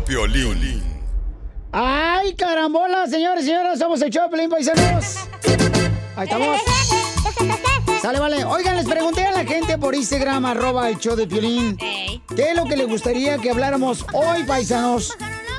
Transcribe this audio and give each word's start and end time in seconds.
Que 0.00 0.12
vio 0.12 0.24
Piolín. 0.34 0.82
¡Ay, 1.72 2.34
carambola, 2.34 3.06
señores 3.06 3.44
y 3.44 3.48
señoras! 3.48 3.78
Somos 3.78 4.00
el 4.02 4.10
Choplin, 4.10 4.48
paisanos. 4.48 5.16
Ahí 6.16 6.24
estamos. 6.24 6.60
Sale, 8.00 8.20
vale. 8.20 8.44
Oigan, 8.44 8.76
les 8.76 8.86
pregunté 8.86 9.26
a 9.26 9.32
la 9.32 9.44
gente 9.44 9.76
por 9.78 9.94
Instagram, 9.94 10.44
arroba 10.46 10.88
el 10.88 10.98
show 10.98 11.16
de 11.16 11.26
Piolín. 11.26 11.76
¿Qué 11.76 12.50
es 12.50 12.56
lo 12.56 12.64
que 12.64 12.76
les 12.76 12.88
gustaría 12.88 13.38
que 13.38 13.50
habláramos 13.50 14.04
hoy, 14.12 14.44
paisanos? 14.44 15.16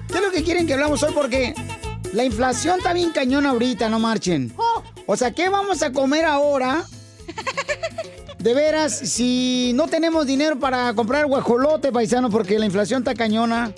¿Qué 0.07 0.15
es 0.15 0.21
lo 0.21 0.31
que 0.31 0.43
quieren 0.43 0.65
que 0.67 0.73
hablamos 0.73 1.03
hoy? 1.03 1.13
Porque 1.13 1.53
la 2.13 2.23
inflación 2.23 2.77
está 2.77 2.93
bien 2.93 3.11
cañona 3.11 3.49
ahorita, 3.49 3.89
no 3.89 3.99
marchen. 3.99 4.53
O 5.05 5.15
sea, 5.17 5.31
¿qué 5.31 5.49
vamos 5.49 5.81
a 5.81 5.91
comer 5.91 6.25
ahora? 6.25 6.85
De 8.39 8.53
veras, 8.53 8.93
si 8.93 9.71
no 9.75 9.87
tenemos 9.87 10.27
dinero 10.27 10.59
para 10.59 10.93
comprar 10.93 11.25
guajolote, 11.25 11.91
paisano, 11.91 12.29
porque 12.29 12.59
la 12.59 12.65
inflación 12.65 13.01
está 13.01 13.15
cañona. 13.15 13.73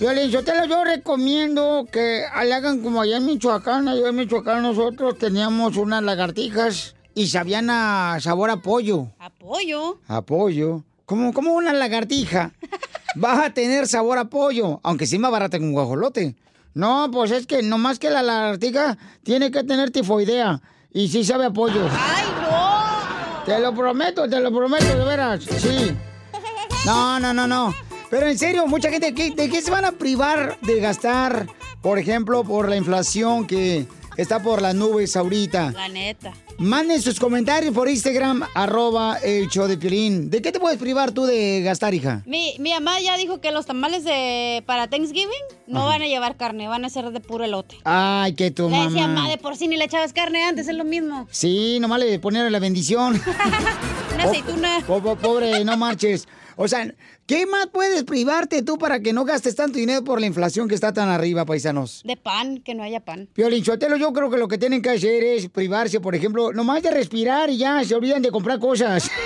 Violín, 0.00 0.30
yo 0.30 0.42
te 0.42 0.56
lo 0.56 0.64
yo 0.64 0.82
recomiendo 0.82 1.86
que 1.92 2.24
le 2.42 2.54
hagan 2.54 2.80
como 2.80 3.02
allá 3.02 3.18
en 3.18 3.26
Michoacán. 3.26 3.86
Allá 3.86 4.08
en 4.08 4.16
Michoacán 4.16 4.62
nosotros 4.62 5.18
teníamos 5.18 5.76
unas 5.76 6.02
lagartijas 6.02 6.94
y 7.14 7.26
sabían 7.26 7.68
a 7.68 8.16
sabor 8.18 8.48
a 8.48 8.56
pollo. 8.62 9.08
¿Apoyo? 9.18 9.98
A 10.08 10.22
pollo. 10.22 10.84
Como, 11.04 11.34
como 11.34 11.52
una 11.52 11.74
lagartija. 11.74 12.52
Vas 13.14 13.44
a 13.44 13.50
tener 13.52 13.86
sabor 13.86 14.16
a 14.16 14.24
pollo, 14.30 14.80
aunque 14.84 15.06
sí 15.06 15.18
más 15.18 15.30
barata 15.30 15.58
que 15.58 15.64
un 15.64 15.72
guajolote. 15.72 16.34
No, 16.72 17.10
pues 17.12 17.30
es 17.32 17.46
que 17.46 17.62
nomás 17.62 17.98
que 17.98 18.08
la 18.08 18.22
lagartija 18.22 18.96
tiene 19.22 19.50
que 19.50 19.64
tener 19.64 19.90
tifoidea. 19.90 20.62
Y 20.94 21.08
sí 21.08 21.24
sabe 21.24 21.44
a 21.44 21.50
pollo. 21.50 21.86
¡Ay, 21.90 22.24
no! 22.40 23.44
Te 23.44 23.58
lo 23.58 23.74
prometo, 23.74 24.26
te 24.26 24.40
lo 24.40 24.50
prometo, 24.50 24.86
de 24.86 25.04
veras. 25.04 25.44
Sí. 25.44 25.94
No, 26.86 27.20
no, 27.20 27.34
no, 27.34 27.46
no. 27.46 27.74
Pero 28.10 28.26
en 28.26 28.38
serio, 28.38 28.66
mucha 28.66 28.90
gente, 28.90 29.14
¿qué- 29.14 29.30
¿de 29.30 29.48
qué 29.48 29.62
se 29.62 29.70
van 29.70 29.84
a 29.84 29.92
privar 29.92 30.58
de 30.62 30.80
gastar? 30.80 31.46
Por 31.80 31.98
ejemplo, 31.98 32.42
por 32.44 32.68
la 32.68 32.76
inflación 32.76 33.46
que 33.46 33.86
está 34.16 34.42
por 34.42 34.60
las 34.60 34.74
nubes 34.74 35.16
ahorita. 35.16 35.70
La 35.72 35.88
neta. 35.88 36.32
Manden 36.58 37.00
sus 37.00 37.18
comentarios 37.18 37.72
por 37.72 37.88
Instagram, 37.88 38.42
arroba 38.52 39.16
el 39.22 39.48
show 39.48 39.66
de 39.66 39.78
Piolín. 39.78 40.28
¿De 40.28 40.42
qué 40.42 40.52
te 40.52 40.60
puedes 40.60 40.78
privar 40.78 41.12
tú 41.12 41.24
de 41.24 41.62
gastar, 41.62 41.94
hija? 41.94 42.22
Mi, 42.26 42.54
mi 42.58 42.72
mamá 42.74 43.00
ya 43.00 43.16
dijo 43.16 43.40
que 43.40 43.50
los 43.50 43.64
tamales 43.64 44.04
de 44.04 44.62
para 44.66 44.88
Thanksgiving 44.88 45.30
no 45.68 45.86
van 45.86 46.02
a 46.02 46.06
llevar 46.06 46.36
carne, 46.36 46.68
van 46.68 46.84
a 46.84 46.90
ser 46.90 47.10
de 47.12 47.20
puro 47.20 47.44
elote. 47.44 47.76
Ay, 47.84 48.34
que 48.34 48.50
tu 48.50 48.68
Le 48.68 48.76
decía, 48.76 49.02
mamá. 49.06 49.14
mamá, 49.22 49.28
de 49.30 49.38
por 49.38 49.56
sí 49.56 49.68
ni 49.68 49.78
le 49.78 49.84
echabas 49.84 50.12
carne 50.12 50.42
antes, 50.44 50.68
es 50.68 50.74
lo 50.76 50.84
mismo. 50.84 51.26
Sí, 51.30 51.78
nomás 51.80 52.00
le 52.00 52.18
ponieron 52.18 52.52
la 52.52 52.58
bendición. 52.58 53.14
Una 54.14 54.24
aceituna. 54.24 54.84
Po- 54.86 55.00
po- 55.00 55.16
pobre, 55.16 55.64
no 55.64 55.78
marches. 55.78 56.28
O 56.62 56.68
sea, 56.68 56.94
¿qué 57.24 57.46
más 57.46 57.68
puedes 57.68 58.04
privarte 58.04 58.60
tú 58.62 58.76
para 58.76 59.00
que 59.00 59.14
no 59.14 59.24
gastes 59.24 59.56
tanto 59.56 59.78
dinero 59.78 60.04
por 60.04 60.20
la 60.20 60.26
inflación 60.26 60.68
que 60.68 60.74
está 60.74 60.92
tan 60.92 61.08
arriba, 61.08 61.46
paisanos? 61.46 62.02
De 62.04 62.18
pan, 62.18 62.58
que 62.58 62.74
no 62.74 62.82
haya 62.82 63.00
pan. 63.00 63.30
Piolín 63.32 63.64
Sotelo, 63.64 63.96
yo 63.96 64.12
creo 64.12 64.28
que 64.28 64.36
lo 64.36 64.46
que 64.46 64.58
tienen 64.58 64.82
que 64.82 64.90
hacer 64.90 65.24
es 65.24 65.48
privarse, 65.48 66.00
por 66.00 66.14
ejemplo, 66.14 66.52
nomás 66.52 66.82
de 66.82 66.90
respirar 66.90 67.48
y 67.48 67.56
ya 67.56 67.82
se 67.82 67.94
olvidan 67.94 68.20
de 68.20 68.30
comprar 68.30 68.58
cosas. 68.58 69.10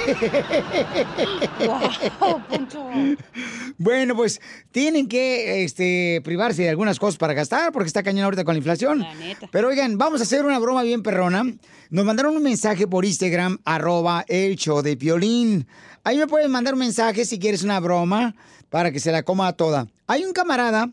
Bueno, 3.76 4.14
pues 4.14 4.40
tienen 4.70 5.08
que 5.08 5.64
este, 5.64 6.20
privarse 6.22 6.62
de 6.62 6.68
algunas 6.68 7.00
cosas 7.00 7.16
para 7.16 7.34
gastar 7.34 7.72
porque 7.72 7.88
está 7.88 8.04
cañón 8.04 8.24
ahorita 8.24 8.44
con 8.44 8.54
la 8.54 8.58
inflación. 8.58 9.04
Pero 9.50 9.68
oigan, 9.68 9.98
vamos 9.98 10.20
a 10.20 10.22
hacer 10.22 10.44
una 10.44 10.60
broma 10.60 10.84
bien 10.84 11.02
perrona. 11.02 11.42
Nos 11.90 12.04
mandaron 12.04 12.36
un 12.36 12.42
mensaje 12.42 12.86
por 12.86 13.04
Instagram, 13.04 13.58
arroba 13.64 14.24
el 14.28 14.54
show 14.56 14.80
de 14.80 14.96
Piolín. 14.96 15.66
Ahí 16.06 16.18
me 16.18 16.26
pueden 16.26 16.50
mandar 16.50 16.74
un 16.74 16.80
mensaje 16.80 17.24
si 17.24 17.38
quieres 17.38 17.62
una 17.62 17.80
broma 17.80 18.34
para 18.68 18.92
que 18.92 19.00
se 19.00 19.10
la 19.10 19.22
coma 19.22 19.54
toda. 19.54 19.88
Hay 20.06 20.22
un 20.24 20.34
camarada 20.34 20.90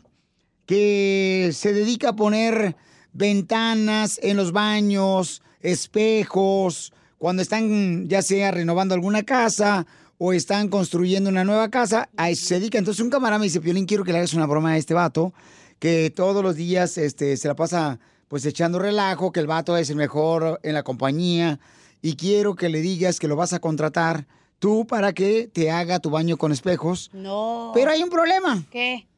que 0.64 1.50
se 1.52 1.74
dedica 1.74 2.08
a 2.08 2.16
poner 2.16 2.76
ventanas 3.12 4.18
en 4.22 4.38
los 4.38 4.52
baños, 4.52 5.42
espejos, 5.60 6.94
cuando 7.18 7.42
están 7.42 8.08
ya 8.08 8.22
sea 8.22 8.52
renovando 8.52 8.94
alguna 8.94 9.22
casa 9.22 9.86
o 10.16 10.32
están 10.32 10.68
construyendo 10.68 11.28
una 11.28 11.44
nueva 11.44 11.68
casa, 11.68 12.08
a 12.16 12.30
eso 12.30 12.46
se 12.46 12.54
dedica. 12.54 12.78
Entonces 12.78 13.04
un 13.04 13.10
camarada 13.10 13.38
me 13.38 13.44
dice, 13.44 13.60
Piolín, 13.60 13.84
quiero 13.84 14.04
que 14.04 14.12
le 14.12 14.18
hagas 14.18 14.32
una 14.32 14.46
broma 14.46 14.70
a 14.70 14.76
este 14.78 14.94
vato, 14.94 15.34
que 15.78 16.08
todos 16.08 16.42
los 16.42 16.56
días 16.56 16.96
este, 16.96 17.36
se 17.36 17.48
la 17.48 17.54
pasa 17.54 17.98
pues 18.28 18.46
echando 18.46 18.78
relajo, 18.78 19.30
que 19.30 19.40
el 19.40 19.46
vato 19.46 19.76
es 19.76 19.90
el 19.90 19.96
mejor 19.96 20.58
en 20.62 20.72
la 20.72 20.82
compañía 20.82 21.60
y 22.00 22.16
quiero 22.16 22.54
que 22.54 22.70
le 22.70 22.80
digas 22.80 23.18
que 23.18 23.28
lo 23.28 23.36
vas 23.36 23.52
a 23.52 23.58
contratar 23.58 24.26
tú 24.62 24.86
para 24.86 25.12
que 25.12 25.48
te 25.52 25.72
haga 25.72 25.98
tu 25.98 26.08
baño 26.08 26.36
con 26.36 26.52
espejos. 26.52 27.10
No. 27.12 27.72
Pero 27.74 27.90
hay 27.90 28.00
un 28.00 28.10
problema. 28.10 28.62
¿Qué? 28.70 29.08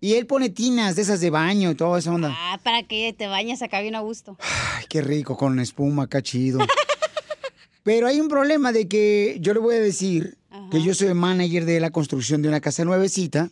Y 0.00 0.14
él 0.14 0.26
pone 0.26 0.50
tinas 0.50 0.96
de 0.96 1.02
esas 1.02 1.20
de 1.20 1.30
baño 1.30 1.70
y 1.70 1.76
todo 1.76 1.96
esa 1.96 2.12
onda. 2.12 2.34
Ah, 2.36 2.58
para 2.64 2.82
que 2.82 3.14
te 3.16 3.28
bañes 3.28 3.62
acá 3.62 3.80
bien 3.80 3.94
a 3.94 4.00
gusto. 4.00 4.36
Ay, 4.40 4.86
qué 4.88 5.00
rico, 5.00 5.36
con 5.36 5.60
espuma, 5.60 6.04
acá 6.04 6.20
chido. 6.20 6.58
Pero 7.84 8.08
hay 8.08 8.20
un 8.20 8.26
problema 8.26 8.72
de 8.72 8.88
que 8.88 9.38
yo 9.40 9.54
le 9.54 9.60
voy 9.60 9.76
a 9.76 9.80
decir 9.80 10.36
que 10.72 10.82
yo 10.82 10.92
soy 10.94 11.06
el 11.06 11.14
manager 11.14 11.64
de 11.64 11.78
la 11.78 11.90
construcción 11.90 12.42
de 12.42 12.48
una 12.48 12.60
casa 12.60 12.84
nuevecita 12.84 13.50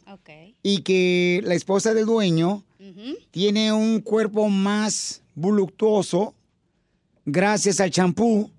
y 0.65 0.83
que 0.83 1.43
la 1.45 1.55
esposa 1.55 1.95
del 1.95 2.07
dueño 2.07 2.65
tiene 3.31 3.73
un 3.73 4.01
cuerpo 4.01 4.49
más 4.49 5.23
voluptuoso 5.37 6.35
gracias 7.25 7.79
al 7.79 7.93
champú. 7.93 8.51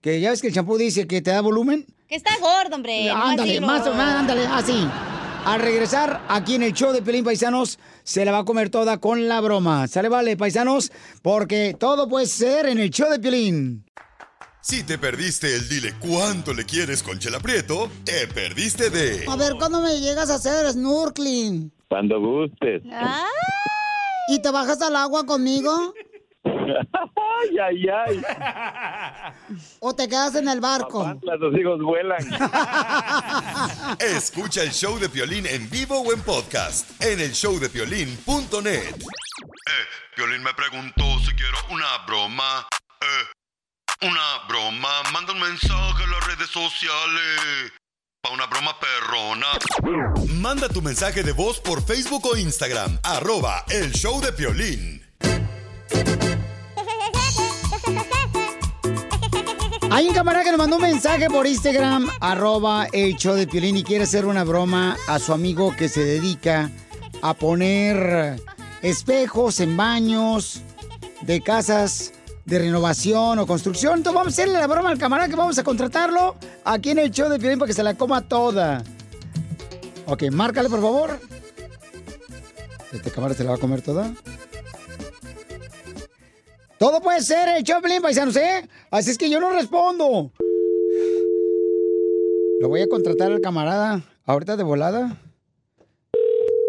Que 0.00 0.20
ya 0.20 0.30
ves 0.30 0.40
que 0.40 0.48
el 0.48 0.54
champú 0.54 0.76
dice 0.76 1.06
que 1.06 1.22
te 1.22 1.30
da 1.30 1.40
volumen. 1.40 1.86
Que 2.08 2.14
está 2.16 2.30
gordo, 2.38 2.76
hombre. 2.76 3.06
no 3.06 3.16
ándale, 3.16 3.52
así, 3.56 3.60
más 3.60 3.82
o 3.86 3.90
no. 3.90 3.96
menos, 3.96 4.14
ándale, 4.14 4.46
así. 4.46 4.88
Al 5.44 5.60
regresar 5.60 6.22
aquí 6.28 6.54
en 6.56 6.62
el 6.64 6.72
show 6.72 6.92
de 6.92 7.02
Pelín 7.02 7.24
Paisanos, 7.24 7.78
se 8.02 8.24
la 8.24 8.32
va 8.32 8.38
a 8.38 8.44
comer 8.44 8.68
toda 8.70 8.98
con 8.98 9.28
la 9.28 9.40
broma. 9.40 9.86
¿Sale, 9.88 10.08
vale, 10.08 10.36
paisanos? 10.36 10.90
Porque 11.22 11.76
todo 11.78 12.08
puede 12.08 12.26
ser 12.26 12.66
en 12.66 12.78
el 12.78 12.90
show 12.90 13.08
de 13.10 13.18
Pelín. 13.20 13.84
Si 14.60 14.82
te 14.82 14.98
perdiste 14.98 15.54
el 15.54 15.68
dile 15.68 15.94
cuánto 16.00 16.52
le 16.52 16.64
quieres 16.64 17.02
con 17.04 17.20
Chela 17.20 17.38
Prieto, 17.38 17.88
te 18.04 18.26
perdiste 18.26 18.90
de 18.90 19.24
A 19.28 19.36
ver, 19.36 19.54
¿cuándo 19.54 19.80
me 19.80 20.00
llegas 20.00 20.28
a 20.30 20.34
hacer 20.34 20.68
snorkeling? 20.72 21.72
Cuando 21.88 22.18
gustes. 22.20 22.82
¿Y 24.28 24.40
te 24.42 24.50
bajas 24.50 24.82
al 24.82 24.96
agua 24.96 25.24
conmigo? 25.24 25.94
Ay, 26.66 27.58
ay, 27.58 27.88
ay. 27.88 28.22
¿O 29.80 29.94
te 29.94 30.08
quedas 30.08 30.34
en 30.34 30.48
el 30.48 30.60
barco? 30.60 31.18
Los 31.22 31.58
hijos 31.58 31.80
vuelan. 31.80 32.18
Escucha 34.00 34.62
el 34.62 34.70
show 34.70 34.98
de 34.98 35.08
Piolín 35.08 35.46
en 35.46 35.68
vivo 35.70 36.00
o 36.00 36.12
en 36.12 36.20
podcast 36.22 36.90
en 37.02 37.20
el 37.20 37.32
showdepiolín.net. 37.32 38.94
Eh, 38.94 39.86
Piolín 40.14 40.42
me 40.42 40.54
preguntó 40.54 41.04
si 41.20 41.34
quiero 41.34 41.58
una 41.70 41.86
broma. 42.06 42.66
Eh, 43.00 44.06
una 44.06 44.46
broma. 44.48 44.88
Manda 45.12 45.32
un 45.32 45.40
mensaje 45.40 46.04
a 46.04 46.06
las 46.06 46.26
redes 46.26 46.48
sociales. 46.48 47.72
Pa' 48.22 48.30
una 48.30 48.46
broma 48.46 48.72
perrona. 48.80 49.46
Manda 50.40 50.68
tu 50.68 50.82
mensaje 50.82 51.22
de 51.22 51.32
voz 51.32 51.60
por 51.60 51.82
Facebook 51.84 52.26
o 52.26 52.36
Instagram. 52.36 52.98
Arroba 53.04 53.64
el 53.70 53.92
show 53.92 54.20
de 54.20 54.32
Piolín. 54.32 55.02
Hay 59.90 60.08
un 60.08 60.14
camarada 60.14 60.44
que 60.44 60.50
nos 60.50 60.58
mandó 60.58 60.76
un 60.76 60.82
mensaje 60.82 61.28
por 61.28 61.46
Instagram, 61.46 62.08
arroba 62.20 62.86
el 62.92 63.16
show 63.16 63.34
de 63.34 63.46
Piolín 63.46 63.76
y 63.76 63.84
quiere 63.84 64.04
hacer 64.04 64.26
una 64.26 64.44
broma 64.44 64.96
a 65.06 65.18
su 65.18 65.32
amigo 65.32 65.74
que 65.76 65.88
se 65.88 66.04
dedica 66.04 66.70
a 67.22 67.34
poner 67.34 68.42
espejos 68.82 69.60
en 69.60 69.76
baños 69.76 70.60
de 71.22 71.40
casas 71.40 72.12
de 72.44 72.58
renovación 72.58 73.38
o 73.38 73.46
construcción. 73.46 73.98
Entonces 73.98 74.14
vamos 74.14 74.32
a 74.32 74.34
hacerle 74.34 74.58
la 74.58 74.66
broma 74.66 74.90
al 74.90 74.98
camarada 74.98 75.28
que 75.28 75.36
vamos 75.36 75.58
a 75.58 75.64
contratarlo 75.64 76.36
aquí 76.64 76.90
en 76.90 76.98
el 76.98 77.10
show 77.10 77.28
de 77.28 77.38
Piolín 77.38 77.58
para 77.58 77.68
que 77.68 77.74
se 77.74 77.82
la 77.82 77.94
coma 77.94 78.22
toda. 78.22 78.82
Ok, 80.06 80.24
márcale 80.32 80.68
por 80.68 80.80
favor. 80.80 81.20
Este 82.92 83.10
camarada 83.10 83.36
se 83.36 83.44
la 83.44 83.50
va 83.50 83.56
a 83.56 83.60
comer 83.60 83.82
toda. 83.82 84.12
Todo 86.78 87.00
puede 87.00 87.22
ser 87.22 87.48
el 87.56 87.64
Piolín, 87.64 88.02
paisanos, 88.02 88.36
¿eh? 88.36 88.68
Así 88.90 89.10
es 89.10 89.18
que 89.18 89.30
yo 89.30 89.40
no 89.40 89.50
respondo. 89.50 90.30
Lo 92.60 92.68
voy 92.68 92.82
a 92.82 92.88
contratar 92.88 93.32
al 93.32 93.40
camarada 93.40 94.04
ahorita 94.26 94.56
de 94.56 94.62
volada. 94.62 95.16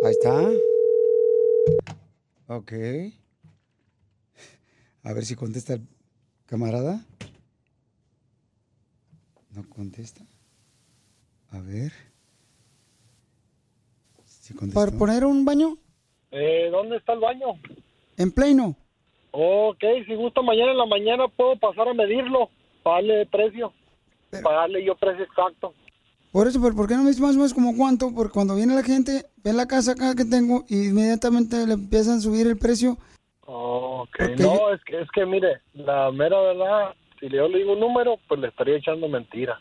Ahí 0.03 0.11
está. 0.11 0.49
Ok. 2.47 2.71
A 5.03 5.13
ver 5.13 5.25
si 5.25 5.35
contesta 5.35 5.73
el 5.73 5.81
camarada. 6.45 7.05
No 9.51 9.67
contesta. 9.67 10.21
A 11.49 11.59
ver. 11.59 11.91
Si. 14.25 14.53
¿Para 14.53 14.91
poner 14.91 15.25
un 15.25 15.43
baño? 15.43 15.77
Eh, 16.31 16.69
¿Dónde 16.71 16.97
está 16.97 17.13
el 17.13 17.19
baño? 17.19 17.47
En 18.15 18.31
pleno. 18.31 18.77
Ok, 19.31 19.83
si 20.05 20.15
gusta 20.15 20.41
mañana 20.41 20.71
en 20.71 20.77
la 20.77 20.85
mañana 20.85 21.27
puedo 21.27 21.55
pasar 21.57 21.87
a 21.89 21.93
medirlo, 21.93 22.49
pagarle 22.83 23.25
precio, 23.27 23.71
pagarle 24.43 24.83
yo 24.83 24.95
precio 24.95 25.23
exacto. 25.23 25.73
Por 26.31 26.47
eso, 26.47 26.59
¿por, 26.61 26.75
por 26.75 26.87
qué 26.87 26.95
no 26.95 27.01
me 27.03 27.09
dices 27.09 27.21
más 27.21 27.35
o 27.35 27.37
menos 27.37 27.53
como 27.53 27.75
cuánto? 27.75 28.13
Porque 28.13 28.33
cuando 28.33 28.55
viene 28.55 28.75
la 28.75 28.83
gente, 28.83 29.25
ve 29.43 29.53
la 29.53 29.67
casa 29.67 29.93
acá 29.93 30.13
que 30.15 30.25
tengo 30.25 30.65
y 30.67 30.89
inmediatamente 30.89 31.65
le 31.65 31.73
empiezan 31.73 32.17
a 32.17 32.21
subir 32.21 32.47
el 32.47 32.57
precio. 32.57 32.97
Ok, 33.45 34.09
Porque 34.17 34.35
no, 34.35 34.55
yo- 34.55 34.71
es 34.73 34.83
que, 34.83 35.01
es 35.01 35.07
que 35.13 35.25
mire, 35.25 35.61
la 35.73 36.11
mera 36.11 36.39
verdad, 36.41 36.93
si 37.19 37.29
yo 37.29 37.47
le 37.47 37.59
digo 37.59 37.73
un 37.73 37.79
número, 37.79 38.17
pues 38.27 38.39
le 38.41 38.47
estaría 38.49 38.77
echando 38.77 39.07
mentira. 39.07 39.59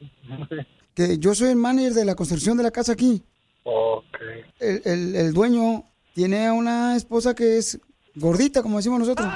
Que 0.94 1.18
yo 1.18 1.34
soy 1.34 1.50
el 1.50 1.56
manager 1.56 1.92
de 1.92 2.04
la 2.06 2.14
construcción 2.14 2.56
de 2.56 2.62
la 2.62 2.70
casa 2.70 2.92
aquí. 2.94 3.22
Ok. 3.64 4.16
El, 4.60 4.80
el- 4.86 5.14
el 5.16 5.32
dueño 5.34 5.84
tiene 6.14 6.46
a 6.46 6.54
una 6.54 6.96
esposa 6.96 7.34
que 7.34 7.58
es 7.58 7.78
gordita, 8.16 8.62
como 8.62 8.78
decimos 8.78 8.98
nosotros. 8.98 9.28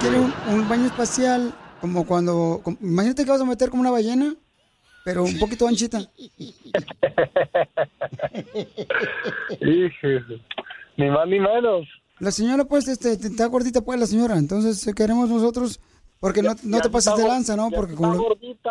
Tiene 0.00 0.18
un, 0.20 0.32
un 0.48 0.68
baño 0.68 0.86
espacial, 0.86 1.52
como 1.80 2.06
cuando... 2.06 2.60
como- 2.62 2.78
imagínate 2.80 3.24
que 3.24 3.30
vas 3.30 3.40
a 3.40 3.44
meter 3.44 3.68
como 3.70 3.82
una 3.82 3.90
ballena, 3.90 4.34
pero 5.04 5.24
un 5.24 5.38
poquito 5.38 5.66
anchita. 5.68 6.00
Ni 10.96 11.08
más 11.08 11.26
ni 11.28 11.40
menos. 11.40 11.86
La 12.18 12.30
señora, 12.30 12.64
pues, 12.64 12.86
este, 12.88 13.12
está 13.12 13.46
gordita, 13.46 13.80
pues, 13.80 13.98
la 13.98 14.06
señora. 14.06 14.36
Entonces, 14.36 14.86
eh, 14.86 14.92
queremos 14.94 15.28
nosotros... 15.28 15.80
Porque 16.20 16.42
no, 16.42 16.50
no 16.64 16.76
Ya 16.76 16.82
te 16.82 16.88
si 16.88 16.92
pases 16.92 17.06
está 17.12 17.16
de 17.16 17.26
gor- 17.26 17.32
lanza, 17.32 17.56
¿no? 17.56 17.70
ya 17.70 17.76
Porque 17.76 17.94
como... 17.94 18.12
lo- 18.12 18.22
gordita, 18.22 18.70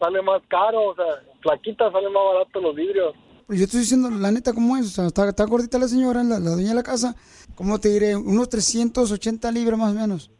sale 0.00 0.22
más 0.22 0.40
caro, 0.48 0.88
o 0.88 0.94
sea, 0.94 1.04
flaquita 1.42 1.92
sale 1.92 2.08
más 2.08 2.22
barato 2.32 2.58
los 2.60 2.74
vidrios. 2.74 3.14
Pues 3.46 3.58
yo 3.60 3.64
estoy 3.66 3.80
diciendo 3.80 4.10
la 4.10 4.32
neta 4.32 4.52
cómo 4.52 4.76
es, 4.76 4.86
o 4.86 4.88
sea, 4.90 5.06
está, 5.06 5.28
está 5.28 5.44
gordita 5.44 5.78
la 5.78 5.86
señora, 5.88 6.24
la, 6.24 6.38
la 6.40 6.50
dueña 6.50 6.70
de 6.70 6.74
la 6.74 6.82
casa, 6.82 7.14
¿cómo 7.54 7.78
te 7.78 7.88
diré? 7.90 8.16
Unos 8.16 8.48
380 8.48 9.52
libras 9.52 9.78
más 9.78 9.92
o 9.92 9.94
menos. 9.98 10.30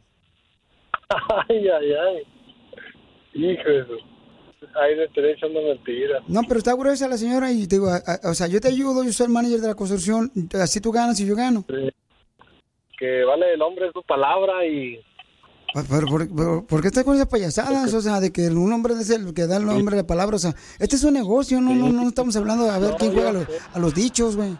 Ay, 1.49 1.67
ay, 1.69 1.93
ay. 1.93 2.23
Híjole. 3.33 3.85
Ahí 4.81 4.95
le 4.95 5.05
estoy 5.05 5.29
echando 5.31 5.61
mentiras. 5.61 6.21
No, 6.27 6.41
pero 6.47 6.57
está 6.57 6.73
gruesa 6.75 7.07
la 7.07 7.17
señora 7.17 7.49
y 7.51 7.65
te 7.67 7.75
digo, 7.77 7.87
a- 7.87 7.97
a- 8.05 8.29
o 8.29 8.33
sea, 8.33 8.47
yo 8.47 8.59
te 8.59 8.67
ayudo, 8.67 9.03
yo 9.05 9.13
soy 9.13 9.27
el 9.27 9.31
manager 9.31 9.61
de 9.61 9.67
la 9.67 9.75
construcción, 9.75 10.29
así 10.53 10.81
tú 10.81 10.91
ganas 10.91 11.17
y 11.21 11.25
yo 11.25 11.35
gano. 11.35 11.63
Que 12.99 13.23
vale 13.23 13.53
el 13.53 13.61
hombre 13.61 13.89
su 13.93 14.01
palabra 14.03 14.65
y 14.65 14.99
Pero, 15.73 15.85
pero, 15.89 16.07
por, 16.07 16.35
pero, 16.35 16.65
¿por 16.65 16.81
qué 16.81 16.87
estás 16.87 17.03
con 17.03 17.15
esas 17.15 17.27
payasadas? 17.27 17.93
O 17.93 18.01
sea, 18.01 18.19
de 18.19 18.31
que 18.31 18.47
un 18.47 18.71
hombre 18.71 18.93
es 18.99 19.09
el 19.09 19.33
que 19.33 19.47
da 19.47 19.57
el 19.57 19.65
nombre 19.65 19.95
de 19.95 20.03
la 20.03 20.07
palabra, 20.07 20.37
o 20.37 20.39
sea, 20.39 20.55
este 20.79 20.95
es 20.95 21.03
un 21.03 21.13
negocio, 21.13 21.59
no, 21.61 21.75
no, 21.75 21.89
no 21.89 22.07
estamos 22.07 22.35
hablando 22.35 22.63
de 22.63 22.71
a 22.71 22.79
ver 22.79 22.95
quién 22.97 23.13
juega 23.13 23.29
a 23.29 23.33
los, 23.33 23.47
a 23.73 23.79
los 23.79 23.93
dichos, 23.93 24.35
güey. 24.35 24.57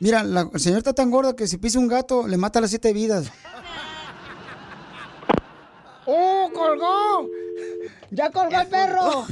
Mira, 0.00 0.22
la 0.22 0.48
señora 0.56 0.78
está 0.78 0.92
tan 0.92 1.10
gorda 1.10 1.34
que 1.34 1.48
si 1.48 1.58
pisa 1.58 1.78
un 1.78 1.88
gato, 1.88 2.28
le 2.28 2.36
mata 2.36 2.60
las 2.60 2.70
siete 2.70 2.92
vidas. 2.92 3.26
¡Oh, 6.06 6.50
colgó! 6.52 7.28
¡Ya 8.10 8.30
colgó 8.30 8.60
el 8.60 8.66
perro! 8.68 9.00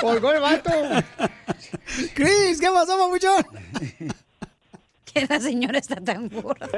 ¡Colgó 0.00 0.32
el 0.32 0.40
vato! 0.40 0.70
¡Cris! 2.14 2.60
¿Qué 2.60 2.68
pasó, 2.70 2.98
papuchón? 2.98 3.46
Que 5.14 5.26
la 5.26 5.40
señora 5.40 5.78
está 5.78 5.96
tan 5.96 6.28
gorda. 6.28 6.68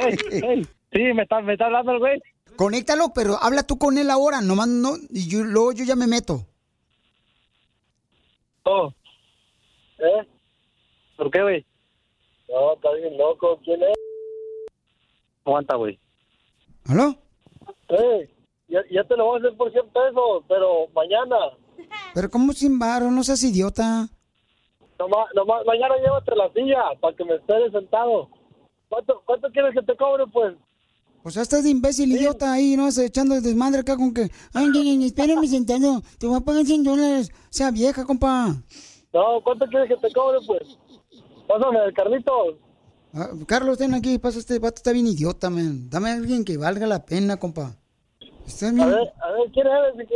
Sí, 0.92 1.00
me 1.12 1.22
está, 1.22 1.40
me 1.40 1.52
está 1.52 1.66
hablando 1.66 1.92
el 1.92 1.98
güey. 1.98 2.22
Conéctalo, 2.56 3.12
pero 3.14 3.36
habla 3.40 3.64
tú 3.64 3.78
con 3.78 3.98
él 3.98 4.10
ahora, 4.10 4.40
nomás 4.40 4.68
no, 4.68 4.94
y 5.10 5.28
yo, 5.28 5.42
luego 5.42 5.72
yo 5.72 5.84
ya 5.84 5.96
me 5.96 6.06
meto. 6.06 6.46
Oh. 8.64 8.92
¿Eh? 9.98 10.26
¿Por 11.16 11.30
qué, 11.30 11.42
güey? 11.42 11.66
No, 12.48 12.74
está 12.74 12.92
bien 12.94 13.16
loco. 13.18 13.60
¿Quién 13.64 13.82
es? 13.82 13.98
Aguanta, 15.44 15.76
güey. 15.76 15.98
¿Aló? 16.86 17.16
Eh, 17.88 18.30
ya, 18.68 18.80
ya 18.90 19.04
te 19.04 19.16
lo 19.16 19.26
voy 19.26 19.36
a 19.36 19.38
hacer 19.40 19.56
por 19.56 19.70
100 19.70 19.88
pesos, 19.88 20.44
pero 20.48 20.88
mañana. 20.94 21.36
Pero 22.14 22.30
¿cómo 22.30 22.52
sin 22.52 22.78
varo? 22.78 23.10
No 23.10 23.22
seas 23.22 23.42
idiota. 23.42 24.08
Nomás, 24.98 25.26
nomás, 25.34 25.66
mañana 25.66 25.96
llévate 25.96 26.36
la 26.36 26.52
silla 26.52 26.82
para 27.00 27.16
que 27.16 27.24
me 27.24 27.34
esperes 27.34 27.72
sentado. 27.72 28.28
¿Cuánto, 28.88 29.22
¿Cuánto 29.24 29.50
quieres 29.50 29.74
que 29.74 29.82
te 29.82 29.96
cobre, 29.96 30.24
pues? 30.32 30.54
O 31.24 31.30
sea, 31.30 31.42
estás 31.42 31.64
de 31.64 31.70
imbécil, 31.70 32.12
idiota 32.12 32.52
ahí, 32.52 32.76
¿no? 32.76 32.90
Se 32.90 33.06
echando 33.06 33.34
el 33.34 33.42
desmadre 33.42 33.80
acá 33.80 33.96
con 33.96 34.12
que... 34.12 34.30
Ay, 34.52 35.04
espérame 35.06 35.46
sentado, 35.46 36.02
te 36.18 36.26
voy 36.26 36.36
a 36.36 36.40
pagar 36.40 36.64
100 36.64 36.84
dólares. 36.84 37.30
Sea 37.48 37.70
vieja, 37.70 38.04
compa. 38.04 38.54
No, 39.12 39.40
¿cuánto 39.42 39.66
quieres 39.66 39.88
que 39.88 39.96
te 39.96 40.12
cobre, 40.12 40.38
pues? 40.46 40.78
Pásame, 41.48 41.92
Carlitos. 41.94 42.56
Ah, 43.14 43.30
Carlos, 43.46 43.78
ten 43.78 43.94
aquí, 43.94 44.18
pasa 44.18 44.38
este 44.38 44.58
vato, 44.58 44.76
está 44.76 44.92
bien 44.92 45.06
idiota, 45.06 45.48
man. 45.48 45.88
Dame 45.88 46.10
a 46.10 46.14
alguien 46.14 46.44
que 46.44 46.58
valga 46.58 46.86
la 46.86 47.04
pena, 47.04 47.38
compa. 47.38 47.74
Está 48.46 48.70
bien. 48.70 48.80
A 48.82 48.86
ver, 48.86 49.12
a 49.22 49.30
ver, 49.32 49.50
¿quién 49.52 49.66
eres? 49.66 50.08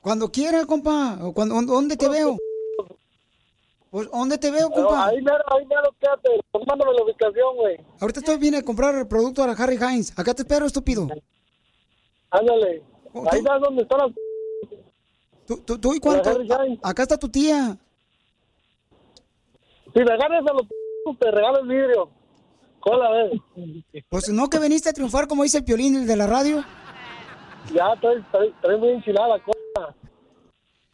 Cuando 0.00 0.30
quiera, 0.32 0.64
compa. 0.64 1.18
O 1.20 1.34
cuando, 1.34 1.60
¿Dónde 1.60 1.96
te 1.96 2.08
veo? 2.08 2.38
Pues, 3.90 4.08
¿Dónde 4.10 4.38
te 4.38 4.50
veo, 4.52 4.70
compa? 4.70 5.06
ahí 5.08 5.20
mero, 5.20 5.42
ahí 5.48 5.66
mero, 5.66 5.94
quédate. 5.98 6.40
Pues 6.52 6.64
Mándame 6.66 6.92
la 6.94 7.02
ubicación, 7.02 7.56
güey. 7.56 7.76
Ahorita 8.00 8.20
estoy 8.20 8.38
viene 8.38 8.58
a 8.58 8.62
comprar 8.62 8.94
el 8.94 9.08
producto 9.08 9.42
a 9.42 9.48
la 9.48 9.52
Harry 9.54 9.76
Hines. 9.76 10.16
Acá 10.16 10.32
te 10.32 10.42
espero, 10.42 10.66
estúpido. 10.66 11.08
Ándale. 12.30 12.82
Ahí 13.32 13.38
está 13.38 13.58
donde 13.58 13.82
están 13.82 13.98
las... 13.98 14.10
¿Tú, 15.46 15.56
tú, 15.62 15.78
tú 15.80 15.94
y 15.94 15.98
cuánto? 15.98 16.30
A- 16.30 16.90
acá 16.90 17.02
está 17.02 17.18
tu 17.18 17.28
tía. 17.28 17.76
Si 19.92 19.98
le 19.98 20.16
ganas 20.16 20.44
a 20.46 20.52
los 20.52 21.18
te 21.18 21.30
regalo 21.32 21.58
el 21.60 21.66
vidrio. 21.66 22.08
Cola, 22.78 23.06
a 23.06 23.10
ver. 23.10 23.32
Pues 24.08 24.28
no 24.28 24.48
que 24.48 24.60
veniste 24.60 24.88
a 24.88 24.92
triunfar 24.92 25.26
como 25.26 25.42
dice 25.42 25.58
el 25.58 25.64
piolín, 25.64 25.96
el 25.96 26.06
de 26.06 26.16
la 26.16 26.28
radio. 26.28 26.64
Ya, 27.74 27.92
estoy, 27.94 28.20
estoy, 28.20 28.48
estoy 28.48 28.76
muy 28.78 28.88
enchilada, 28.90 29.36
cola. 29.42 29.94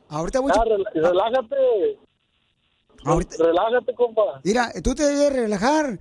Ahorita 0.09 0.41
voy 0.41 0.53
Ya, 0.55 0.63
a... 0.63 1.09
relájate. 1.11 1.99
Ahorita- 3.13 3.37
Relájate, 3.39 3.95
compa. 3.95 4.41
Mira, 4.45 4.73
tú 4.83 4.95
te 4.95 5.03
debes 5.05 5.33
relajar. 5.33 5.99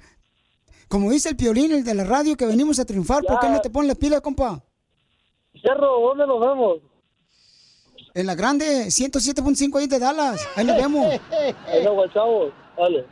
Como 0.87 1.09
dice 1.11 1.29
el 1.29 1.35
piolín, 1.35 1.71
el 1.71 1.83
de 1.83 1.93
la 1.95 2.03
radio, 2.03 2.35
que 2.37 2.45
venimos 2.45 2.79
a 2.79 2.85
triunfar. 2.85 3.23
¿Por 3.23 3.39
qué 3.39 3.47
Ya. 3.47 3.53
no 3.53 3.61
te 3.61 3.69
pones 3.69 3.87
la 3.89 3.95
pila, 3.95 4.21
compa? 4.21 4.63
Cerro, 5.61 5.99
¿dónde 6.01 6.27
nos 6.27 6.39
vemos? 6.39 6.77
En 8.13 8.25
la 8.27 8.35
grande, 8.35 8.91
107.5 8.91 9.77
ahí 9.79 9.87
de 9.87 9.99
Dallas. 9.99 10.47
Ahí 10.55 10.65
nos 10.65 10.75
vemos. 10.77 11.05
Ahí 11.67 11.83
nos 11.83 11.93
guachamos. 11.95 12.51
Dale. 12.77 13.05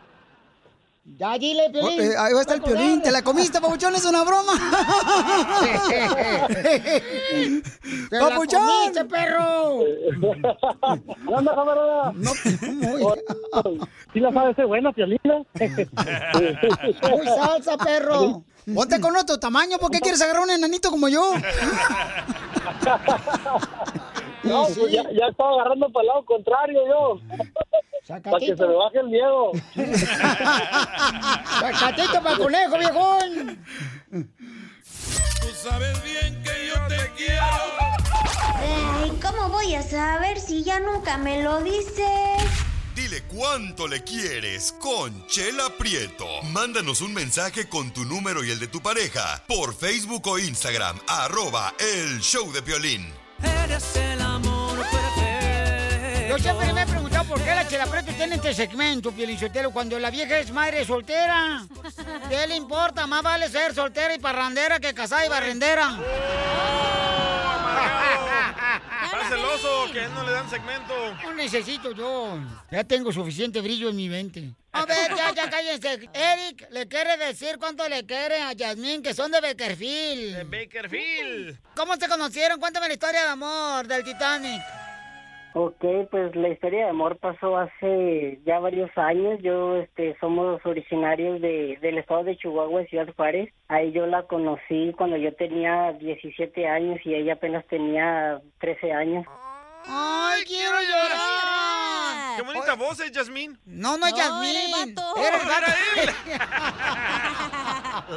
Ya, 1.06 1.38
dile, 1.38 1.70
Piolín. 1.70 2.00
ahí 2.18 2.32
va 2.34 2.40
a 2.40 2.42
estar 2.42 2.56
el 2.56 2.62
Piolín. 2.64 3.02
Te 3.02 3.12
la 3.12 3.22
comiste, 3.22 3.60
papuchón, 3.60 3.94
es 3.94 4.06
una 4.06 4.24
broma. 4.24 4.54
¡Te 8.10 8.18
la 8.18 8.30
¡Papuchón! 8.30 8.66
comiste, 8.66 9.04
perro! 9.06 9.80
¿Qué 11.28 11.34
onda, 11.34 11.54
camarada? 11.56 12.14
No, 12.16 12.32
muy, 12.72 13.02
¿Sí 14.14 14.20
la 14.22 14.32
sabes 14.32 14.56
ser 14.56 14.66
buena, 14.66 14.94
Piolina? 14.94 15.44
muy 15.60 17.28
salsa, 17.28 17.78
perro. 17.78 18.44
Ponte 18.74 19.02
con 19.02 19.18
otro 19.18 19.38
tamaño, 19.38 19.78
¿por 19.80 19.92
qué 19.92 20.00
quieres 20.00 20.22
agarrar 20.22 20.44
un 20.44 20.52
enanito 20.52 20.90
como 20.90 21.10
yo? 21.10 21.34
No, 24.44 24.64
pues 24.68 24.90
ya, 24.92 25.04
ya 25.12 25.28
estaba 25.30 25.52
agarrando 25.52 25.90
para 25.92 26.02
el 26.04 26.08
lado 26.08 26.26
contrario 26.26 26.80
yo. 26.88 27.20
Para 28.08 28.40
que 28.40 28.56
se 28.56 28.68
me 28.68 28.76
baje 28.76 29.00
el 29.00 29.08
miedo. 29.08 29.52
¡Sacatito 31.60 32.22
para 32.22 32.38
conejo, 32.38 32.78
viejón! 32.78 33.64
sabes 35.64 36.04
bien 36.04 36.44
que 36.44 36.68
yo 36.68 36.88
te 36.90 37.12
quiero. 37.16 37.42
Ay, 38.56 39.18
¿cómo 39.22 39.48
voy 39.50 39.76
a 39.76 39.82
saber 39.82 40.40
si 40.40 40.64
ya 40.64 40.80
nunca 40.82 41.18
me 41.18 41.42
lo 41.42 41.62
dices? 41.62 42.44
Dile 42.96 43.24
cuánto 43.24 43.88
le 43.88 44.04
quieres 44.04 44.74
con 44.74 45.26
Chela 45.28 45.70
Prieto. 45.78 46.28
Mándanos 46.52 47.02
un 47.02 47.14
mensaje 47.14 47.70
con 47.70 47.92
tu 47.92 48.04
número 48.04 48.44
y 48.44 48.52
el 48.52 48.60
de 48.60 48.68
tu 48.68 48.82
pareja 48.82 49.42
por 49.48 49.74
Facebook 49.74 50.28
o 50.28 50.38
Instagram, 50.38 51.00
arroba 51.08 51.74
el 51.80 52.20
show 52.20 52.52
de 52.52 52.62
violín. 52.62 53.08
Eres 53.64 53.96
el 53.96 54.22
amor. 54.22 54.53
Yo 56.34 56.40
siempre 56.40 56.74
me 56.74 56.82
he 56.82 56.86
preguntado 56.88 57.26
por 57.26 57.40
qué 57.44 57.54
la 57.54 57.68
Chela 57.68 57.86
Prieto 57.86 58.12
tiene 58.12 58.38
este 58.38 58.56
segmento, 58.56 59.12
Pielinsotelo, 59.12 59.70
cuando 59.70 60.00
la 60.00 60.10
vieja 60.10 60.40
es 60.40 60.50
madre 60.50 60.84
soltera. 60.84 61.64
¿Qué 62.28 62.48
le 62.48 62.56
importa? 62.56 63.06
Más 63.06 63.22
vale 63.22 63.48
ser 63.50 63.76
soltera 63.76 64.16
y 64.16 64.18
parrandera 64.18 64.80
que 64.80 64.96
casada 64.96 65.24
y 65.28 65.30
barrendera. 65.30 65.96
¿Está 69.06 69.30
celoso 69.30 69.92
que 69.94 70.08
no 70.08 70.24
le 70.24 70.32
dan 70.32 70.50
segmento? 70.50 70.94
No 71.22 71.36
necesito 71.36 71.92
yo. 71.92 72.40
Ya 72.72 72.84
tengo 72.84 73.14
suficiente 73.14 73.62
brillo 73.62 73.90
en 73.90 73.96
mi 73.96 74.10
mente. 74.10 74.56
A 74.72 74.88
ver, 74.88 75.16
ya, 75.16 75.36
ya 75.36 75.52
cállense. 75.52 76.10
Eric 76.14 76.68
le 76.72 76.88
quiere 76.88 77.16
decir 77.18 77.60
cuánto 77.60 77.88
le 77.88 78.08
quiere 78.08 78.42
a 78.42 78.54
Yasmín, 78.54 79.04
que 79.04 79.14
son 79.14 79.32
de 79.32 79.40
Bakerfield. 79.40 80.36
De 80.36 80.44
Bakerfield. 80.46 81.60
¿Cómo 81.76 81.96
se 81.96 82.08
conocieron? 82.08 82.60
Cuéntame 82.60 82.88
la 82.88 82.94
historia 82.96 83.22
de 83.22 83.30
amor 83.30 83.86
del 83.86 84.04
Titanic. 84.04 84.64
Ok, 85.56 85.86
pues 86.10 86.36
la 86.36 86.50
historia 86.50 86.86
de 86.86 86.90
amor 86.90 87.18
pasó 87.18 87.58
hace 87.58 88.40
ya 88.44 88.58
varios 88.60 88.90
años. 88.98 89.40
Yo, 89.44 89.76
este, 89.78 90.18
somos 90.20 90.60
originarios 90.66 91.40
de, 91.42 91.78
del 91.80 92.00
estado 92.00 92.24
de 92.24 92.36
Chihuahua, 92.38 92.86
Ciudad 92.86 93.08
Juárez. 93.16 93.54
Ahí 93.68 93.92
yo 93.92 94.08
la 94.08 94.24
conocí 94.24 94.94
cuando 94.98 95.16
yo 95.18 95.32
tenía 95.36 95.94
17 95.94 96.68
años 96.68 97.00
y 97.06 97.14
ella 97.14 97.34
apenas 97.34 97.66
tenía 97.68 98.42
13 98.60 98.94
años. 98.94 99.26
¡Ay, 99.86 100.44
quiero 100.46 100.80
llorar! 100.82 102.38
¡Qué 102.38 102.42
bonita 102.42 102.74
voz 102.74 103.00
es, 103.02 103.12
Yasmín! 103.12 103.60
No, 103.66 103.98
no 103.98 104.08
es 104.08 104.14
No, 104.14 104.18
Yasmín. 104.18 104.56
era 104.56 104.66
el 104.66 104.72
vato. 104.96 105.14
Era 105.18 105.38
el 105.38 105.44
Era 106.02 106.14
vato. 108.08 108.14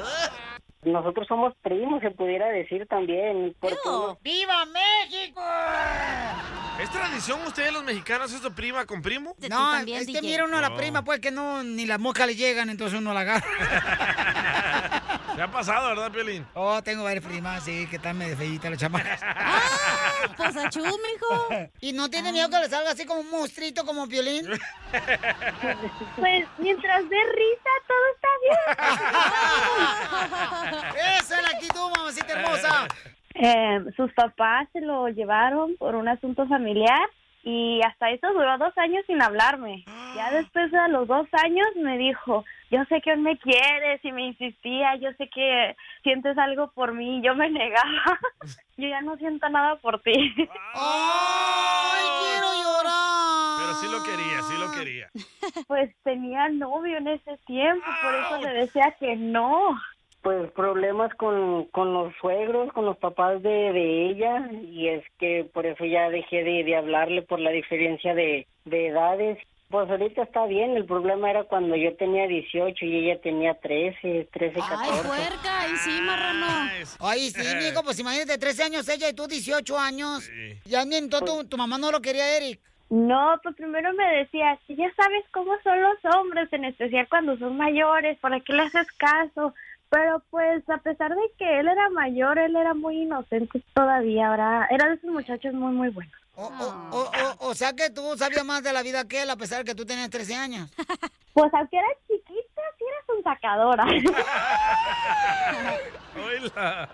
Nosotros 0.86 1.26
somos 1.26 1.52
primos, 1.62 2.00
se 2.00 2.12
pudiera 2.12 2.46
decir 2.48 2.86
también. 2.86 3.56
Porque 3.58 3.76
¡Viva 4.22 4.64
México! 4.66 5.42
¿Es 6.80 6.88
tradición 6.90 7.40
ustedes 7.44 7.72
los 7.72 7.82
mexicanos 7.82 8.32
eso 8.32 8.54
prima 8.54 8.86
con 8.86 9.02
primo? 9.02 9.34
No, 9.50 9.78
es 9.78 9.84
que 9.84 10.04
DJ. 10.04 10.22
mira 10.22 10.44
uno 10.44 10.58
a 10.58 10.60
la 10.60 10.76
prima, 10.76 11.02
pues 11.02 11.18
que 11.18 11.32
no, 11.32 11.64
ni 11.64 11.86
las 11.86 11.98
moscas 11.98 12.28
le 12.28 12.36
llegan, 12.36 12.70
entonces 12.70 13.00
uno 13.00 13.12
la 13.12 13.20
agarra. 13.20 13.46
¿Se 15.36 15.42
ha 15.42 15.48
pasado, 15.48 15.88
verdad, 15.88 16.10
Piolín? 16.10 16.46
Oh, 16.54 16.82
tengo 16.82 17.04
varias 17.04 17.22
primas, 17.22 17.62
sí, 17.62 17.86
que 17.90 17.96
están 17.96 18.16
medio 18.16 18.34
feitas 18.38 18.70
las 18.70 18.80
chamacas. 18.80 19.20
¡Ah! 19.26 20.32
Pues 20.34 20.56
achú, 20.56 20.80
mijo. 20.80 21.68
¿Y 21.78 21.92
no 21.92 22.08
tiene 22.08 22.32
miedo 22.32 22.48
que 22.48 22.58
le 22.58 22.70
salga 22.70 22.92
así 22.92 23.04
como 23.04 23.20
un 23.20 23.30
monstruito 23.30 23.84
como 23.84 24.06
violín? 24.06 24.46
Pues 26.16 26.46
mientras 26.56 27.06
dé 27.10 27.16
risa, 27.34 27.70
todo 27.86 27.98
está 28.14 28.28
bien. 28.42 28.58
Esa 31.20 31.36
es 31.36 31.42
la 31.42 31.50
actitud, 31.50 31.90
mamacita 31.94 32.32
hermosa. 32.32 32.88
Eh, 33.34 33.84
sus 33.94 34.10
papás 34.14 34.66
se 34.72 34.80
lo 34.80 35.08
llevaron 35.08 35.76
por 35.76 35.96
un 35.96 36.08
asunto 36.08 36.46
familiar 36.46 37.10
y 37.42 37.82
hasta 37.82 38.10
eso 38.10 38.32
duró 38.32 38.56
dos 38.56 38.72
años 38.78 39.04
sin 39.06 39.20
hablarme. 39.20 39.84
Ya 40.14 40.30
después 40.30 40.70
de 40.70 40.88
los 40.88 41.06
dos 41.06 41.28
años 41.32 41.66
me 41.76 41.98
dijo, 41.98 42.42
yo 42.70 42.84
sé 42.86 43.00
que 43.00 43.16
me 43.16 43.38
quieres 43.38 44.04
y 44.04 44.12
me 44.12 44.26
insistía, 44.26 44.96
yo 44.96 45.10
sé 45.18 45.28
que 45.28 45.76
sientes 46.02 46.36
algo 46.38 46.70
por 46.72 46.92
mí. 46.94 47.20
Yo 47.22 47.34
me 47.34 47.48
negaba, 47.50 48.18
yo 48.76 48.88
ya 48.88 49.00
no 49.02 49.16
siento 49.16 49.48
nada 49.48 49.76
por 49.76 50.00
ti. 50.02 50.12
¡Ay, 50.74 52.04
quiero 52.20 52.48
llorar! 52.62 53.58
Pero 53.58 53.74
sí 53.74 53.86
lo 53.90 54.02
quería, 54.02 54.42
sí 54.42 54.54
lo 54.58 54.70
quería. 54.72 55.10
Pues 55.66 55.94
tenía 56.02 56.48
novio 56.48 56.98
en 56.98 57.08
ese 57.08 57.36
tiempo, 57.46 57.86
por 58.02 58.14
eso 58.14 58.38
le 58.48 58.60
decía 58.60 58.94
que 58.98 59.16
no. 59.16 59.76
pues 60.22 60.50
problemas 60.52 61.14
con, 61.14 61.66
con 61.66 61.92
los 61.94 62.12
suegros, 62.16 62.72
con 62.72 62.84
los 62.84 62.96
papás 62.98 63.40
de, 63.42 63.72
de 63.72 64.06
ella 64.10 64.48
y 64.62 64.88
es 64.88 65.04
que 65.18 65.48
por 65.52 65.66
eso 65.66 65.84
ya 65.84 66.10
dejé 66.10 66.42
de, 66.42 66.64
de 66.64 66.76
hablarle 66.76 67.22
por 67.22 67.38
la 67.38 67.50
diferencia 67.50 68.12
de, 68.14 68.46
de 68.64 68.88
edades. 68.88 69.38
Pues 69.68 69.90
ahorita 69.90 70.22
está 70.22 70.46
bien, 70.46 70.76
el 70.76 70.84
problema 70.84 71.28
era 71.28 71.42
cuando 71.44 71.74
yo 71.74 71.96
tenía 71.96 72.28
18 72.28 72.84
y 72.84 73.04
ella 73.08 73.20
tenía 73.20 73.54
13, 73.54 74.28
13, 74.32 74.54
14. 74.60 74.76
Ay, 74.78 75.00
puerca, 75.04 75.60
ahí 75.60 75.76
sí, 75.76 76.00
marrano. 76.02 76.46
Ay, 77.00 77.30
sí, 77.30 77.42
mijo, 77.56 77.82
pues 77.82 77.98
imagínate, 77.98 78.38
13 78.38 78.62
años 78.62 78.88
ella 78.88 79.08
y 79.08 79.14
tú 79.14 79.26
18 79.26 79.76
años. 79.78 80.22
Sí. 80.22 80.60
Ya 80.66 80.84
ni 80.84 80.94
entonces 80.94 81.28
tu, 81.28 81.44
tu 81.48 81.56
mamá 81.56 81.78
no 81.78 81.90
lo 81.90 82.00
quería, 82.00 82.36
Eric. 82.36 82.60
No, 82.90 83.34
pues 83.42 83.56
primero 83.56 83.92
me 83.94 84.06
decía, 84.18 84.56
si 84.66 84.76
ya 84.76 84.92
sabes 84.94 85.24
cómo 85.32 85.52
son 85.64 85.82
los 85.82 86.14
hombres, 86.14 86.52
en 86.52 86.64
especial 86.66 87.08
cuando 87.08 87.36
son 87.36 87.56
mayores, 87.56 88.16
¿para 88.20 88.38
qué 88.38 88.52
le 88.52 88.62
haces 88.62 88.86
caso? 88.92 89.52
Pero 89.90 90.22
pues 90.30 90.68
a 90.70 90.78
pesar 90.78 91.10
de 91.10 91.30
que 91.36 91.58
él 91.58 91.66
era 91.66 91.90
mayor, 91.90 92.38
él 92.38 92.54
era 92.54 92.74
muy 92.74 93.02
inocente 93.02 93.60
todavía, 93.74 94.28
ahora 94.28 94.68
era 94.70 94.88
de 94.88 94.94
esos 94.94 95.10
muchachos 95.10 95.52
muy, 95.54 95.72
muy 95.72 95.88
buenos. 95.88 96.14
O, 96.36 96.44
o, 96.46 96.88
o, 96.92 97.00
o- 97.00 97.48
o 97.50 97.54
sea 97.54 97.72
que 97.72 97.90
tú 97.90 98.02
sabías 98.16 98.44
más 98.44 98.62
de 98.62 98.72
la 98.72 98.82
vida 98.82 99.06
que 99.08 99.22
él, 99.22 99.30
a 99.30 99.36
pesar 99.36 99.58
de 99.58 99.64
que 99.64 99.74
tú 99.74 99.84
tenías 99.86 100.10
13 100.10 100.34
años. 100.34 100.70
Pues 101.36 101.52
aunque 101.52 101.76
era 101.76 101.88
chiquita, 102.08 102.62
sí 102.78 102.84
eras 102.88 103.04
un 103.14 103.22
sacadora. 103.22 103.84
Oíla. 106.16 106.88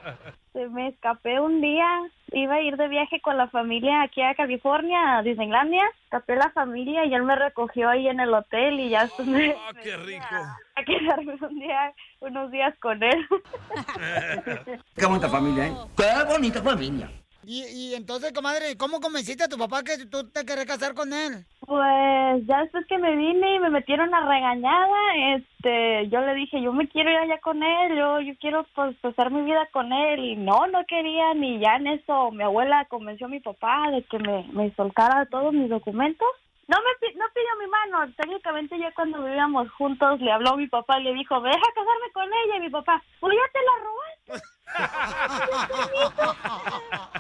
Se 0.53 0.69
me 0.69 0.89
escapé 0.89 1.41
un 1.41 1.61
día, 1.61 1.87
iba 2.33 2.57
a 2.57 2.61
ir 2.61 2.77
de 2.77 2.89
viaje 2.89 3.21
con 3.21 3.37
la 3.37 3.49
familia 3.49 4.03
aquí 4.03 4.21
a 4.21 4.35
California, 4.35 5.19
a 5.19 5.23
Disneylandia. 5.23 5.85
Escapé 6.05 6.35
la 6.35 6.51
familia 6.51 7.05
y 7.07 7.15
él 7.15 7.23
me 7.23 7.37
recogió 7.37 7.89
ahí 7.89 8.09
en 8.09 8.19
el 8.19 8.35
hotel 8.35 8.81
y 8.81 8.89
ya 8.91 9.09
me, 9.25 9.53
Ah, 9.53 9.71
qué 9.81 9.97
rico. 9.97 10.27
a 10.75 10.85
quedarme 10.85 11.37
un 11.41 11.61
día, 11.61 11.93
unos 12.21 12.51
días 12.51 12.75
con 12.81 13.01
él. 13.03 13.29
Qué 14.97 15.07
bonita 15.07 15.29
familia, 15.29 15.69
¿eh? 15.69 15.75
Qué 15.97 16.25
bonita 16.33 16.61
familia. 16.63 17.09
Y, 17.45 17.65
y 17.65 17.95
entonces, 17.95 18.33
comadre, 18.33 18.77
¿cómo 18.77 19.01
convenciste 19.01 19.45
a 19.45 19.49
tu 19.49 19.59
papá 19.59 19.83
que 19.83 20.07
tú 20.07 20.31
te 20.31 20.45
querés 20.45 20.67
casar 20.67 20.95
con 20.95 21.13
él? 21.13 21.45
Pues 21.67 22.47
ya 22.47 22.63
después 22.63 22.87
que 22.87 22.99
me 22.99 23.17
vine 23.17 23.57
y 23.57 23.59
me 23.59 23.71
metieron 23.71 24.15
a 24.15 24.21
regañada, 24.27 25.37
este, 25.37 26.09
yo 26.09 26.21
le 26.21 26.35
dije, 26.35 26.63
yo 26.63 26.73
me 26.73 26.89
quiero 26.89 27.11
ir 27.11 27.17
allá 27.17 27.41
con 27.41 27.63
él, 27.63 27.97
yo, 27.97 28.21
yo 28.21 28.35
quiero 28.41 28.67
pues 28.75 28.97
pasar 28.99 29.31
mi 29.31 29.43
vida 29.43 29.69
con 29.73 29.93
él 29.93 30.25
y 30.25 30.37
no, 30.37 30.67
no 30.69 30.85
querían 30.87 31.43
y 31.43 31.61
ya 31.61 31.77
en 31.77 31.87
eso 31.89 32.31
mi 32.31 32.43
abuela 32.45 32.85
convenció 32.87 33.27
a 33.27 33.31
mi 33.31 33.41
papá 33.41 33.91
de 33.91 34.03
que 34.05 34.19
me, 34.19 34.47
me 34.53 34.75
soltara 34.75 35.27
todos 35.27 35.53
mis 35.53 35.69
documentos. 35.69 36.29
No 36.69 36.79
me 36.79 37.13
no 37.15 37.25
pidió 37.35 37.57
mi 37.59 37.67
mano, 37.67 38.13
técnicamente 38.17 38.79
ya 38.79 38.93
cuando 38.95 39.23
vivíamos 39.23 39.71
juntos 39.73 40.21
le 40.21 40.31
habló 40.31 40.51
a 40.51 40.57
mi 40.57 40.69
papá 40.69 41.01
y 41.01 41.05
le 41.05 41.15
dijo, 41.15 41.41
deja 41.41 41.59
casarme 41.75 42.13
con 42.15 42.25
ella 42.25 42.57
y 42.57 42.61
mi 42.61 42.71
papá, 42.71 43.03
pues 43.21 43.37
ya 43.37 43.43
te 43.53 43.61
la 43.67 43.75
robaste. 43.85 44.47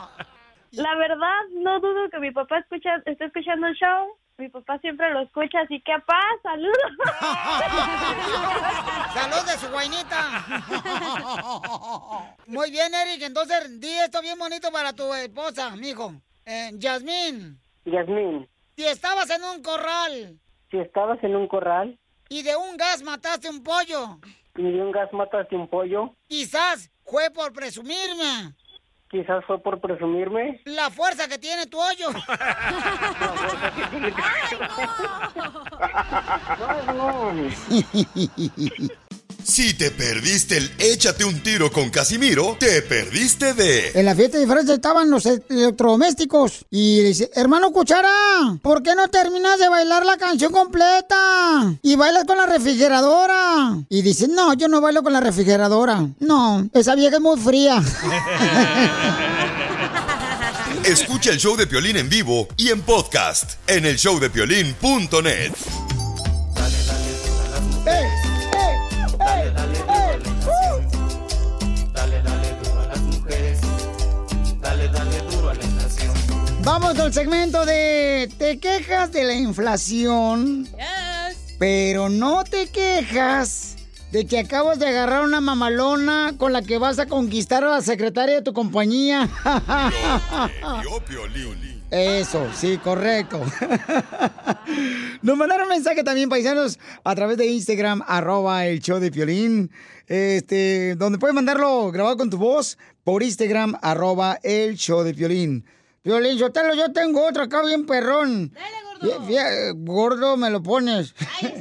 La 0.73 0.95
verdad, 0.97 1.41
no 1.55 1.81
dudo 1.81 2.11
que 2.11 2.19
mi 2.19 2.31
papá 2.31 2.59
escucha, 2.59 2.97
esté 3.07 3.25
escuchando 3.27 3.67
el 3.67 3.75
show. 3.75 4.17
Mi 4.39 4.49
papá 4.49 4.79
siempre 4.79 5.13
lo 5.13 5.21
escucha, 5.21 5.61
así 5.61 5.79
que 5.83 5.93
paz, 6.07 6.41
saludos. 6.43 6.93
¡Salud 9.15 9.47
de 9.47 9.59
su 9.59 9.69
guainita! 9.71 10.45
Muy 12.47 12.71
bien, 12.71 12.95
Eric. 12.95 13.23
Entonces, 13.23 13.79
di 13.81 13.93
esto 13.99 14.23
bien 14.23 14.39
bonito 14.39 14.73
para 14.73 14.95
tu 14.95 15.13
esposa, 15.15 15.77
mijo. 15.77 16.15
Eh, 16.47 16.71
Yasmín, 16.75 17.61
Yasmín, 17.85 18.49
si 18.75 18.85
estabas 18.85 19.29
en 19.31 19.45
un 19.45 19.63
corral 19.63 20.41
si 20.73 20.79
estabas 20.79 21.23
en 21.23 21.37
un 21.37 21.47
corral 21.47 21.97
y 22.29 22.43
de 22.43 22.57
un 22.57 22.77
gas 22.77 23.03
mataste 23.03 23.49
un 23.49 23.63
pollo, 23.63 24.19
y 24.57 24.73
de 24.73 24.83
un 24.83 24.91
gas 24.91 25.13
mataste 25.13 25.55
un 25.55 25.69
pollo, 25.69 26.17
quizás 26.27 26.91
fue 27.05 27.31
por 27.31 27.53
presumirme 27.53 28.55
quizás 29.13 29.45
fue 29.45 29.63
por 29.63 29.81
presumirme. 29.81 30.61
la 30.65 30.91
fuerza 30.91 31.29
que 31.29 31.39
tiene 31.39 31.67
tu 31.67 31.79
hoyo. 31.79 32.09
Si 39.45 39.75
te 39.75 39.91
perdiste 39.91 40.57
el 40.57 40.71
Échate 40.79 41.25
un 41.25 41.43
tiro 41.43 41.71
con 41.73 41.91
Casimiro, 41.91 42.57
te 42.59 42.81
perdiste 42.83 43.53
de 43.55 43.91
En 43.95 44.05
la 44.07 44.15
fiesta 44.15 44.39
de 44.39 44.47
Francia 44.47 44.75
estaban 44.75 45.11
los 45.11 45.27
e- 45.27 45.43
electrodomésticos. 45.51 46.65
Y 46.71 46.99
le 47.03 47.09
dice, 47.09 47.31
hermano 47.35 47.71
Cuchara, 47.73 48.09
¿por 48.63 48.83
qué 48.83 48.95
no 48.95 49.09
terminas 49.09 49.59
de 49.59 49.69
bailar 49.69 50.07
la 50.07 50.17
canción 50.17 50.53
completa? 50.53 51.75
Y 51.83 51.97
bailas 51.97 52.25
con 52.25 52.37
la 52.39 52.47
refrigeradora. 52.47 53.77
Y 53.89 54.03
dice, 54.03 54.29
no, 54.29 54.55
yo 54.55 54.69
no 54.69 54.81
bailo 54.81 55.03
con 55.03 55.13
la 55.13 55.21
refrigeradora. 55.21 56.09
No, 56.21 56.69
esa 56.73 56.95
vieja 56.95 57.17
es 57.17 57.23
muy 57.23 57.39
fría. 57.39 57.83
Escucha 60.85 61.31
el 61.31 61.39
show 61.39 61.57
de 61.57 61.67
Piolín 61.67 61.97
en 61.97 62.09
vivo 62.09 62.49
y 62.57 62.71
en 62.71 62.81
podcast 62.83 63.53
en 63.67 63.87
el 63.87 63.97
showdepiolín.net. 63.97 65.53
Vamos 76.65 76.97
el 76.97 77.13
segmento 77.13 77.67
de 77.67 78.31
te 78.39 78.59
quejas 78.59 79.11
de 79.11 79.25
la 79.25 79.35
inflación, 79.35 80.69
pero 81.59 82.09
no 82.09 82.45
te 82.45 82.69
quejas 82.71 83.77
de 84.13 84.27
que 84.27 84.39
acabas 84.39 84.79
de 84.79 84.87
agarrar 84.87 85.25
una 85.25 85.41
mamalona 85.41 86.35
con 86.39 86.53
la 86.53 86.63
que 86.63 86.79
vas 86.79 87.01
a 87.01 87.07
conquistar 87.07 87.65
a 87.65 87.71
la 87.71 87.81
secretaria 87.83 88.37
de 88.37 88.43
tu 88.43 88.53
compañía. 88.53 89.29
Eso, 91.91 92.49
sí, 92.55 92.79
correcto. 92.79 93.41
Nos 95.23 95.37
mandaron 95.37 95.69
mensaje 95.69 96.05
también, 96.05 96.29
paisanos, 96.29 96.79
a 97.03 97.15
través 97.17 97.39
de 97.39 97.47
Instagram, 97.47 98.03
arroba 98.07 98.67
el 98.67 98.81
show 98.81 99.01
de 99.01 99.11
Piolín, 99.11 99.71
este, 100.07 100.95
donde 100.95 101.19
puedes 101.19 101.35
mandarlo 101.35 101.91
grabado 101.91 102.17
con 102.17 102.31
tu 102.31 102.39
voz 102.39 102.79
por 103.03 103.23
Instagram, 103.23 103.75
arroba 103.83 104.39
el 104.45 104.77
show 104.77 105.03
de 105.03 105.13
Piolín. 105.13 105.65
Piolín, 106.03 106.37
yo, 106.37 106.51
tengo 106.51 107.25
otro 107.25 107.45
acá 107.45 107.63
bien 107.63 107.87
perrón. 107.87 108.53
Dale, 108.53 108.77
gordo. 108.99 109.25
gordo, 109.77 110.37
me 110.37 110.51
lo 110.51 110.61
pones. 110.61 111.15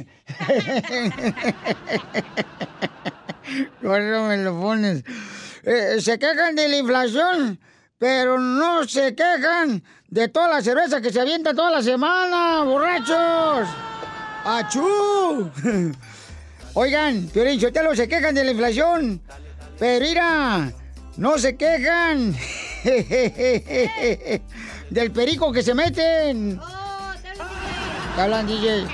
gordo, 3.82 4.24
me 4.24 4.38
lo 4.38 4.60
pones. 4.60 5.04
Eh, 5.62 6.00
se 6.00 6.18
quejan 6.18 6.56
de 6.56 6.68
la 6.68 6.78
inflación, 6.78 7.60
pero 7.98 8.40
no 8.40 8.82
se 8.88 9.14
quejan 9.14 9.84
de 10.08 10.26
toda 10.26 10.48
la 10.48 10.60
cerveza 10.60 11.00
que 11.00 11.12
se 11.12 11.20
avienta 11.20 11.54
toda 11.54 11.70
la 11.70 11.82
semana, 11.82 12.64
borrachos. 12.64 13.68
¡Achú! 14.44 15.48
Oigan, 16.74 17.28
Piolín 17.28 17.60
Sotelo 17.60 17.94
se 17.94 18.08
quejan 18.08 18.34
de 18.34 18.42
la 18.42 18.50
inflación, 18.50 19.22
pero 19.78 20.04
mira, 20.04 20.72
no 21.16 21.38
se 21.38 21.56
quejan 21.56 22.34
del 24.90 25.12
perico 25.12 25.52
que 25.52 25.62
se 25.62 25.74
meten. 25.74 26.60
¿Qué 28.14 28.20
hablan, 28.20 28.46
DJ? 28.46 28.86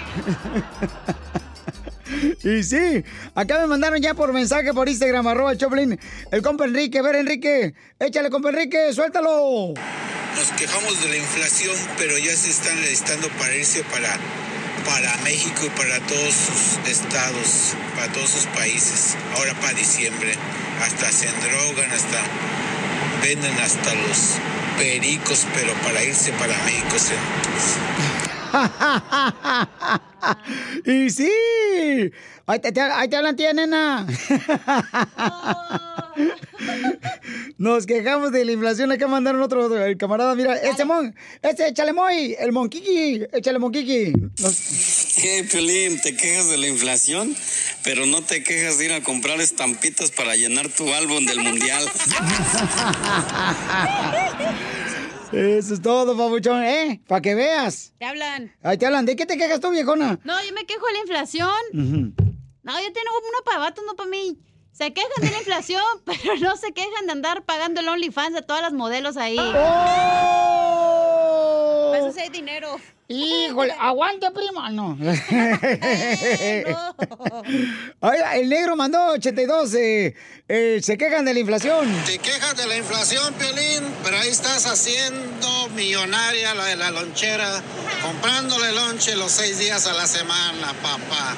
Y 2.43 2.63
sí, 2.63 3.05
acá 3.35 3.59
me 3.59 3.67
mandaron 3.67 4.01
ya 4.01 4.15
por 4.15 4.33
mensaje 4.33 4.73
por 4.73 4.89
Instagram, 4.89 5.27
arroba 5.27 5.57
Choplin, 5.57 5.99
el 6.31 6.43
compa 6.43 6.65
Enrique. 6.65 6.99
A 6.99 7.03
ver, 7.03 7.17
Enrique, 7.17 7.75
échale, 7.99 8.31
compa 8.31 8.49
Enrique, 8.51 8.93
suéltalo. 8.93 9.75
Nos 10.37 10.51
quejamos 10.57 11.03
de 11.03 11.09
la 11.11 11.17
inflación, 11.17 11.77
pero 11.99 12.17
ya 12.17 12.35
se 12.35 12.51
están 12.51 12.81
listando 12.81 13.29
para 13.39 13.55
irse 13.55 13.83
para, 13.85 14.09
para 14.87 15.17
México 15.25 15.67
y 15.67 15.71
para 15.71 15.99
todos 16.07 16.33
sus 16.33 16.89
estados, 16.89 17.75
para 17.95 18.13
todos 18.13 18.31
sus 18.31 18.47
países. 18.47 19.17
Ahora 19.37 19.55
para 19.61 19.75
diciembre. 19.75 20.33
Hasta 20.83 21.11
se 21.11 21.27
drogan, 21.27 21.91
hasta 21.91 22.23
venden 23.23 23.59
hasta 23.61 23.95
los 23.95 24.37
pericos, 24.79 25.47
pero 25.55 25.73
para 25.83 26.03
irse 26.05 26.33
para 26.33 26.57
México. 26.65 26.97
y 30.85 31.11
sí, 31.11 31.31
ahí 32.47 32.59
te, 32.59 32.81
ahí 32.81 33.09
te 33.09 33.17
hablan 33.17 33.37
tía 33.37 33.53
nena. 33.53 34.07
Nos 37.59 37.87
quejamos 37.87 38.33
de 38.33 38.45
la 38.45 38.53
inflación. 38.53 38.93
Hay 38.93 38.99
que 38.99 39.07
mandar 39.07 39.37
otro 39.37 39.85
el 39.85 39.97
camarada. 39.97 40.35
Mira, 40.35 40.57
este 40.57 40.85
mon, 40.85 41.15
este 41.43 41.69
échale 41.69 41.93
moy, 41.93 42.37
el 42.39 42.53
monquiqui, 42.53 43.25
échale 43.33 43.59
monquiqui. 43.59 44.13
Nos... 44.39 44.59
Hey, 45.21 45.43
Piolín, 45.51 46.01
te 46.01 46.17
quejas 46.17 46.49
de 46.49 46.59
la 46.59 46.69
inflación, 46.69 47.35
pero 47.83 48.07
no 48.07 48.23
te 48.23 48.45
quejas 48.45 48.79
de 48.79 48.85
ir 48.85 48.93
a 48.93 49.03
comprar 49.03 49.41
estampitas 49.41 50.13
para 50.13 50.37
llenar 50.37 50.69
tu 50.69 50.95
álbum 50.95 51.27
del 51.27 51.41
mundial. 51.41 51.85
Eso 55.33 55.75
es 55.75 55.83
todo, 55.83 56.17
papuchón, 56.17 56.63
¿eh? 56.65 57.01
Para 57.07 57.21
que 57.21 57.35
veas. 57.35 57.93
Te 57.99 58.07
hablan. 58.07 58.51
Ahí 58.63 58.79
te 58.79 58.87
hablan. 58.87 59.05
¿De 59.07 59.15
qué 59.17 59.27
te 59.27 59.37
quejas 59.37 59.61
tú, 59.61 59.71
viejona? 59.71 60.19
No, 60.25 60.43
yo 60.45 60.53
me 60.55 60.65
quejo 60.65 60.87
de 60.87 60.93
la 60.95 60.99
inflación. 61.01 61.51
Uh 61.75 61.77
-huh. 61.77 62.13
No, 62.63 62.73
yo 62.81 62.93
tengo 62.93 63.11
uno 63.11 63.39
para 63.45 63.59
vatos, 63.59 63.85
no 63.87 63.95
para 63.95 64.09
mí. 64.09 64.39
Se 64.73 64.93
quejan 64.93 65.11
de 65.21 65.31
la 65.31 65.39
inflación, 65.39 65.83
pero 66.05 66.37
no 66.41 66.57
se 66.57 66.73
quejan 66.73 67.07
de 67.07 67.13
andar 67.13 67.45
pagando 67.45 67.81
el 67.81 67.89
OnlyFans 67.89 68.37
a 68.37 68.43
todas 68.43 68.63
las 68.63 68.73
modelos 68.73 69.17
ahí. 69.17 69.39
¡Oh! 69.39 69.53
Para 71.93 71.99
eso 72.05 72.13
sí 72.13 72.21
hay 72.21 72.31
dinero. 72.31 72.77
Híjole, 73.09 73.73
aguante, 73.81 74.31
prima. 74.31 74.69
No. 74.71 74.95
no. 75.01 75.07
Oiga, 78.01 78.37
el 78.37 78.51
negro 78.51 78.77
mandó 78.77 79.13
82. 79.13 79.75
Eh, 79.75 80.15
eh, 80.47 80.81
se 80.83 80.99
quejan 80.99 81.25
de 81.25 81.33
la 81.33 81.41
inflación. 81.41 81.89
Te 82.05 82.19
quejas 82.19 82.55
de 82.57 82.67
la 82.67 82.77
inflación, 82.77 83.33
Piolín, 83.35 83.83
pero 84.05 84.19
ahí 84.19 84.29
estás 84.29 84.67
haciendo 84.67 85.71
millonaria 85.75 86.55
la 86.55 86.67
de 86.67 86.77
la 86.77 86.91
lonchera, 86.91 87.63
comprándole 88.03 88.73
lonche 88.73 89.17
los 89.17 89.33
seis 89.33 89.59
días 89.59 89.87
a 89.87 89.95
la 89.95 90.07
semana, 90.07 90.75
papá. 90.83 91.35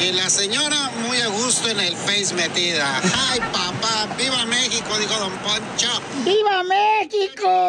Y 0.00 0.12
la 0.12 0.30
señora 0.30 0.92
muy 1.08 1.18
a 1.18 1.26
gusto 1.26 1.68
en 1.68 1.80
el 1.80 1.96
Face 1.96 2.32
metida. 2.32 3.00
¡Ay, 3.30 3.40
papá! 3.40 4.06
¡Viva 4.16 4.46
México! 4.46 4.96
Dijo 4.96 5.18
Don 5.18 5.32
Poncho. 5.38 5.88
¡Viva 6.24 6.62
México! 6.62 7.64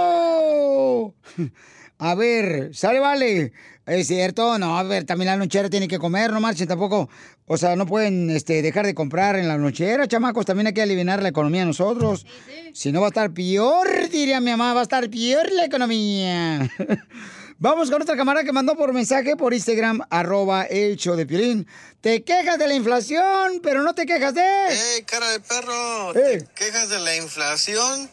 A 2.00 2.16
ver, 2.16 2.74
sale, 2.74 3.00
vale. 3.00 3.52
Es 3.86 4.08
cierto, 4.08 4.58
no, 4.58 4.78
a 4.78 4.84
ver, 4.84 5.04
también 5.04 5.28
la 5.28 5.36
lonchera 5.36 5.70
tiene 5.70 5.88
que 5.88 6.00
comer, 6.00 6.32
no 6.32 6.40
marchen 6.40 6.68
tampoco. 6.68 7.10
O 7.46 7.58
sea, 7.58 7.76
no 7.76 7.86
pueden 7.86 8.30
este, 8.30 8.62
dejar 8.62 8.86
de 8.86 8.94
comprar 8.94 9.36
en 9.36 9.48
la 9.48 9.58
lonchera, 9.58 10.08
chamacos. 10.08 10.46
También 10.46 10.68
hay 10.68 10.74
que 10.74 10.82
aliviar 10.82 11.22
la 11.22 11.30
economía 11.30 11.66
nosotros. 11.66 12.22
Sí, 12.22 12.54
sí. 12.54 12.72
Si 12.74 12.92
no, 12.92 13.02
va 13.02 13.08
a 13.08 13.10
estar 13.10 13.34
peor, 13.34 14.10
diría 14.10 14.40
mi 14.40 14.52
mamá, 14.52 14.74
va 14.74 14.82
a 14.82 14.84
estar 14.84 15.10
peor 15.10 15.52
la 15.52 15.66
economía. 15.66 16.72
Vamos 17.62 17.92
con 17.92 18.02
otra 18.02 18.16
camarada 18.16 18.46
que 18.46 18.54
mandó 18.54 18.78
por 18.78 18.94
mensaje 18.94 19.36
por 19.36 19.54
Instagram, 19.54 20.00
arroba 20.10 20.64
el 20.64 20.96
show 20.96 21.18
de 21.18 21.26
Piolín. 21.26 21.68
Te 22.00 22.24
quejas 22.24 22.58
de 22.58 22.68
la 22.70 22.74
inflación, 22.74 23.60
pero 23.62 23.84
no 23.84 23.94
te 23.94 24.06
quejas 24.06 24.34
de... 24.34 24.42
¡Ey, 24.42 25.04
cara 25.04 25.30
de 25.32 25.42
perro! 25.42 26.14
Te 26.14 26.48
quejas 26.56 26.88
de 26.88 27.00
la 27.00 27.18
inflación, 27.18 28.10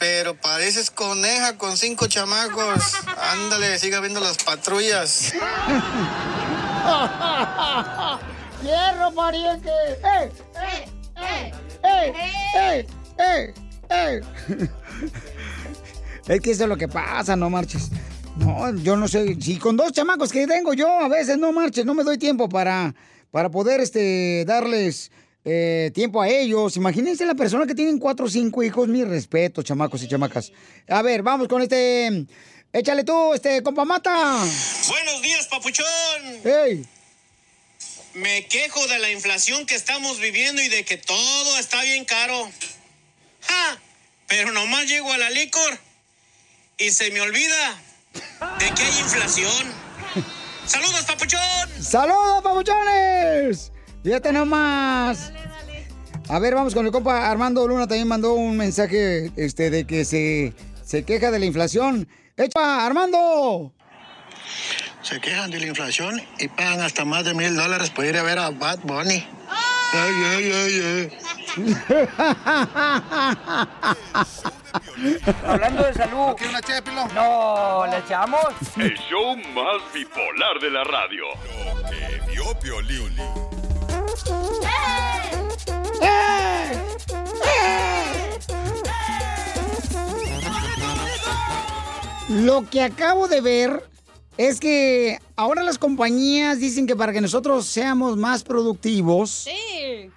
pero 0.00 0.34
pareces 0.34 0.90
coneja 0.90 1.56
con 1.58 1.76
cinco 1.76 2.08
chamacos. 2.08 2.94
Ándale, 3.32 3.78
siga 3.78 4.00
viendo 4.00 4.18
las 4.18 4.42
patrullas. 4.42 5.34
¡Hierro, 8.62 9.12
pariente! 9.14 9.70
¡Ey! 10.02 10.30
¡Ey! 11.16 11.52
¡Ey! 11.84 12.12
¡Ey! 12.54 12.86
¡Ey! 13.18 13.52
¡Ey! 13.90 14.20
Es 16.26 16.40
que 16.40 16.50
eso 16.52 16.62
es 16.62 16.68
lo 16.68 16.76
que 16.76 16.88
pasa, 16.88 17.36
no 17.36 17.50
marches. 17.50 17.90
No, 18.36 18.74
yo 18.76 18.96
no 18.96 19.06
sé. 19.06 19.36
Si 19.40 19.58
con 19.58 19.76
dos 19.76 19.92
chamacos 19.92 20.32
que 20.32 20.46
tengo 20.46 20.72
yo, 20.72 20.88
a 20.88 21.08
veces 21.08 21.36
no 21.38 21.52
marches, 21.52 21.84
no 21.84 21.92
me 21.92 22.04
doy 22.04 22.16
tiempo 22.16 22.48
para, 22.48 22.94
para 23.30 23.50
poder 23.50 23.80
este, 23.80 24.44
darles 24.46 25.10
eh, 25.44 25.90
tiempo 25.94 26.20
a 26.20 26.28
ellos. 26.28 26.76
Imagínense 26.76 27.24
la 27.26 27.34
persona 27.34 27.66
que 27.66 27.74
tienen 27.74 27.98
cuatro 27.98 28.26
o 28.26 28.28
cinco 28.28 28.62
hijos. 28.62 28.88
Mi 28.88 29.04
respeto, 29.04 29.62
chamacos 29.62 30.02
y 30.02 30.08
chamacas. 30.08 30.52
A 30.88 31.02
ver, 31.02 31.22
vamos 31.22 31.48
con 31.48 31.62
este. 31.62 32.26
Échale 32.72 33.02
tú, 33.02 33.34
este, 33.34 33.62
compa 33.62 33.84
mata. 33.84 34.44
Buenos 34.88 35.22
días, 35.22 35.46
papuchón. 35.48 35.86
¡Ey! 36.44 36.86
Me 38.14 38.46
quejo 38.46 38.86
de 38.86 38.98
la 38.98 39.10
inflación 39.10 39.66
que 39.66 39.74
estamos 39.74 40.20
viviendo 40.20 40.62
y 40.62 40.68
de 40.68 40.84
que 40.84 40.96
todo 40.96 41.58
está 41.58 41.82
bien 41.82 42.04
caro. 42.04 42.50
¡Ja! 43.42 43.80
Pero 44.28 44.52
nomás 44.52 44.86
llego 44.86 45.12
a 45.12 45.18
la 45.18 45.30
licor 45.30 45.78
y 46.78 46.90
se 46.90 47.10
me 47.10 47.20
olvida 47.20 47.82
de 48.58 48.74
que 48.74 48.82
hay 48.82 48.98
inflación. 49.00 49.74
¡Saludos, 50.66 51.02
papuchón! 51.04 51.82
¡Saludos, 51.82 52.42
papuchones! 52.42 53.72
Fíjate 54.02 54.32
nomás. 54.32 55.32
A 56.28 56.38
ver, 56.38 56.54
vamos 56.54 56.74
con 56.74 56.86
el 56.86 56.92
compa 56.92 57.28
Armando 57.30 57.66
Luna. 57.66 57.86
También 57.86 58.08
mandó 58.08 58.34
un 58.34 58.56
mensaje 58.56 59.30
este, 59.36 59.70
de 59.70 59.86
que 59.86 60.04
se, 60.04 60.54
se 60.82 61.04
queja 61.04 61.30
de 61.30 61.38
la 61.38 61.46
inflación. 61.46 62.08
¡Echa, 62.36 62.86
Armando! 62.86 63.72
Se 65.02 65.20
quejan 65.20 65.50
de 65.50 65.60
la 65.60 65.66
inflación 65.66 66.20
y 66.38 66.48
pagan 66.48 66.80
hasta 66.80 67.04
más 67.04 67.24
de 67.24 67.34
mil 67.34 67.56
dólares 67.56 67.90
por 67.90 68.04
ir 68.04 68.16
a 68.16 68.22
ver 68.22 68.38
a 68.38 68.50
Bad 68.50 68.78
Bunny. 68.84 69.26
¡Ay, 69.92 70.14
ay, 70.24 70.52
ay, 70.52 70.80
ay! 70.84 71.10
Hablando 75.46 75.82
de 75.84 75.94
salud. 75.94 76.36
¿No 76.40 76.48
una 76.48 76.60
ché, 76.62 76.80
pilón? 76.82 77.12
No, 77.14 77.86
¿le 77.86 77.98
echamos? 77.98 78.46
El 78.76 78.94
show 78.94 79.36
más 79.36 79.92
bipolar 79.92 80.60
de 80.60 80.70
la 80.70 80.84
radio. 80.84 81.24
Lo 81.64 81.90
que 81.90 82.20
vio 82.30 82.58
Piolín. 82.60 83.49
Lo 92.28 92.68
que 92.70 92.82
acabo 92.82 93.26
de 93.26 93.40
ver 93.40 93.82
es 94.36 94.60
que 94.60 95.18
ahora 95.36 95.62
las 95.64 95.78
compañías 95.78 96.60
dicen 96.60 96.86
que 96.86 96.94
para 96.96 97.12
que 97.12 97.20
nosotros 97.20 97.66
seamos 97.66 98.16
más 98.16 98.44
productivos, 98.44 99.30
Sí. 99.30 100.10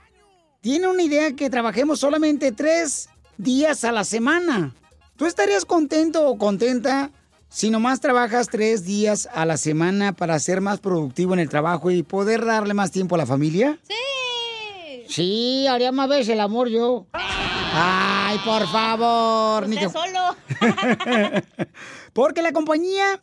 tiene 0.62 0.88
una 0.88 1.01
idea 1.01 1.36
que 1.36 1.49
trabajemos 1.49 1.99
solamente 1.99 2.51
tres 2.51 3.10
días 3.38 3.84
a 3.84 3.91
la 3.91 4.03
semana. 4.03 4.75
¿Tú 5.15 5.25
estarías 5.25 5.65
contento 5.65 6.27
o 6.27 6.38
contenta 6.38 7.10
si 7.53 7.69
nomás 7.69 7.99
trabajas 8.01 8.49
tres 8.49 8.83
días 8.83 9.29
a 9.31 9.45
la 9.45 9.57
semana 9.57 10.13
para 10.13 10.39
ser 10.39 10.59
más 10.59 10.79
productivo 10.79 11.33
en 11.33 11.39
el 11.39 11.49
trabajo 11.49 11.91
y 11.91 12.01
poder 12.03 12.43
darle 12.45 12.73
más 12.73 12.91
tiempo 12.91 13.15
a 13.15 13.19
la 13.19 13.25
familia? 13.25 13.77
Sí. 13.87 13.93
Sí, 15.07 15.67
haría 15.67 15.91
más 15.91 16.09
veces 16.09 16.29
el 16.29 16.39
amor 16.39 16.69
yo. 16.69 17.05
Ay, 17.13 18.37
por 18.43 18.67
favor. 18.67 19.67
ni 19.67 19.75
Usted 19.75 19.87
que- 19.87 19.93
solo. 19.93 20.35
Porque 22.13 22.41
la 22.41 22.51
compañía 22.51 23.21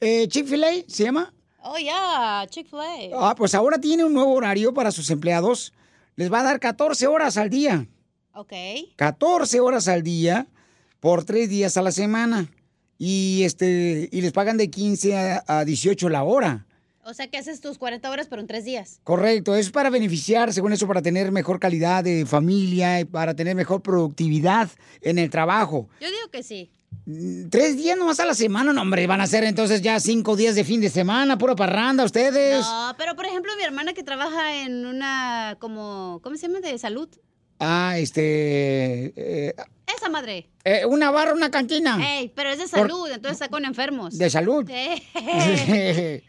eh, 0.00 0.28
Chick-fil-A 0.28 0.68
se 0.86 1.04
llama. 1.04 1.32
Oh, 1.62 1.76
yeah, 1.78 2.46
Chick-fil-A. 2.48 3.10
Ah, 3.30 3.34
pues 3.34 3.54
ahora 3.54 3.78
tiene 3.78 4.04
un 4.04 4.12
nuevo 4.14 4.32
horario 4.34 4.72
para 4.74 4.90
sus 4.92 5.10
empleados. 5.10 5.72
Les 6.16 6.32
va 6.32 6.40
a 6.40 6.44
dar 6.44 6.60
14 6.60 7.06
horas 7.06 7.36
al 7.36 7.50
día. 7.50 7.86
Ok. 8.34 8.52
14 8.96 9.60
horas 9.60 9.88
al 9.88 10.02
día 10.02 10.46
por 11.00 11.24
tres 11.24 11.48
días 11.48 11.76
a 11.76 11.82
la 11.82 11.90
semana. 11.90 12.46
Y 12.98 13.42
este 13.44 14.08
y 14.10 14.20
les 14.20 14.32
pagan 14.32 14.56
de 14.56 14.70
15 14.70 15.16
a, 15.16 15.44
a 15.46 15.64
18 15.64 16.08
la 16.08 16.22
hora. 16.22 16.66
O 17.06 17.12
sea 17.12 17.26
que 17.26 17.36
haces 17.36 17.60
tus 17.60 17.76
40 17.76 18.10
horas, 18.10 18.28
pero 18.28 18.40
en 18.40 18.46
tres 18.48 18.64
días. 18.64 19.00
Correcto, 19.04 19.54
es 19.54 19.70
para 19.70 19.90
beneficiar, 19.90 20.54
según 20.54 20.72
eso, 20.72 20.86
para 20.86 21.02
tener 21.02 21.30
mejor 21.32 21.60
calidad 21.60 22.02
de 22.02 22.24
familia 22.24 23.00
y 23.00 23.04
para 23.04 23.34
tener 23.34 23.54
mejor 23.54 23.82
productividad 23.82 24.70
en 25.02 25.18
el 25.18 25.28
trabajo. 25.28 25.88
Yo 26.00 26.08
digo 26.08 26.30
que 26.32 26.42
sí. 26.42 26.70
Mm, 27.04 27.50
Tres 27.50 27.76
días 27.76 27.98
nomás 27.98 28.20
a 28.20 28.24
la 28.24 28.32
semana, 28.32 28.72
no, 28.72 28.80
hombre, 28.80 29.06
van 29.06 29.20
a 29.20 29.26
ser 29.26 29.44
entonces 29.44 29.82
ya 29.82 30.00
cinco 30.00 30.34
días 30.34 30.54
de 30.54 30.64
fin 30.64 30.80
de 30.80 30.88
semana, 30.88 31.36
pura 31.36 31.54
parranda 31.54 32.04
ustedes. 32.04 32.64
No, 32.64 32.94
pero 32.96 33.14
por 33.14 33.26
ejemplo, 33.26 33.52
mi 33.58 33.64
hermana 33.64 33.92
que 33.92 34.02
trabaja 34.02 34.62
en 34.62 34.86
una, 34.86 35.56
como, 35.60 36.20
¿cómo 36.22 36.36
se 36.36 36.46
llama? 36.48 36.60
De 36.60 36.78
salud. 36.78 37.08
Ah, 37.66 37.96
este... 37.98 39.12
eh, 39.16 39.54
Esa 39.96 40.08
madre. 40.10 40.48
eh, 40.64 40.84
una 40.86 41.10
barra, 41.10 41.32
una 41.32 41.50
cantina. 41.50 41.98
Ey, 42.18 42.28
pero 42.34 42.50
es 42.50 42.58
de 42.58 42.64
Por- 42.68 42.80
salud, 42.80 43.06
entonces 43.08 43.32
está 43.40 43.48
con 43.48 43.64
enfermos. 43.64 44.18
De 44.18 44.28
salud. 44.30 44.68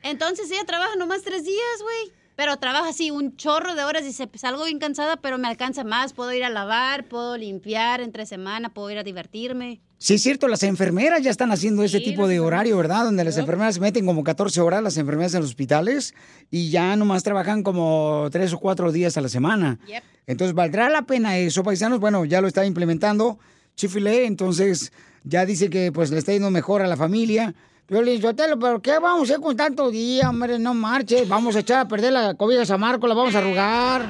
Entonces 0.03 0.49
ella 0.51 0.63
trabaja 0.65 0.95
nomás 0.95 1.21
tres 1.23 1.43
días, 1.43 1.81
güey. 1.81 2.13
Pero 2.35 2.57
trabaja 2.57 2.89
así 2.89 3.11
un 3.11 3.37
chorro 3.37 3.75
de 3.75 3.83
horas. 3.85 4.03
Dice, 4.03 4.27
pues 4.27 4.41
salgo 4.41 4.65
bien 4.65 4.77
cansada, 4.79 5.15
pero 5.17 5.37
me 5.37 5.47
alcanza 5.47 5.83
más. 5.85 6.11
Puedo 6.13 6.33
ir 6.33 6.43
a 6.43 6.49
lavar, 6.49 7.07
puedo 7.07 7.37
limpiar 7.37 8.01
entre 8.01 8.25
semana, 8.25 8.73
puedo 8.73 8.91
ir 8.91 8.97
a 8.97 9.03
divertirme. 9.03 9.81
Sí, 9.97 10.15
es 10.15 10.21
cierto, 10.21 10.47
las 10.47 10.63
enfermeras 10.63 11.21
ya 11.23 11.31
están 11.31 11.51
haciendo 11.51 11.83
ese 11.83 11.99
tipo 11.99 12.27
de 12.27 12.39
horario, 12.39 12.77
¿verdad? 12.77 13.05
Donde 13.05 13.23
las 13.23 13.37
enfermeras 13.37 13.75
se 13.75 13.81
meten 13.81 14.05
como 14.05 14.23
14 14.23 14.59
horas, 14.61 14.83
las 14.83 14.97
enfermeras 14.97 15.33
en 15.33 15.41
los 15.41 15.49
hospitales, 15.51 16.13
y 16.51 16.69
ya 16.69 16.95
nomás 16.95 17.23
trabajan 17.23 17.63
como 17.63 18.27
tres 18.31 18.53
o 18.53 18.59
cuatro 18.59 18.91
días 18.91 19.17
a 19.17 19.21
la 19.21 19.29
semana. 19.29 19.79
Entonces, 20.27 20.53
¿valdrá 20.53 20.89
la 20.89 21.03
pena 21.03 21.37
eso, 21.37 21.63
paisanos? 21.63 21.99
Bueno, 21.99 22.25
ya 22.25 22.41
lo 22.41 22.47
está 22.47 22.65
implementando 22.65 23.39
Chifile, 23.75 24.25
entonces 24.25 24.91
ya 25.23 25.45
dice 25.45 25.69
que 25.69 25.91
pues 25.91 26.11
le 26.11 26.19
está 26.19 26.33
yendo 26.33 26.51
mejor 26.51 26.81
a 26.81 26.87
la 26.87 26.97
familia. 26.97 27.55
Yo 27.87 28.01
le 28.01 28.11
digo, 28.13 28.31
¿pero 28.35 28.81
qué 28.81 28.99
vamos 28.99 29.21
a 29.21 29.33
hacer 29.33 29.39
con 29.39 29.55
tanto 29.55 29.91
día, 29.91 30.29
hombre? 30.29 30.57
No 30.59 30.73
marches, 30.73 31.27
vamos 31.27 31.55
a 31.55 31.59
echar 31.59 31.79
a 31.79 31.87
perder 31.87 32.13
la 32.13 32.33
cobija 32.33 32.73
a 32.73 32.77
Marco, 32.77 33.07
la 33.07 33.13
vamos 33.13 33.35
a 33.35 33.39
arrugar. 33.39 34.05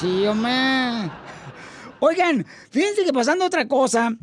Sí, 0.00 0.26
hombre. 0.26 0.52
Oigan, 2.00 2.44
fíjense 2.70 3.04
que 3.04 3.12
pasando 3.12 3.44
otra 3.44 3.68
cosa, 3.68 4.14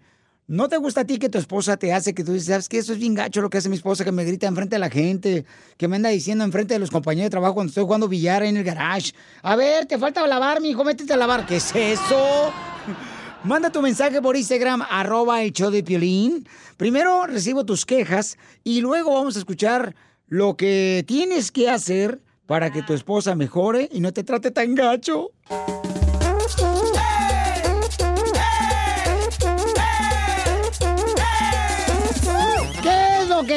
no 0.52 0.68
te 0.68 0.76
gusta 0.76 1.02
a 1.02 1.06
ti 1.06 1.18
que 1.18 1.30
tu 1.30 1.38
esposa 1.38 1.78
te 1.78 1.94
hace? 1.94 2.14
Que 2.14 2.26
tú 2.26 2.34
dices, 2.34 2.50
¿sabes 2.50 2.68
qué? 2.68 2.78
Eso 2.78 2.92
es 2.92 3.00
bien 3.00 3.14
gacho 3.14 3.40
lo 3.40 3.50
que 3.50 3.58
hace 3.58 3.70
mi 3.70 3.78
esposa, 3.78 4.04
que 4.04 4.12
me 4.12 4.26
grita 4.26 4.48
enfrente 4.48 4.76
de 4.76 4.80
la 4.80 4.90
gente, 4.90 5.46
que 5.78 5.88
me 5.88 5.96
anda 5.96 6.10
diciendo 6.10 6.44
enfrente 6.44 6.74
de 6.74 6.80
los 6.82 6.92
compañeros 6.92 7.28
de 7.28 7.30
trabajo 7.30 7.54
cuando 7.54 7.70
estoy 7.70 7.86
jugando 7.86 8.10
billar 8.10 8.44
en 8.44 8.58
el 8.58 8.64
garage. 8.66 9.14
A 9.44 9.56
ver, 9.56 9.86
te 9.86 9.98
falta 9.98 10.28
lavar, 10.28 10.60
mi 10.60 10.72
hijo, 10.72 10.84
métete 10.84 11.14
a 11.14 11.16
lavar. 11.18 11.46
¿Qué 11.46 11.56
es 11.56 11.74
eso? 11.74 12.52
Manda 13.46 13.72
tu 13.72 13.82
mensaje 13.82 14.22
por 14.22 14.36
Instagram, 14.36 14.82
arroba 14.90 15.42
el 15.42 15.54
show 15.54 15.72
de 15.72 15.84
Piolín. 15.84 16.46
Primero 16.76 17.28
recibo 17.28 17.66
tus 17.66 17.86
quejas 17.86 18.38
y 18.66 18.82
luego 18.82 19.14
vamos 19.14 19.38
a 19.38 19.40
escuchar 19.40 19.96
lo 20.28 20.58
que 20.58 21.06
tienes 21.08 21.50
que 21.54 21.70
hacer 21.70 22.20
para 22.46 22.74
que 22.74 22.82
tu 22.82 22.94
esposa 22.94 23.36
mejore 23.36 23.88
y 23.90 24.02
no 24.02 24.12
te 24.12 24.26
trate 24.26 24.52
tan 24.52 24.76
gacho. 24.76 25.32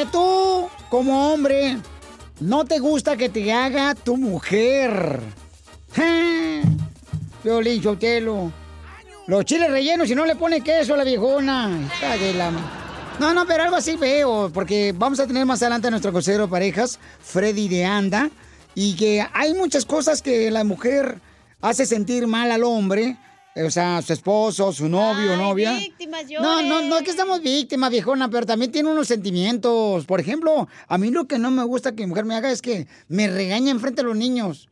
Tú, 0.05 0.67
como 0.89 1.33
hombre, 1.33 1.77
no 2.39 2.65
te 2.65 2.79
gusta 2.79 3.17
que 3.17 3.29
te 3.29 3.51
haga 3.51 3.95
tu 3.95 4.17
mujer? 4.17 5.19
Violín 7.43 7.83
Sotelo. 7.83 8.51
Los 9.27 9.45
chiles 9.45 9.71
rellenos, 9.71 10.07
si 10.07 10.15
no 10.15 10.25
le 10.25 10.35
pone 10.35 10.61
queso 10.61 10.93
a 10.93 10.97
la 10.97 11.03
viejona. 11.03 11.89
No, 13.19 13.33
no, 13.33 13.45
pero 13.45 13.63
algo 13.63 13.75
así 13.75 13.95
veo, 13.95 14.51
porque 14.53 14.93
vamos 14.95 15.19
a 15.19 15.27
tener 15.27 15.45
más 15.45 15.61
adelante 15.61 15.87
a 15.87 15.91
nuestro 15.91 16.11
consejero 16.11 16.45
de 16.45 16.51
parejas, 16.51 16.99
Freddy 17.21 17.67
de 17.69 17.85
Anda, 17.85 18.29
y 18.75 18.95
que 18.95 19.25
hay 19.33 19.53
muchas 19.53 19.85
cosas 19.85 20.21
que 20.21 20.51
la 20.51 20.63
mujer 20.63 21.21
hace 21.61 21.85
sentir 21.85 22.27
mal 22.27 22.51
al 22.51 22.63
hombre, 22.63 23.17
o 23.55 23.69
sea, 23.69 24.01
su 24.01 24.11
esposo, 24.11 24.73
su 24.73 24.89
novio 24.89 25.33
o 25.33 25.37
novia. 25.37 25.73
víctimas, 25.73 26.25
No, 26.41 26.61
no, 26.61 26.81
no 26.81 26.97
es 26.97 27.03
que 27.03 27.11
estamos 27.11 27.41
víctimas, 27.41 27.89
viejona, 27.89 28.29
pero 28.29 28.45
también 28.45 28.71
tiene 28.71 28.89
unos 28.91 29.07
sentimientos. 29.07 30.05
Por 30.05 30.19
ejemplo, 30.19 30.67
a 30.87 30.97
mí 30.97 31.09
lo 31.09 31.25
que 31.25 31.39
no 31.39 31.51
me 31.51 31.63
gusta 31.63 31.93
que 31.93 32.03
mi 32.03 32.09
mujer 32.09 32.25
me 32.25 32.35
haga 32.35 32.51
es 32.51 32.61
que 32.61 32.87
me 33.07 33.27
regañe 33.27 33.71
enfrente 33.71 34.01
de 34.01 34.09
los 34.09 34.17
niños. 34.17 34.69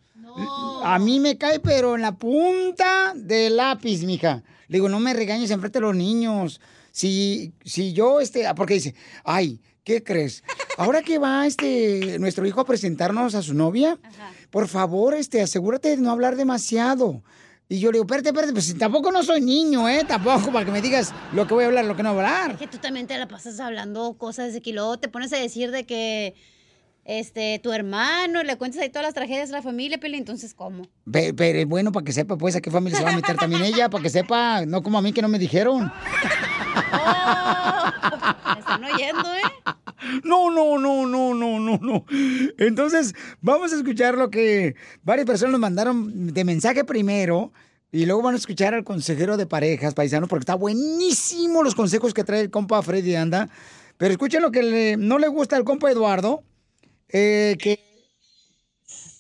A 0.84 1.00
mí 1.00 1.20
me 1.20 1.38
cae, 1.38 1.60
pero 1.60 1.96
en 1.96 2.02
la 2.02 2.16
punta 2.16 3.14
del 3.16 3.56
lápiz, 3.56 4.04
mija. 4.04 4.44
Le 4.68 4.78
digo, 4.78 4.90
no 4.90 5.00
me 5.00 5.14
regañes 5.14 5.52
enfrente 5.52 5.80
de 5.80 5.86
los 5.86 5.96
niños. 5.96 6.60
Si, 6.92 7.54
si 7.64 7.94
yo, 7.94 8.20
este, 8.20 8.48
ah, 8.48 8.56
porque 8.56 8.76
dice, 8.76 8.96
ay, 9.24 9.62
¿qué 9.84 10.04
crees? 10.04 10.44
Ahora 10.78 11.02
que 11.04 11.20
va 11.20 11.46
este 11.46 12.18
nuestro 12.20 12.46
hijo 12.46 12.62
a 12.62 12.66
presentarnos 12.66 13.36
a 13.36 13.44
su 13.44 13.54
novia, 13.54 13.98
por 14.50 14.68
favor, 14.68 15.14
este, 15.14 15.42
asegúrate 15.42 15.90
de 15.90 15.98
no 15.98 16.12
hablar 16.12 16.36
demasiado. 16.36 17.24
Y 17.70 17.80
yo 17.80 17.90
le 17.92 17.98
digo, 17.98 18.04
espérate, 18.06 18.30
espérate, 18.30 18.54
pues 18.54 18.78
tampoco 18.78 19.12
no 19.12 19.24
soy 19.24 19.42
niño, 19.42 19.88
¿eh? 19.90 20.04
Tampoco 20.08 20.52
para 20.52 20.66
que 20.66 20.72
me 20.72 20.82
digas 20.82 21.14
lo 21.34 21.48
que 21.48 21.54
voy 21.54 21.64
a 21.64 21.68
hablar, 21.68 21.86
lo 21.86 21.96
que 21.96 22.04
no 22.04 22.14
voy 22.14 22.24
a 22.24 22.42
hablar. 22.44 22.58
Que 22.58 22.68
tú 22.68 22.78
también 22.78 23.08
te 23.08 23.18
la 23.18 23.28
pasas 23.28 23.60
hablando 23.60 24.14
cosas 24.18 24.54
de 24.54 24.62
que 24.62 24.74
luego 24.74 24.98
te 25.00 25.08
pones 25.08 25.32
a 25.34 25.38
decir 25.38 25.72
de 25.72 25.86
que 25.86 26.36
este 27.06 27.60
tu 27.64 27.72
hermano 27.74 28.44
le 28.44 28.58
cuentas 28.58 28.80
ahí 28.82 28.90
todas 28.90 29.04
las 29.06 29.14
tragedias 29.14 29.50
de 29.50 29.54
la 29.56 29.62
familia, 29.62 29.98
Peli, 29.98 30.18
entonces 30.18 30.54
¿cómo? 30.54 30.88
Pe- 31.12 31.34
Pero 31.34 31.60
es 31.60 31.66
bueno 31.68 31.92
para 31.92 32.04
que 32.06 32.12
sepa, 32.14 32.38
pues, 32.38 32.56
a 32.56 32.62
qué 32.62 32.70
familia 32.72 32.98
se 33.00 33.04
va 33.06 33.12
a 33.12 33.16
meter 33.16 33.36
también 33.38 33.64
ella, 33.64 33.90
para 33.90 34.04
que 34.04 34.10
sepa, 34.10 34.66
no 34.66 34.84
como 34.84 34.98
a 34.98 35.02
mí 35.02 35.12
que 35.12 35.22
no 35.22 35.28
me 35.28 35.40
dijeron. 35.40 35.92
Me 38.54 38.60
están 38.60 38.84
oyendo, 38.84 39.34
¿eh? 39.34 39.42
No, 40.24 40.50
no, 40.52 40.78
no, 40.78 41.06
no, 41.08 41.34
no, 41.34 41.60
no, 41.60 41.78
no. 41.82 42.06
Entonces, 42.58 43.14
vamos 43.42 43.74
a 43.74 43.76
escuchar 43.78 44.16
lo 44.16 44.30
que 44.30 44.76
varias 45.04 45.26
personas 45.28 45.52
nos 45.54 45.62
mandaron 45.62 46.34
de 46.34 46.44
mensaje 46.44 46.84
primero. 46.84 47.52
Y 47.92 48.06
luego 48.08 48.24
van 48.24 48.34
a 48.34 48.38
escuchar 48.38 48.74
al 48.74 48.84
consejero 48.84 49.38
de 49.38 49.46
parejas, 49.46 49.94
paisanos, 49.94 50.28
porque 50.28 50.42
está 50.44 50.56
buenísimo 50.56 51.62
los 51.62 51.76
consejos 51.76 52.14
que 52.14 52.24
trae 52.24 52.42
el 52.42 52.50
compa 52.50 52.82
Freddy 52.82 53.14
Anda. 53.16 53.50
Pero 53.98 54.12
escuchen 54.12 54.42
lo 54.42 54.52
que 54.52 54.64
le- 54.64 54.98
no 54.98 55.20
le 55.20 55.28
gusta 55.28 55.56
al 55.58 55.64
compa 55.64 55.92
Eduardo. 55.92 56.44
eh, 57.16 57.56
que 57.60 57.80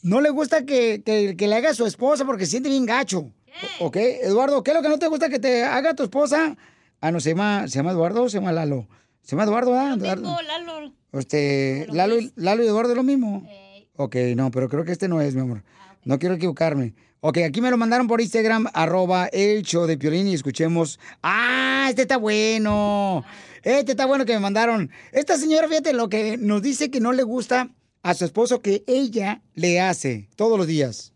no 0.01 0.19
le 0.21 0.29
gusta 0.31 0.65
que, 0.65 1.01
que- 1.05 1.35
que 1.37 1.47
le 1.47 1.55
haga 1.55 1.69
a 1.69 1.73
su 1.73 1.85
esposa 1.85 2.25
porque 2.25 2.45
se 2.45 2.51
siente 2.51 2.69
bien 2.69 2.85
gacho. 2.85 3.31
¿Ok? 3.79 3.95
Eduardo, 3.97 4.63
¿qué 4.63 4.71
es 4.71 4.77
lo 4.77 4.81
que 4.81 4.89
no 4.89 4.97
te 4.99 5.07
gusta 5.07 5.29
que 5.29 5.37
te 5.39 5.63
haga 5.63 5.93
tu 5.93 6.03
esposa? 6.03 6.57
Ah, 6.99 7.11
no, 7.11 7.19
se 7.19 7.29
llama, 7.29 7.67
¿se 7.67 7.75
llama 7.75 7.91
Eduardo 7.91 8.23
o 8.23 8.29
se 8.29 8.39
llama 8.39 8.51
Lalo? 8.51 8.87
Se 9.23 9.31
llama 9.31 9.43
Eduardo, 9.45 9.73
¿ah? 9.75 9.95
Eduardo. 9.97 10.35
Lalo. 10.43 10.93
Este, 11.13 11.87
Lalo, 11.91 12.19
y- 12.19 12.31
Lalo 12.35 12.63
y 12.63 12.67
Eduardo 12.67 12.91
es 12.91 12.97
lo 12.97 13.03
mismo. 13.03 13.47
Ok, 13.95 14.15
no, 14.35 14.51
pero 14.51 14.69
creo 14.69 14.83
que 14.85 14.91
este 14.91 15.07
no 15.07 15.21
es, 15.21 15.33
mi 15.35 15.41
amor. 15.41 15.63
No 16.03 16.19
quiero 16.19 16.35
equivocarme. 16.35 16.93
Ok, 17.21 17.37
aquí 17.37 17.61
me 17.61 17.69
lo 17.71 17.77
mandaron 17.77 18.07
por 18.07 18.19
Instagram, 18.19 18.67
arroba 18.73 19.27
el 19.27 19.61
show 19.63 19.85
de 19.85 19.97
Piolín 19.97 20.27
y 20.27 20.33
escuchemos. 20.33 20.99
¡Ah, 21.21 21.87
este 21.89 22.01
está 22.01 22.17
bueno! 22.17 23.23
Este 23.63 23.93
está 23.93 24.05
bueno 24.05 24.25
que 24.25 24.33
me 24.33 24.39
mandaron. 24.41 24.91
Esta 25.13 25.37
señora, 25.37 25.69
fíjate 25.69 25.93
lo 25.93 26.09
que 26.09 26.35
nos 26.37 26.61
dice 26.61 26.91
que 26.91 26.99
no 26.99 27.13
le 27.13 27.23
gusta 27.23 27.69
a 28.01 28.13
su 28.13 28.25
esposo 28.25 28.59
que 28.61 28.83
ella 28.87 29.41
le 29.53 29.79
hace 29.79 30.27
todos 30.35 30.57
los 30.57 30.67
días. 30.67 31.13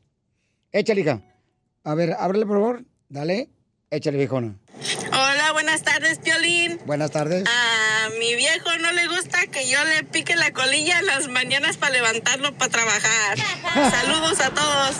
Échale, 0.71 1.01
hija. 1.01 1.21
A 1.83 1.93
ver, 1.95 2.15
ábrele, 2.17 2.45
por 2.45 2.55
favor. 2.57 2.85
Dale. 3.09 3.49
Échale, 3.89 4.17
viejona. 4.17 4.55
Buenas 5.67 5.83
tardes, 5.83 6.19
Piolín. 6.19 6.79
Buenas 6.85 7.11
tardes. 7.11 7.43
A 7.45 8.09
mi 8.21 8.35
viejo 8.35 8.69
no 8.81 8.93
le 8.93 9.05
gusta 9.09 9.47
que 9.47 9.67
yo 9.67 9.77
le 9.83 10.05
pique 10.05 10.33
la 10.37 10.53
colilla 10.53 10.97
en 10.99 11.05
las 11.07 11.27
mañanas 11.27 11.75
para 11.75 11.91
levantarlo 11.91 12.57
para 12.57 12.71
trabajar. 12.71 13.37
Saludos 13.91 14.39
a 14.39 14.49
todos. 14.51 14.95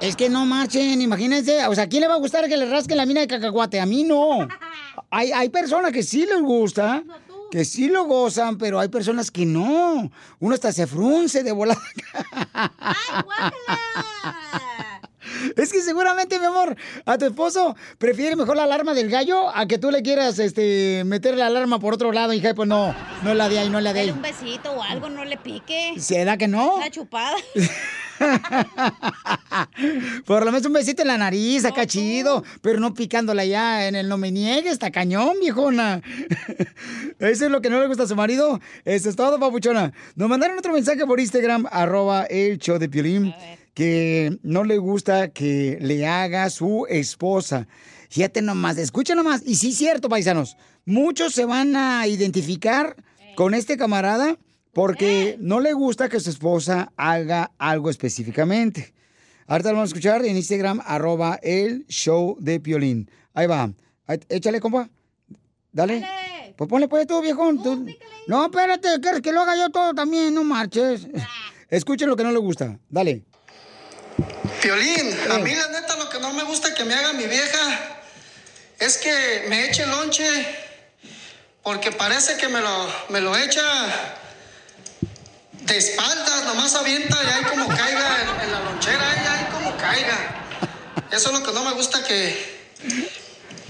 Es 0.00 0.14
que 0.14 0.28
no 0.28 0.46
marchen, 0.46 1.00
imagínense. 1.00 1.66
O 1.66 1.74
sea, 1.74 1.84
¿a 1.84 1.88
quién 1.88 2.02
le 2.02 2.06
va 2.06 2.14
a 2.14 2.18
gustar 2.18 2.48
que 2.48 2.56
le 2.56 2.66
rasquen 2.66 2.96
la 2.98 3.04
mina 3.04 3.22
de 3.22 3.26
cacahuate? 3.26 3.80
A 3.80 3.86
mí 3.86 4.04
no. 4.04 4.46
Hay, 5.10 5.32
hay 5.32 5.48
personas 5.48 5.90
que 5.90 6.04
sí 6.04 6.24
les 6.24 6.40
gusta, 6.40 7.02
que 7.50 7.64
sí 7.64 7.88
lo 7.88 8.04
gozan, 8.04 8.58
pero 8.58 8.78
hay 8.78 8.86
personas 8.86 9.32
que 9.32 9.44
no. 9.44 10.08
Uno 10.38 10.54
hasta 10.54 10.72
se 10.72 10.86
frunce 10.86 11.42
de 11.42 11.50
volada. 11.50 11.82
Es 15.56 15.72
que 15.72 15.82
seguramente, 15.82 16.38
mi 16.38 16.46
amor, 16.46 16.76
a 17.04 17.18
tu 17.18 17.26
esposo 17.26 17.76
prefiere 17.98 18.36
mejor 18.36 18.56
la 18.56 18.64
alarma 18.64 18.94
del 18.94 19.10
gallo 19.10 19.50
a 19.54 19.66
que 19.66 19.78
tú 19.78 19.90
le 19.90 20.02
quieras 20.02 20.38
este, 20.38 21.02
meter 21.04 21.36
la 21.36 21.46
alarma 21.46 21.78
por 21.78 21.94
otro 21.94 22.12
lado, 22.12 22.32
hija. 22.32 22.54
Pues 22.54 22.68
no, 22.68 22.94
no 23.22 23.34
la 23.34 23.48
de 23.48 23.58
ahí, 23.58 23.70
no 23.70 23.80
la 23.80 23.92
de 23.92 24.00
Dale 24.00 24.12
ahí. 24.12 24.16
un 24.16 24.22
besito 24.22 24.72
o 24.72 24.82
algo, 24.82 25.10
no 25.10 25.24
le 25.24 25.36
pique. 25.36 25.94
¿Se 25.98 26.24
da 26.24 26.36
que 26.36 26.48
no? 26.48 26.76
Una 26.76 26.90
chupada. 26.90 27.36
Por 30.24 30.44
lo 30.44 30.52
menos 30.52 30.66
un 30.66 30.72
besito 30.72 31.02
en 31.02 31.08
la 31.08 31.18
nariz, 31.18 31.64
acá 31.64 31.86
chido, 31.86 32.44
pero 32.62 32.78
no 32.80 32.94
picándola 32.94 33.44
ya 33.44 33.88
en 33.88 33.96
el 33.96 34.08
no 34.08 34.18
me 34.18 34.30
niegues, 34.30 34.72
está 34.74 34.90
cañón, 34.90 35.34
viejona. 35.40 36.00
Eso 37.18 37.44
es 37.46 37.50
lo 37.50 37.60
que 37.60 37.70
no 37.70 37.80
le 37.80 37.88
gusta 37.88 38.04
a 38.04 38.06
su 38.06 38.16
marido. 38.16 38.60
Eso 38.84 39.10
es 39.10 39.16
todo, 39.16 39.38
papuchona. 39.40 39.92
Nos 40.14 40.28
mandaron 40.28 40.58
otro 40.58 40.72
mensaje 40.72 41.04
por 41.06 41.20
Instagram, 41.20 41.66
arroba 41.70 42.24
el 42.24 42.58
show 42.58 42.78
de 42.78 42.88
Piolín, 42.88 43.34
que 43.74 44.38
no 44.42 44.64
le 44.64 44.78
gusta 44.78 45.28
que 45.28 45.78
le 45.80 46.06
haga 46.06 46.48
su 46.48 46.86
esposa. 46.88 47.66
Fíjate 48.08 48.40
nomás, 48.40 48.78
escucha 48.78 49.14
nomás. 49.14 49.42
Y 49.44 49.56
sí, 49.56 49.72
cierto, 49.72 50.08
paisanos. 50.08 50.56
Muchos 50.86 51.34
se 51.34 51.44
van 51.44 51.74
a 51.74 52.06
identificar 52.06 52.96
con 53.34 53.54
este 53.54 53.76
camarada 53.76 54.38
porque 54.72 55.36
no 55.40 55.60
le 55.60 55.72
gusta 55.72 56.08
que 56.08 56.20
su 56.20 56.30
esposa 56.30 56.92
haga 56.96 57.52
algo 57.58 57.90
específicamente. 57.90 58.94
Ahorita 59.46 59.70
lo 59.70 59.76
vamos 59.76 59.88
a 59.88 59.92
escuchar 59.92 60.24
en 60.24 60.36
Instagram, 60.36 60.80
arroba 60.84 61.38
el 61.42 61.86
show 61.88 62.36
de 62.40 62.60
Piolín. 62.60 63.10
Ahí 63.34 63.46
va. 63.46 63.72
Échale, 64.28 64.60
compa. 64.60 64.88
Dale. 65.72 66.04
Pues 66.56 66.70
ponle 66.70 66.88
pues 66.88 67.06
tú, 67.06 67.20
viejón. 67.20 67.62
tú. 67.62 67.86
No, 68.28 68.44
espérate, 68.44 69.00
¿quieres 69.00 69.20
que 69.20 69.32
lo 69.32 69.40
haga 69.40 69.56
yo 69.56 69.70
todo 69.70 69.92
también? 69.92 70.32
No 70.34 70.44
marches. 70.44 71.08
Escuchen 71.68 72.08
lo 72.08 72.16
que 72.16 72.22
no 72.22 72.30
le 72.30 72.38
gusta. 72.38 72.78
Dale. 72.88 73.24
Piolín, 74.60 75.18
a 75.30 75.38
mí 75.38 75.54
la 75.54 75.68
neta 75.68 75.96
lo 75.96 76.08
que 76.08 76.18
no 76.18 76.32
me 76.32 76.42
gusta 76.44 76.74
que 76.74 76.84
me 76.84 76.94
haga 76.94 77.12
mi 77.12 77.24
vieja 77.24 77.98
es 78.78 78.96
que 78.96 79.44
me 79.48 79.68
eche 79.68 79.86
lonche 79.86 80.24
porque 81.62 81.92
parece 81.92 82.36
que 82.36 82.48
me 82.48 82.60
lo, 82.60 82.94
me 83.08 83.20
lo 83.20 83.36
echa 83.36 83.62
de 85.52 85.76
espaldas, 85.76 86.44
nomás 86.44 86.74
avienta 86.74 87.16
y 87.22 87.26
ahí 87.26 87.44
como 87.44 87.68
caiga 87.68 88.22
en, 88.22 88.40
en 88.42 88.52
la 88.52 88.60
lonchera, 88.60 89.10
ahí, 89.10 89.26
ahí 89.26 89.46
como 89.50 89.76
caiga. 89.76 90.44
Eso 91.10 91.28
es 91.28 91.38
lo 91.38 91.42
que 91.42 91.52
no 91.52 91.64
me 91.64 91.72
gusta 91.72 92.04
que, 92.04 92.68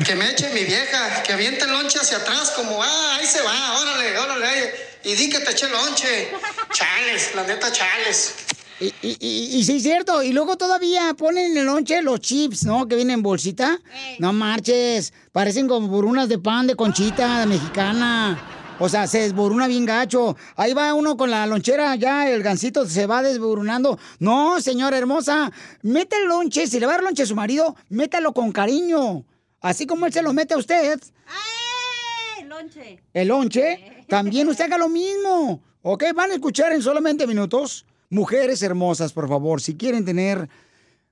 que 0.05 0.15
me 0.17 0.31
eche 0.31 0.49
mi 0.51 0.65
vieja, 0.65 1.23
que 1.23 1.33
aviente 1.33 1.65
el 1.65 1.71
lonche 1.71 1.99
hacia 2.01 2.17
atrás 2.17 2.51
como, 2.51 2.83
ah, 2.83 3.17
ahí 3.17 3.27
se 3.27 3.43
va, 3.43 3.81
órale, 3.81 4.19
órale, 4.19 4.89
y 5.05 5.15
di 5.15 5.31
que 5.31 5.41
te 5.41 5.53
eche 5.53 5.69
lonche. 5.69 6.33
Chales, 6.73 7.35
la 7.35 7.45
neta, 7.45 7.71
chales. 7.71 8.35
Y, 8.81 8.87
y, 9.03 9.17
y, 9.21 9.59
y 9.59 9.65
sí, 9.65 9.77
es 9.77 9.83
cierto. 9.83 10.23
Y 10.23 10.33
luego 10.33 10.57
todavía 10.57 11.15
ponen 11.15 11.53
en 11.53 11.59
el 11.59 11.67
lonche 11.67 12.03
los 12.03 12.21
chips, 12.21 12.65
¿no? 12.65 12.87
Que 12.89 12.97
vienen 12.97 13.15
en 13.15 13.23
bolsita. 13.23 13.79
No 14.19 14.33
marches. 14.33 15.13
Parecen 15.33 15.69
como 15.69 15.89
borunas 15.89 16.29
de 16.29 16.39
pan 16.39 16.67
de 16.67 16.75
conchita 16.75 17.47
mexicana. 17.47 18.39
O 18.81 18.89
sea, 18.89 19.07
se 19.07 19.21
desboruna 19.21 19.69
bien 19.69 19.85
gacho. 19.87 20.37
Ahí 20.57 20.73
va 20.73 20.95
uno 20.95 21.17
con 21.17 21.31
la 21.31 21.47
lonchera, 21.47 21.95
ya 21.95 22.29
el 22.29 22.43
gancito 22.43 22.87
se 22.87 23.07
va 23.07 23.23
desborunando. 23.23 23.99
No, 24.19 24.61
señora 24.61 24.99
hermosa, 24.99 25.53
mete 25.83 26.17
el 26.17 26.25
lonche. 26.27 26.67
Si 26.67 26.81
le 26.81 26.87
va 26.87 26.95
a 26.95 26.97
dar 26.97 27.05
lonche 27.05 27.23
a 27.23 27.27
su 27.27 27.37
marido, 27.37 27.77
métalo 27.89 28.33
con 28.33 28.51
cariño. 28.51 29.25
Así 29.61 29.87
como 29.87 30.07
él 30.07 30.13
se 30.13 30.23
lo 30.23 30.33
mete 30.33 30.55
a 30.55 30.59
usted, 30.59 31.01
¡Eh, 31.01 32.45
lonche! 32.45 33.01
el 33.15 33.29
lonche, 33.29 34.05
también 34.09 34.49
usted 34.49 34.65
haga 34.65 34.79
lo 34.79 34.89
mismo. 34.89 35.63
¿Ok? 35.83 36.05
Van 36.15 36.33
a 36.33 36.35
escuchar 36.35 36.73
en 36.73 36.83
solamente 36.83 37.27
minutos. 37.27 37.87
Mujeres 38.15 38.63
hermosas, 38.63 39.13
por 39.13 39.29
favor, 39.29 39.61
si 39.61 39.75
quieren 39.75 40.05
tener 40.05 40.49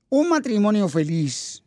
un 0.08 0.28
matrimonio 0.28 0.88
feliz, 0.88 1.64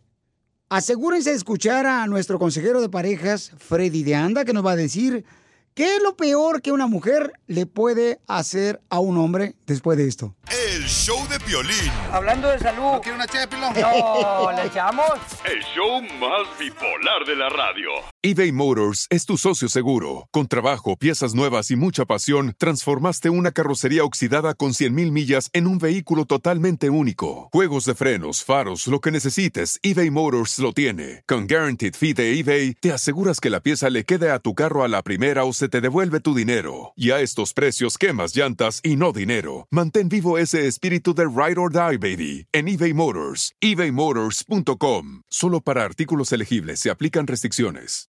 asegúrense 0.70 1.32
de 1.32 1.36
escuchar 1.36 1.86
a 1.86 2.08
nuestro 2.08 2.40
consejero 2.40 2.80
de 2.80 2.88
parejas, 2.88 3.52
Freddy 3.58 4.04
de 4.04 4.16
Anda, 4.16 4.46
que 4.46 4.54
nos 4.54 4.66
va 4.66 4.72
a 4.72 4.76
decir 4.78 5.26
qué 5.74 5.98
es 5.98 6.02
lo 6.02 6.16
peor 6.16 6.62
que 6.62 6.72
una 6.72 6.88
mujer 6.88 7.34
le 7.48 7.66
puede 7.66 8.22
hacer 8.28 8.80
a 8.88 9.00
un 9.00 9.18
hombre 9.18 9.56
después 9.66 9.98
de 9.98 10.08
esto. 10.08 10.36
El 10.76 10.84
show 10.84 11.28
de 11.28 11.40
Piolín. 11.40 11.92
Hablando 12.12 12.50
de 12.50 12.60
salud. 12.60 12.94
¿No 12.96 13.02
quiere 13.02 13.16
una 13.16 13.28
ché 13.28 13.40
No, 13.48 14.52
¿le 14.52 14.66
echamos? 14.68 15.06
El 15.46 15.62
show 15.74 16.02
más 16.20 16.60
bipolar 16.60 17.26
de 17.26 17.36
la 17.36 17.50
radio. 17.50 17.90
eBay 18.22 18.52
Motors 18.52 19.08
es 19.10 19.26
tu 19.26 19.38
socio 19.38 19.70
seguro. 19.70 20.28
Con 20.32 20.48
trabajo, 20.48 20.98
piezas 20.98 21.34
nuevas 21.34 21.72
y 21.72 21.76
mucha 21.76 22.06
pasión, 22.06 22.56
transformaste 22.58 23.30
una 23.30 23.52
carrocería 23.52 24.04
oxidada 24.04 24.54
con 24.54 24.72
100.000 24.72 25.12
millas 25.12 25.50
en 25.54 25.68
un 25.68 25.78
vehículo 25.78 26.26
totalmente 26.26 26.90
único. 26.90 27.50
Juegos 27.52 27.86
de 27.86 27.96
frenos, 27.96 28.44
faros, 28.44 28.88
lo 28.88 29.00
que 29.00 29.12
necesites, 29.12 29.80
eBay 29.84 30.10
Motors 30.10 30.60
lo 30.60 30.74
tiene. 30.74 31.24
Con 31.28 31.48
Guaranteed 31.48 31.96
Fee 31.96 32.14
de 32.14 32.40
eBay, 32.40 32.74
te 32.74 32.92
aseguras 32.92 33.40
que 33.40 33.50
la 33.50 33.62
pieza 33.62 33.90
le 33.90 34.04
quede 34.04 34.32
a 34.32 34.40
tu 34.40 34.56
carro 34.56 34.84
a 34.84 34.88
la 34.88 35.02
primera 35.04 35.46
o 35.46 35.54
se 35.54 35.70
te 35.70 35.82
devuelve 35.82 36.20
tu 36.20 36.36
dinero. 36.36 36.94
Y 36.96 37.12
a 37.12 37.22
estos 37.22 37.54
precios, 37.54 37.98
quemas 37.98 38.36
llantas 38.36 38.80
y 38.84 38.96
no 38.96 39.12
dinero. 39.12 39.55
Mantén 39.72 40.10
vivo 40.10 40.38
ese 40.38 40.68
espíritu 40.68 41.14
de 41.14 41.26
Ride 41.26 41.60
or 41.60 41.72
Die, 41.72 41.98
baby, 41.98 42.48
en 42.52 42.68
eBay 42.68 42.94
Motors. 42.94 43.54
ebaymotors.com. 43.62 45.22
Solo 45.30 45.62
para 45.62 45.84
artículos 45.84 46.32
elegibles 46.32 46.80
se 46.80 46.90
aplican 46.90 47.28
restricciones. 47.28 48.10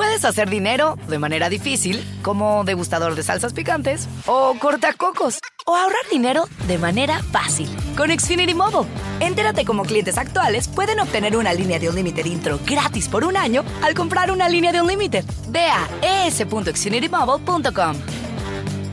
Puedes 0.00 0.24
hacer 0.24 0.48
dinero 0.48 0.96
de 1.08 1.18
manera 1.18 1.50
difícil, 1.50 2.02
como 2.22 2.64
degustador 2.64 3.16
de 3.16 3.22
salsas 3.22 3.52
picantes, 3.52 4.08
o 4.24 4.54
cortacocos, 4.58 5.40
o 5.66 5.76
ahorrar 5.76 6.00
dinero 6.10 6.44
de 6.66 6.78
manera 6.78 7.22
fácil 7.22 7.68
con 7.98 8.08
Xfinity 8.08 8.54
Mobile. 8.54 8.90
Entérate 9.20 9.66
cómo 9.66 9.82
clientes 9.82 10.16
actuales 10.16 10.68
pueden 10.68 11.00
obtener 11.00 11.36
una 11.36 11.52
línea 11.52 11.78
de 11.78 11.90
un 11.90 11.96
límite 11.96 12.26
intro 12.26 12.58
gratis 12.64 13.08
por 13.08 13.24
un 13.24 13.36
año 13.36 13.62
al 13.82 13.94
comprar 13.94 14.30
una 14.30 14.48
línea 14.48 14.72
de 14.72 14.80
un 14.80 14.88
límite. 14.88 15.22
Ve 15.48 15.66
a 15.66 16.26
es.xfinitymobile.com. 16.26 17.96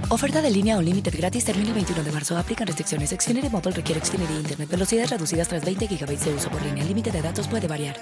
Oferta 0.10 0.42
de 0.42 0.50
línea 0.50 0.78
o 0.78 0.82
límite 0.82 1.12
gratis 1.12 1.44
termina 1.44 1.68
el 1.68 1.74
21 1.74 2.02
de 2.02 2.12
marzo. 2.14 2.38
Aplican 2.38 2.66
restricciones. 2.66 3.10
Xfinity 3.10 3.50
Mobile 3.50 3.76
requiere 3.76 4.00
Xfinity 4.00 4.36
Internet. 4.36 4.70
Velocidades 4.70 5.10
reducidas 5.10 5.50
tras 5.50 5.66
20 5.66 5.86
GB 5.86 6.18
de 6.18 6.34
uso 6.34 6.50
por 6.50 6.62
línea. 6.62 6.82
El 6.82 6.88
límite 6.88 7.12
de 7.12 7.22
datos 7.22 7.46
puede 7.50 7.68
variar. 7.68 7.98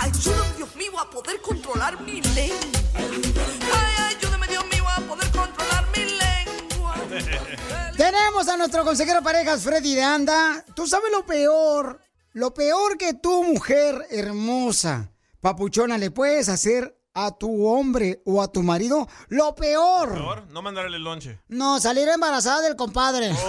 Ayúdame, 0.00 0.56
Dios 0.56 0.76
mío, 0.76 0.98
a 0.98 1.10
poder 1.10 1.42
controlar 1.42 2.00
mi 2.00 2.22
lengua. 2.22 2.58
Ay, 2.94 4.16
ayúdame, 4.16 4.46
Dios 4.46 4.64
mío, 4.72 4.84
a 4.88 5.00
poder 5.02 5.30
controlar 5.30 5.84
mi 5.94 6.04
lengua. 6.06 6.94
Tenemos 7.98 8.48
a 8.48 8.56
nuestro 8.56 8.82
consejero 8.82 9.18
de 9.18 9.24
parejas, 9.24 9.60
Freddy 9.60 9.94
de 9.94 10.02
Anda. 10.02 10.64
Tú 10.74 10.86
sabes 10.86 11.12
lo 11.12 11.26
peor, 11.26 12.00
lo 12.32 12.54
peor 12.54 12.96
que 12.96 13.12
tu 13.12 13.44
mujer 13.44 14.06
hermosa, 14.08 15.12
papuchona, 15.42 15.98
le 15.98 16.10
puedes 16.10 16.48
hacer 16.48 16.97
a 17.26 17.32
tu 17.32 17.66
hombre 17.66 18.22
o 18.24 18.40
a 18.40 18.48
tu 18.48 18.62
marido. 18.62 19.08
Lo 19.28 19.54
peor. 19.54 20.14
Peor, 20.14 20.46
no 20.50 20.62
mandarle 20.62 20.96
el 20.96 21.04
lonche. 21.04 21.40
No, 21.48 21.80
salir 21.80 22.08
embarazada 22.08 22.62
del 22.62 22.76
compadre. 22.76 23.32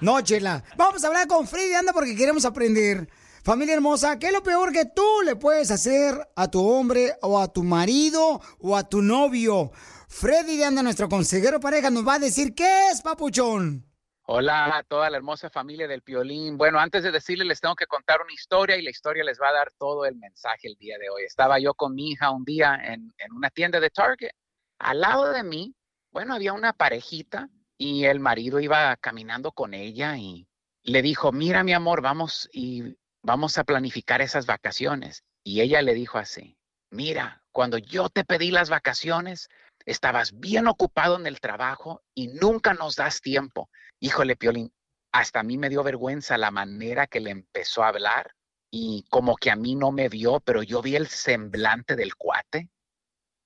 No, 0.00 0.20
chela. 0.20 0.62
Vamos 0.76 1.02
a 1.02 1.08
hablar 1.08 1.26
con 1.26 1.48
Freddy 1.48 1.74
Anda 1.74 1.92
porque 1.92 2.14
queremos 2.14 2.44
aprender. 2.44 3.08
Familia 3.42 3.74
hermosa, 3.74 4.16
¿qué 4.16 4.28
es 4.28 4.32
lo 4.32 4.44
peor 4.44 4.72
que 4.72 4.84
tú 4.84 5.02
le 5.24 5.34
puedes 5.34 5.72
hacer 5.72 6.14
a 6.36 6.48
tu 6.48 6.64
hombre 6.64 7.16
o 7.20 7.40
a 7.40 7.48
tu 7.52 7.64
marido 7.64 8.40
o 8.60 8.76
a 8.76 8.88
tu 8.88 9.02
novio? 9.02 9.72
Freddy 10.06 10.56
de 10.56 10.66
Anda, 10.66 10.84
nuestro 10.84 11.08
consejero 11.08 11.58
pareja, 11.58 11.90
nos 11.90 12.06
va 12.06 12.14
a 12.14 12.18
decir 12.20 12.54
qué 12.54 12.90
es, 12.92 13.02
papuchón. 13.02 13.87
Hola 14.30 14.76
a 14.76 14.82
toda 14.82 15.08
la 15.08 15.16
hermosa 15.16 15.48
familia 15.48 15.88
del 15.88 16.02
Piolín. 16.02 16.58
Bueno, 16.58 16.78
antes 16.78 17.02
de 17.02 17.10
decirles, 17.10 17.46
les 17.46 17.62
tengo 17.62 17.74
que 17.74 17.86
contar 17.86 18.20
una 18.20 18.34
historia 18.34 18.76
y 18.76 18.82
la 18.82 18.90
historia 18.90 19.24
les 19.24 19.40
va 19.40 19.48
a 19.48 19.54
dar 19.54 19.72
todo 19.78 20.04
el 20.04 20.16
mensaje 20.16 20.68
el 20.68 20.74
día 20.74 20.98
de 20.98 21.08
hoy. 21.08 21.22
Estaba 21.22 21.58
yo 21.58 21.72
con 21.72 21.94
mi 21.94 22.10
hija 22.10 22.30
un 22.30 22.44
día 22.44 22.74
en, 22.74 23.14
en 23.16 23.32
una 23.32 23.48
tienda 23.48 23.80
de 23.80 23.88
Target 23.88 24.32
Al 24.80 25.00
lado 25.00 25.32
de 25.32 25.42
mí, 25.42 25.74
bueno, 26.12 26.34
había 26.34 26.52
una 26.52 26.74
parejita 26.74 27.48
y 27.78 28.04
el 28.04 28.20
marido 28.20 28.60
iba 28.60 28.94
caminando 28.96 29.50
con 29.52 29.72
ella 29.72 30.18
y 30.18 30.46
le 30.82 31.00
dijo, 31.00 31.32
mira 31.32 31.64
mi 31.64 31.72
amor, 31.72 32.02
vamos 32.02 32.50
y 32.52 32.98
vamos 33.22 33.56
a 33.56 33.64
planificar 33.64 34.20
esas 34.20 34.44
vacaciones. 34.44 35.24
Y 35.42 35.62
ella 35.62 35.80
le 35.80 35.94
dijo 35.94 36.18
así, 36.18 36.58
mira, 36.90 37.42
cuando 37.50 37.78
yo 37.78 38.10
te 38.10 38.26
pedí 38.26 38.50
las 38.50 38.68
vacaciones, 38.68 39.48
estabas 39.88 40.38
bien 40.38 40.68
ocupado 40.68 41.16
en 41.16 41.26
el 41.26 41.40
trabajo 41.40 42.02
y 42.14 42.28
nunca 42.28 42.74
nos 42.74 42.96
das 42.96 43.22
tiempo. 43.22 43.70
Híjole, 44.00 44.36
Piolín, 44.36 44.70
hasta 45.12 45.40
a 45.40 45.42
mí 45.42 45.56
me 45.56 45.70
dio 45.70 45.82
vergüenza 45.82 46.36
la 46.36 46.50
manera 46.50 47.06
que 47.06 47.20
le 47.20 47.30
empezó 47.30 47.82
a 47.82 47.88
hablar 47.88 48.34
y 48.70 49.06
como 49.08 49.36
que 49.36 49.50
a 49.50 49.56
mí 49.56 49.74
no 49.74 49.90
me 49.90 50.10
vio, 50.10 50.40
pero 50.40 50.62
yo 50.62 50.82
vi 50.82 50.96
el 50.96 51.08
semblante 51.08 51.96
del 51.96 52.16
cuate 52.16 52.68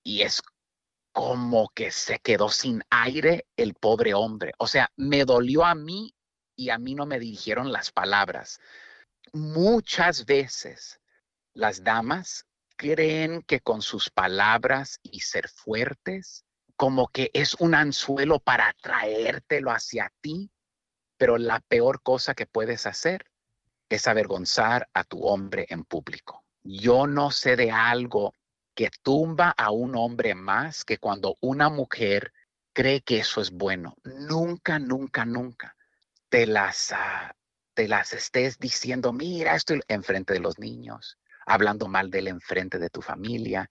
y 0.03 0.23
es 0.23 0.43
como 1.13 1.69
que 1.69 1.93
se 1.93 2.19
quedó 2.19 2.49
sin 2.49 2.83
aire 2.91 3.47
el 3.57 3.75
pobre 3.75 4.13
hombre. 4.13 4.53
O 4.59 4.67
sea, 4.67 4.91
me 4.97 5.25
dolió 5.25 5.65
a 5.65 5.77
mí 5.77 6.13
y 6.57 6.71
a 6.71 6.79
mí 6.79 6.97
no 6.97 7.07
me 7.07 7.21
dirigieron 7.21 7.71
las 7.71 7.93
palabras. 7.93 8.59
Muchas 9.33 10.27
veces 10.27 11.01
las 11.55 11.85
damas 11.85 12.47
creen 12.77 13.43
que 13.43 13.61
con 13.61 13.83
sus 13.83 14.11
palabras 14.11 14.99
y 15.03 15.21
ser 15.21 15.49
fuertes, 15.49 16.45
como 16.77 17.09
que 17.09 17.31
es 17.35 17.55
un 17.55 17.75
anzuelo 17.75 18.39
para 18.39 18.69
atraértelo 18.69 19.71
hacia 19.71 20.13
ti, 20.21 20.51
pero 21.17 21.39
la 21.39 21.61
peor 21.61 22.03
cosa 22.03 22.35
que 22.35 22.47
puedes 22.47 22.87
hacer 22.87 23.27
es 23.89 24.09
avergonzar 24.09 24.89
a 24.93 25.05
tu 25.05 25.25
hombre 25.27 25.67
en 25.69 25.85
público. 25.85 26.45
Yo 26.63 27.07
no 27.07 27.31
sé 27.31 27.57
de 27.57 27.71
algo 27.71 28.35
que 28.75 28.91
tumba 29.03 29.51
a 29.51 29.71
un 29.71 29.95
hombre 29.97 30.35
más 30.35 30.85
que 30.85 30.99
cuando 30.99 31.37
una 31.41 31.69
mujer 31.69 32.33
cree 32.73 33.03
que 33.03 33.19
eso 33.19 33.41
es 33.41 33.51
bueno. 33.51 33.95
Nunca, 34.05 34.79
nunca, 34.79 35.25
nunca 35.25 35.77
te 36.33 36.47
las, 36.47 36.93
ah, 36.93 37.37
te 37.75 37.87
las 37.87 38.15
estés 38.15 38.59
diciendo, 38.59 39.13
mira, 39.13 39.55
estoy 39.55 39.83
enfrente 39.87 40.33
de 40.33 40.41
los 40.41 40.59
niños, 40.59 41.19
hablando 41.47 41.89
mal 41.89 42.11
de 42.11 42.21
él 42.21 42.29
enfrente 42.29 42.79
de 42.79 42.91
tu 42.91 43.03
familia. 43.03 43.69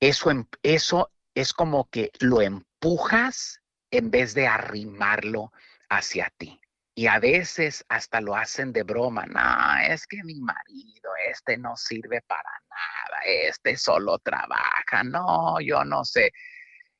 Eso, 0.00 0.30
em, 0.30 0.46
eso 0.62 1.12
es 1.34 1.52
como 1.52 1.88
que 1.90 2.10
lo 2.20 2.42
empujas 2.42 3.60
en 3.90 4.10
vez 4.10 4.34
de 4.34 4.46
arrimarlo 4.46 5.52
hacia 5.88 6.32
ti. 6.36 6.60
Y 6.94 7.06
a 7.06 7.18
veces 7.18 7.84
hasta 7.88 8.20
lo 8.20 8.34
hacen 8.36 8.72
de 8.72 8.82
broma. 8.82 9.24
No, 9.26 9.92
es 9.92 10.06
que 10.06 10.22
mi 10.24 10.40
marido, 10.40 11.10
este 11.30 11.56
no 11.56 11.76
sirve 11.76 12.20
para 12.22 12.50
nada, 12.68 13.22
este 13.24 13.76
solo 13.76 14.18
trabaja. 14.18 15.02
No, 15.04 15.60
yo 15.60 15.84
no 15.84 16.04
sé. 16.04 16.32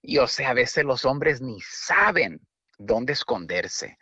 Y 0.02 0.18
o 0.18 0.26
sea, 0.26 0.50
a 0.50 0.54
veces 0.54 0.84
los 0.84 1.04
hombres 1.04 1.40
ni 1.40 1.60
saben 1.60 2.40
dónde 2.78 3.12
esconderse. 3.12 3.98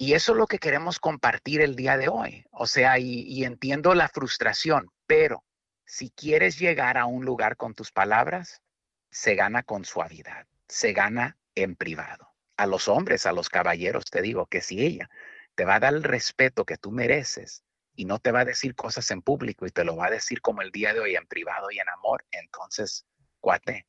Y 0.00 0.14
eso 0.14 0.32
es 0.32 0.38
lo 0.38 0.46
que 0.46 0.60
queremos 0.60 1.00
compartir 1.00 1.60
el 1.60 1.74
día 1.74 1.96
de 1.96 2.08
hoy. 2.08 2.46
O 2.52 2.68
sea, 2.68 3.00
y, 3.00 3.44
entiendo 3.44 3.94
la 3.94 4.08
frustración, 4.08 4.90
pero 5.06 5.44
si 5.84 6.10
quieres 6.10 6.58
llegar 6.58 6.96
a 6.96 7.06
un 7.06 7.24
lugar 7.24 7.56
con 7.56 7.74
tus 7.74 7.90
palabras, 7.90 8.62
se 9.10 9.34
gana 9.34 9.64
con 9.64 9.84
suavidad, 9.84 10.46
se 10.68 10.92
gana 10.92 11.36
en 11.56 11.74
privado 11.74 12.32
a 12.56 12.66
los 12.66 12.86
hombres, 12.86 13.26
a 13.26 13.32
los 13.32 13.48
caballeros, 13.48 14.04
te 14.04 14.22
digo 14.22 14.46
que 14.46 14.60
si 14.60 14.84
ella 14.84 15.10
te 15.54 15.64
va 15.64 15.76
a 15.76 15.80
dar 15.80 15.94
el 15.94 16.04
respeto 16.04 16.64
que 16.64 16.76
tú 16.76 16.92
mereces 16.92 17.64
y 17.94 18.04
no 18.04 18.20
te 18.20 18.30
va 18.30 18.40
a 18.40 18.44
decir 18.44 18.76
cosas 18.76 19.10
en 19.10 19.22
público 19.22 19.66
y 19.66 19.70
te 19.70 19.84
lo 19.84 19.96
va 19.96 20.06
a 20.06 20.10
decir 20.10 20.40
como 20.40 20.62
el 20.62 20.70
día 20.70 20.94
de 20.94 21.00
hoy 21.00 21.16
en 21.16 21.26
privado 21.26 21.70
y 21.72 21.80
en 21.80 21.88
amor, 21.88 22.24
entonces, 22.30 23.04
cuate, 23.40 23.86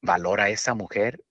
valora 0.00 0.44
a 0.44 0.48
esa 0.48 0.74
mujer. 0.74 1.22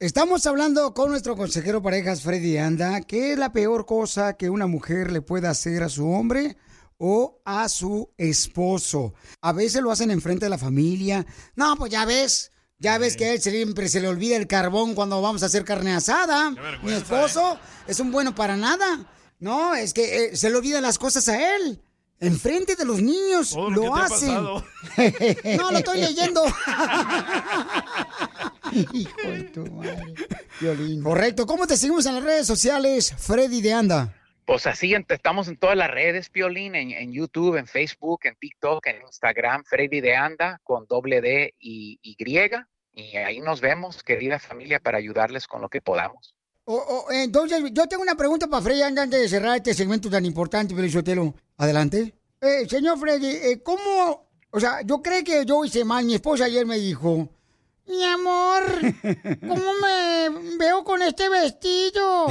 Estamos 0.00 0.46
hablando 0.46 0.94
con 0.94 1.10
nuestro 1.10 1.36
consejero 1.36 1.82
parejas, 1.82 2.22
Freddy 2.22 2.56
Anda, 2.56 3.02
¿qué 3.02 3.32
es 3.32 3.38
la 3.38 3.52
peor 3.52 3.84
cosa 3.84 4.32
que 4.32 4.48
una 4.48 4.66
mujer 4.66 5.12
le 5.12 5.20
pueda 5.20 5.50
hacer 5.50 5.82
a 5.82 5.90
su 5.90 6.08
hombre? 6.08 6.56
o 7.02 7.40
a 7.46 7.68
su 7.70 8.10
esposo. 8.18 9.14
A 9.40 9.52
veces 9.52 9.80
lo 9.82 9.90
hacen 9.90 10.10
enfrente 10.10 10.44
de 10.46 10.50
la 10.50 10.58
familia. 10.58 11.24
No, 11.54 11.74
pues 11.76 11.90
ya 11.90 12.04
ves, 12.04 12.52
ya 12.78 12.98
ves 12.98 13.16
que 13.16 13.24
a 13.24 13.32
él 13.32 13.40
siempre 13.40 13.88
se 13.88 14.00
le 14.00 14.08
olvida 14.08 14.36
el 14.36 14.46
carbón 14.46 14.94
cuando 14.94 15.22
vamos 15.22 15.42
a 15.42 15.46
hacer 15.46 15.64
carne 15.64 15.94
asada. 15.94 16.54
Mi 16.82 16.92
esposo 16.92 17.58
es 17.86 18.00
un 18.00 18.12
bueno 18.12 18.34
para 18.34 18.54
nada. 18.56 19.10
No, 19.38 19.74
es 19.74 19.94
que 19.94 20.26
eh, 20.26 20.36
se 20.36 20.50
le 20.50 20.56
olvidan 20.56 20.82
las 20.82 20.98
cosas 20.98 21.26
a 21.28 21.56
él. 21.56 21.82
Enfrente 22.18 22.76
de 22.76 22.84
los 22.84 23.00
niños 23.00 23.50
Todo 23.50 23.70
lo, 23.70 23.82
lo 23.86 23.96
hacen. 23.96 24.34
no, 25.56 25.70
lo 25.70 25.78
estoy 25.78 26.00
leyendo. 26.00 26.42
Hijo 28.92 29.22
de 29.22 29.42
tu 29.44 29.66
madre. 29.66 30.14
Violín. 30.60 31.02
Correcto. 31.02 31.46
¿Cómo 31.46 31.66
te 31.66 31.76
seguimos 31.76 32.06
en 32.06 32.14
las 32.14 32.24
redes 32.24 32.46
sociales, 32.46 33.14
Freddy 33.18 33.60
de 33.60 33.72
Anda? 33.72 34.14
Pues 34.46 34.66
así 34.66 34.94
estamos 35.08 35.46
en 35.46 35.56
todas 35.56 35.76
las 35.76 35.90
redes, 35.90 36.28
Piolín, 36.28 36.74
en, 36.74 36.90
en 36.90 37.12
YouTube, 37.12 37.56
en 37.56 37.66
Facebook, 37.66 38.20
en 38.24 38.34
TikTok, 38.34 38.84
en 38.88 39.02
Instagram, 39.02 39.62
Freddy 39.64 40.00
de 40.00 40.16
Anda, 40.16 40.60
con 40.64 40.86
doble 40.88 41.20
D 41.20 41.54
y 41.60 42.00
Y. 42.02 42.16
Y 42.92 43.16
ahí 43.16 43.40
nos 43.40 43.60
vemos, 43.60 44.02
querida 44.02 44.40
familia, 44.40 44.80
para 44.80 44.98
ayudarles 44.98 45.46
con 45.46 45.60
lo 45.60 45.68
que 45.68 45.80
podamos. 45.80 46.34
Entonces, 47.10 47.62
yo 47.72 47.86
tengo 47.86 48.02
una 48.02 48.14
pregunta 48.14 48.46
para 48.46 48.62
Freddy 48.62 48.82
Anda 48.82 49.02
antes 49.02 49.20
de 49.20 49.28
cerrar 49.28 49.56
este 49.56 49.74
segmento 49.74 50.10
tan 50.10 50.24
importante, 50.24 50.74
Pelizotelo. 50.74 51.34
Adelante. 51.56 52.14
Eh, 52.40 52.68
señor 52.68 52.98
Freddy, 52.98 53.28
eh, 53.28 53.62
¿cómo? 53.62 54.30
O 54.50 54.60
sea, 54.60 54.82
yo 54.82 55.02
creo 55.02 55.22
que 55.24 55.44
yo 55.44 55.64
hice 55.64 55.84
mal. 55.84 56.04
Mi 56.04 56.14
esposa 56.14 56.44
ayer 56.46 56.66
me 56.66 56.78
dijo, 56.78 57.28
mi 57.90 58.04
amor, 58.04 58.62
¿cómo 59.40 59.72
me 59.82 60.28
veo 60.58 60.84
con 60.84 61.02
este 61.02 61.28
vestido? 61.28 62.28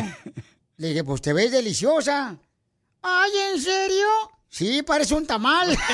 Le 0.78 0.88
dije, 0.88 1.04
pues 1.04 1.22
te 1.22 1.34
ves 1.34 1.52
deliciosa. 1.52 2.38
Ay, 3.02 3.32
¿en 3.54 3.62
serio? 3.62 4.08
Sí, 4.48 4.82
parece 4.84 5.14
un 5.14 5.28
tamal. 5.28 5.78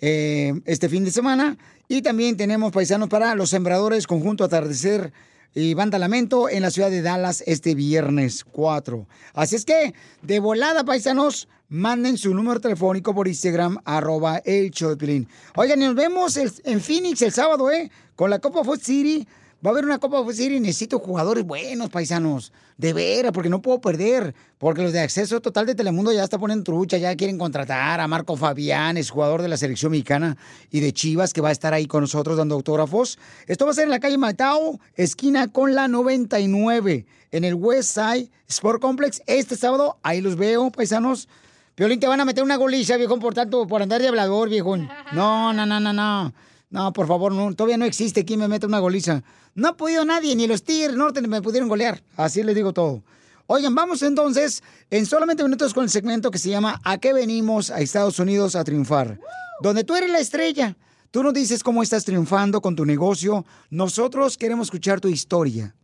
eh, 0.00 0.52
este 0.64 0.88
fin 0.88 1.04
de 1.04 1.10
semana. 1.10 1.56
Y 1.88 2.02
también 2.02 2.36
tenemos 2.36 2.72
paisanos 2.72 3.08
para 3.08 3.34
los 3.34 3.50
sembradores, 3.50 4.06
conjunto 4.06 4.44
atardecer 4.44 5.12
y 5.54 5.72
banda 5.72 5.98
lamento 5.98 6.50
en 6.50 6.62
la 6.62 6.70
ciudad 6.70 6.90
de 6.90 7.00
Dallas 7.00 7.42
este 7.46 7.74
viernes 7.74 8.44
4. 8.44 9.06
Así 9.32 9.56
es 9.56 9.64
que, 9.64 9.94
de 10.20 10.38
volada, 10.38 10.84
paisanos, 10.84 11.48
manden 11.68 12.18
su 12.18 12.34
número 12.34 12.60
telefónico 12.60 13.14
por 13.14 13.26
Instagram, 13.26 13.78
arroba 13.86 14.38
el 14.44 14.70
Piolín. 14.70 15.28
Oigan, 15.54 15.80
nos 15.80 15.94
vemos 15.94 16.36
en 16.36 16.80
Phoenix 16.80 17.22
el 17.22 17.32
sábado, 17.32 17.70
¿eh? 17.70 17.90
Con 18.14 18.28
la 18.28 18.38
Copa 18.38 18.64
Food 18.64 18.80
City. 18.80 19.26
Va 19.64 19.70
a 19.70 19.72
haber 19.72 19.86
una 19.86 19.98
Copa 19.98 20.22
Series 20.32 20.58
y 20.58 20.60
necesito 20.60 20.98
jugadores 20.98 21.44
buenos, 21.44 21.88
paisanos. 21.88 22.52
De 22.76 22.92
veras, 22.92 23.32
porque 23.32 23.48
no 23.48 23.62
puedo 23.62 23.80
perder. 23.80 24.34
Porque 24.58 24.82
los 24.82 24.92
de 24.92 25.00
acceso 25.00 25.40
total 25.40 25.64
de 25.64 25.74
Telemundo 25.74 26.12
ya 26.12 26.22
está 26.24 26.38
poniendo 26.38 26.62
trucha, 26.62 26.98
ya 26.98 27.16
quieren 27.16 27.38
contratar 27.38 28.00
a 28.00 28.06
Marco 28.06 28.36
Fabián, 28.36 28.98
es 28.98 29.10
jugador 29.10 29.40
de 29.40 29.48
la 29.48 29.56
selección 29.56 29.92
mexicana 29.92 30.36
y 30.70 30.80
de 30.80 30.92
Chivas, 30.92 31.32
que 31.32 31.40
va 31.40 31.48
a 31.48 31.52
estar 31.52 31.72
ahí 31.72 31.86
con 31.86 32.02
nosotros 32.02 32.36
dando 32.36 32.54
autógrafos. 32.54 33.18
Esto 33.46 33.64
va 33.64 33.70
a 33.70 33.74
ser 33.74 33.84
en 33.84 33.90
la 33.90 34.00
calle 34.00 34.18
Matao, 34.18 34.78
esquina 34.94 35.48
con 35.48 35.74
la 35.74 35.88
99, 35.88 37.06
en 37.30 37.44
el 37.44 37.54
West 37.54 37.94
Side 37.94 38.30
Sport 38.48 38.82
Complex. 38.82 39.22
Este 39.26 39.56
sábado, 39.56 39.98
ahí 40.02 40.20
los 40.20 40.36
veo, 40.36 40.70
paisanos. 40.70 41.28
Piolín, 41.74 41.98
te 41.98 42.06
van 42.06 42.20
a 42.20 42.24
meter 42.24 42.44
una 42.44 42.56
goliza, 42.56 42.96
viejo, 42.96 43.18
por 43.18 43.34
tanto, 43.34 43.66
por 43.66 43.82
andar 43.82 44.00
de 44.00 44.08
hablador, 44.08 44.48
viejo. 44.48 44.76
No, 44.76 45.52
no, 45.52 45.66
no, 45.66 45.80
no, 45.80 45.92
no. 45.92 46.32
No, 46.68 46.92
por 46.92 47.06
favor, 47.06 47.32
no, 47.32 47.54
todavía 47.54 47.76
no 47.76 47.84
existe 47.84 48.24
quien 48.24 48.40
me 48.40 48.48
meta 48.48 48.66
una 48.66 48.80
goliza. 48.80 49.22
No 49.54 49.68
ha 49.68 49.76
podido 49.76 50.04
nadie, 50.04 50.34
ni 50.34 50.46
los 50.46 50.64
Tigres 50.64 50.96
Norte 50.96 51.20
me 51.22 51.40
pudieron 51.42 51.68
golear. 51.68 52.02
Así 52.16 52.42
les 52.42 52.54
digo 52.54 52.72
todo. 52.72 53.02
Oigan, 53.46 53.74
vamos 53.76 54.02
entonces 54.02 54.62
en 54.90 55.06
solamente 55.06 55.44
minutos 55.44 55.72
con 55.72 55.84
el 55.84 55.90
segmento 55.90 56.32
que 56.32 56.38
se 56.38 56.50
llama 56.50 56.80
¿A 56.82 56.98
qué 56.98 57.12
venimos 57.12 57.70
a 57.70 57.80
Estados 57.80 58.18
Unidos 58.18 58.56
a 58.56 58.64
triunfar? 58.64 59.20
Donde 59.62 59.84
tú 59.84 59.94
eres 59.94 60.10
la 60.10 60.18
estrella. 60.18 60.76
Tú 61.12 61.22
nos 61.22 61.32
dices 61.32 61.62
cómo 61.62 61.82
estás 61.82 62.04
triunfando 62.04 62.60
con 62.60 62.74
tu 62.74 62.84
negocio. 62.84 63.46
Nosotros 63.70 64.36
queremos 64.36 64.66
escuchar 64.66 65.00
tu 65.00 65.08
historia. 65.08 65.74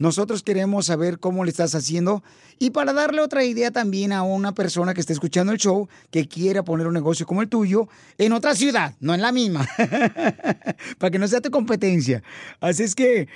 Nosotros 0.00 0.44
queremos 0.44 0.86
saber 0.86 1.18
cómo 1.18 1.44
le 1.44 1.50
estás 1.50 1.74
haciendo 1.74 2.22
y 2.60 2.70
para 2.70 2.92
darle 2.92 3.20
otra 3.20 3.42
idea 3.42 3.72
también 3.72 4.12
a 4.12 4.22
una 4.22 4.54
persona 4.54 4.94
que 4.94 5.00
esté 5.00 5.12
escuchando 5.12 5.52
el 5.52 5.58
show 5.58 5.88
que 6.12 6.28
quiera 6.28 6.62
poner 6.62 6.86
un 6.86 6.94
negocio 6.94 7.26
como 7.26 7.42
el 7.42 7.48
tuyo 7.48 7.88
en 8.16 8.32
otra 8.32 8.54
ciudad, 8.54 8.94
no 9.00 9.12
en 9.12 9.22
la 9.22 9.32
misma, 9.32 9.68
para 10.98 11.10
que 11.10 11.18
no 11.18 11.26
sea 11.26 11.40
tu 11.40 11.50
competencia. 11.50 12.22
Así 12.60 12.84
es 12.84 12.94
que 12.94 13.26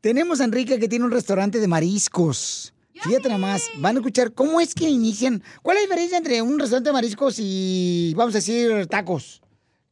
tenemos 0.00 0.40
a 0.40 0.44
Enrique 0.44 0.78
que 0.78 0.88
tiene 0.88 1.04
un 1.04 1.10
restaurante 1.10 1.58
de 1.58 1.66
mariscos. 1.66 2.72
Fíjate 2.92 3.28
nada 3.28 3.38
más, 3.38 3.68
van 3.78 3.96
a 3.96 3.98
escuchar 3.98 4.32
cómo 4.32 4.60
es 4.60 4.72
que 4.72 4.88
inician. 4.88 5.42
¿Cuál 5.62 5.78
es 5.78 5.82
la 5.82 5.86
diferencia 5.88 6.18
entre 6.18 6.40
un 6.42 6.60
restaurante 6.60 6.90
de 6.90 6.94
mariscos 6.94 7.36
y, 7.40 8.14
vamos 8.16 8.34
a 8.34 8.38
decir, 8.38 8.86
tacos? 8.86 9.42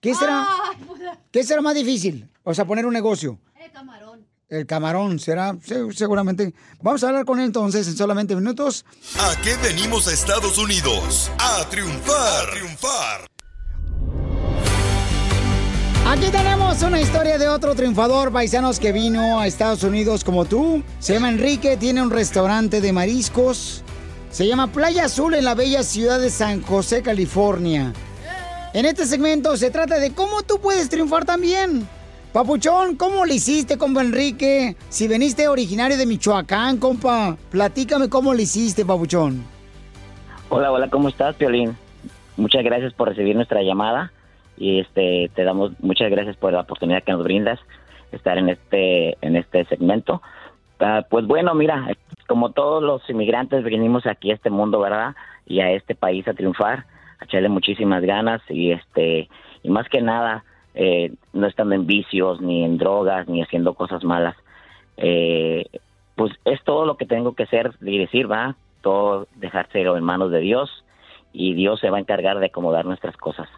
¿Qué 0.01 0.15
será, 0.15 0.47
¿qué 1.33 1.43
será 1.43 1.61
más 1.63 1.75
difícil? 1.75 2.29
O 2.45 2.55
sea, 2.55 2.65
poner 2.65 2.87
un 2.87 2.93
negocio. 2.93 3.41
El 3.57 3.73
camarón 3.73 4.12
será, 5.19 5.57
sí, 5.65 5.75
seguramente. 5.95 6.53
Vamos 6.83 7.03
a 7.03 7.09
hablar 7.09 7.25
con 7.25 7.39
él 7.39 7.47
entonces 7.47 7.87
en 7.89 7.97
solamente 7.97 8.37
minutos. 8.37 8.85
¿A 9.19 9.41
qué 9.41 9.57
venimos 9.57 10.09
a 10.09 10.13
Estados 10.13 10.59
Unidos? 10.59 11.31
A 11.39 11.65
triunfar, 11.69 12.49
a 12.49 12.51
triunfar. 12.51 13.27
Aquí 16.07 16.31
tenemos 16.31 16.83
una 16.83 17.01
historia 17.01 17.39
de 17.39 17.49
otro 17.49 17.75
triunfador 17.75 18.33
paisanos 18.33 18.79
que 18.79 18.93
vino 18.93 19.39
a 19.39 19.47
Estados 19.47 19.83
Unidos 19.85 20.25
como 20.25 20.45
tú. 20.45 20.83
Se 20.99 21.15
llama 21.15 21.31
Enrique, 21.31 21.77
tiene 21.77 22.03
un 22.03 22.11
restaurante 22.11 22.81
de 22.81 22.93
mariscos. 22.93 23.83
Se 24.31 24.47
llama 24.47 24.73
Playa 24.73 25.05
Azul 25.05 25.35
en 25.35 25.45
la 25.45 25.55
bella 25.55 25.83
ciudad 25.83 26.21
de 26.21 26.29
San 26.29 26.61
José, 26.63 27.03
California. 27.03 27.93
En 28.75 28.85
este 28.85 29.07
segmento 29.07 29.57
se 29.57 29.71
trata 29.71 29.99
de 29.99 30.13
cómo 30.13 30.43
tú 30.43 30.59
puedes 30.61 30.89
triunfar 30.89 31.25
también. 31.25 31.89
Papuchón, 32.33 32.97
¿cómo 32.97 33.27
le 33.27 33.35
hiciste, 33.35 33.77
compa 33.77 34.01
Enrique? 34.01 34.75
Si 34.89 35.07
veniste 35.07 35.49
originario 35.49 35.99
de 35.99 36.07
Michoacán, 36.07 36.79
compa, 36.79 37.37
platícame 37.51 38.09
cómo 38.09 38.33
le 38.33 38.45
hiciste, 38.45 38.87
Papuchón. 38.87 39.45
Hola, 40.49 40.73
hola, 40.73 40.89
¿cómo 40.89 41.11
estás, 41.11 41.37
Piolín? 41.37 41.77
Muchas 42.39 42.65
gracias 42.65 42.95
por 42.95 43.11
recibir 43.11 43.37
nuestra 43.37 43.61
llamada 43.61 44.13
y 44.57 44.81
este 44.81 45.31
te 45.35 45.45
damos 45.45 45.73
muchas 45.81 46.11
gracias 46.11 46.35
por 46.39 46.55
la 46.55 46.61
oportunidad 46.61 47.03
que 47.03 47.13
nos 47.13 47.23
brindas 47.23 47.61
estar 48.13 48.39
en 48.39 48.49
este 48.49 49.19
en 49.21 49.37
este 49.37 49.67
segmento. 49.67 50.23
Ah, 50.81 51.05
pues 51.11 51.27
bueno, 51.27 51.55
mira, 51.55 51.87
como 52.29 52.53
todos 52.53 52.83
los 52.83 53.03
inmigrantes 53.11 53.63
venimos 53.63 54.07
aquí 54.07 54.31
a 54.31 54.35
este 54.35 54.49
mundo, 54.49 54.81
¿verdad? 54.81 55.15
Y 55.45 55.61
a 55.61 55.71
este 55.73 55.95
país 55.95 56.27
a 56.27 56.33
triunfar, 56.33 56.87
a 57.19 57.27
echarle 57.27 57.51
muchísimas 57.51 58.03
ganas 58.03 58.41
y 58.49 58.73
este 58.73 59.29
y 59.63 59.69
más 59.69 59.87
que 59.91 60.01
nada 60.01 60.45
eh, 60.75 61.13
no 61.33 61.47
estando 61.47 61.75
en 61.75 61.87
vicios, 61.87 62.41
ni 62.41 62.65
en 62.65 62.79
drogas, 62.79 63.29
ni 63.29 63.43
haciendo 63.43 63.75
cosas 63.75 64.05
malas. 64.05 64.37
Eh, 64.97 65.67
pues 66.17 66.33
es 66.45 66.63
todo 66.65 66.87
lo 66.87 66.97
que 66.97 67.07
tengo 67.07 67.35
que 67.35 67.45
hacer 67.45 67.73
y 67.81 67.99
decir, 67.99 68.31
va, 68.31 68.57
todo 68.83 69.27
dejárselo 69.37 69.97
en 69.97 70.05
manos 70.05 70.31
de 70.31 70.41
Dios 70.41 70.85
y 71.33 71.55
Dios 71.55 71.81
se 71.81 71.91
va 71.91 71.97
a 71.97 72.01
encargar 72.01 72.39
de 72.39 72.47
acomodar 72.47 72.85
nuestras 72.85 73.17
cosas. 73.17 73.49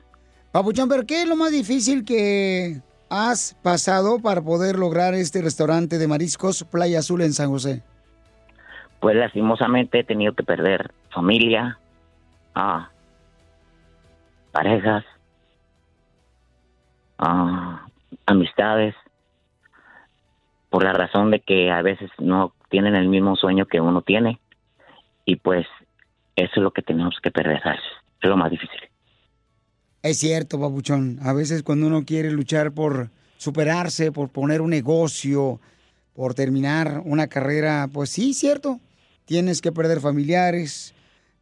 Papuchón, 0.52 0.88
pero 0.88 1.04
¿qué 1.04 1.22
es 1.22 1.28
lo 1.28 1.36
más 1.36 1.50
difícil 1.50 2.04
que 2.04 2.80
has 3.10 3.54
pasado 3.62 4.20
para 4.20 4.42
poder 4.42 4.78
lograr 4.78 5.14
este 5.14 5.42
restaurante 5.42 5.98
de 5.98 6.06
mariscos 6.06 6.64
Playa 6.64 7.00
Azul 7.00 7.22
en 7.22 7.32
San 7.32 7.50
José? 7.50 7.82
Pues 9.00 9.16
lastimosamente 9.16 10.00
he 10.00 10.04
tenido 10.04 10.32
que 10.34 10.44
perder 10.44 10.92
familia, 11.10 11.78
ah, 12.54 12.88
parejas, 14.52 15.04
amistades, 18.26 18.94
por 20.70 20.84
la 20.84 20.92
razón 20.92 21.30
de 21.30 21.40
que 21.40 21.70
a 21.70 21.82
veces 21.82 22.10
no 22.18 22.52
tienen 22.68 22.94
el 22.94 23.08
mismo 23.08 23.36
sueño 23.36 23.66
que 23.66 23.80
uno 23.80 24.02
tiene. 24.02 24.40
Y 25.24 25.36
pues 25.36 25.66
eso 26.36 26.52
es 26.56 26.62
lo 26.62 26.72
que 26.72 26.82
tenemos 26.82 27.16
que 27.22 27.30
perder. 27.30 27.60
Es 28.20 28.28
lo 28.28 28.36
más 28.36 28.50
difícil. 28.50 28.80
Es 30.02 30.18
cierto, 30.18 30.58
babuchón. 30.58 31.18
A 31.22 31.32
veces 31.32 31.62
cuando 31.62 31.86
uno 31.86 32.04
quiere 32.04 32.30
luchar 32.30 32.72
por 32.72 33.10
superarse, 33.36 34.12
por 34.12 34.28
poner 34.28 34.60
un 34.60 34.70
negocio, 34.70 35.60
por 36.14 36.34
terminar 36.34 37.02
una 37.04 37.28
carrera, 37.28 37.88
pues 37.92 38.10
sí, 38.10 38.34
cierto. 38.34 38.80
Tienes 39.24 39.62
que 39.62 39.72
perder 39.72 40.00
familiares, 40.00 40.94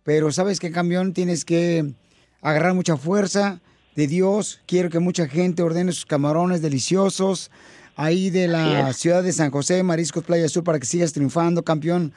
pero 0.04 0.30
sabes 0.30 0.60
que 0.60 0.70
campeón 0.70 1.12
tienes 1.12 1.44
que 1.44 1.92
agarrar 2.40 2.74
mucha 2.74 2.96
fuerza 2.96 3.60
de 3.94 4.06
Dios. 4.06 4.60
Quiero 4.66 4.90
que 4.90 4.98
mucha 4.98 5.28
gente 5.28 5.62
ordene 5.62 5.92
sus 5.92 6.06
camarones 6.06 6.62
deliciosos 6.62 7.50
ahí 7.96 8.30
de 8.30 8.48
la 8.48 8.92
ciudad 8.92 9.22
de 9.22 9.32
San 9.32 9.50
José, 9.50 9.82
Mariscos 9.82 10.24
Playa 10.24 10.48
Sur, 10.48 10.64
para 10.64 10.78
que 10.78 10.86
sigas 10.86 11.12
triunfando, 11.12 11.62
campeón. 11.62 12.12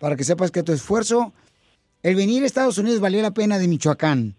Para 0.00 0.16
que 0.16 0.24
sepas 0.24 0.50
que 0.50 0.62
tu 0.62 0.72
esfuerzo, 0.72 1.32
el 2.02 2.14
venir 2.14 2.42
a 2.42 2.46
Estados 2.46 2.78
Unidos 2.78 3.00
valió 3.00 3.20
la 3.20 3.32
pena 3.32 3.58
de 3.58 3.66
Michoacán. 3.66 4.34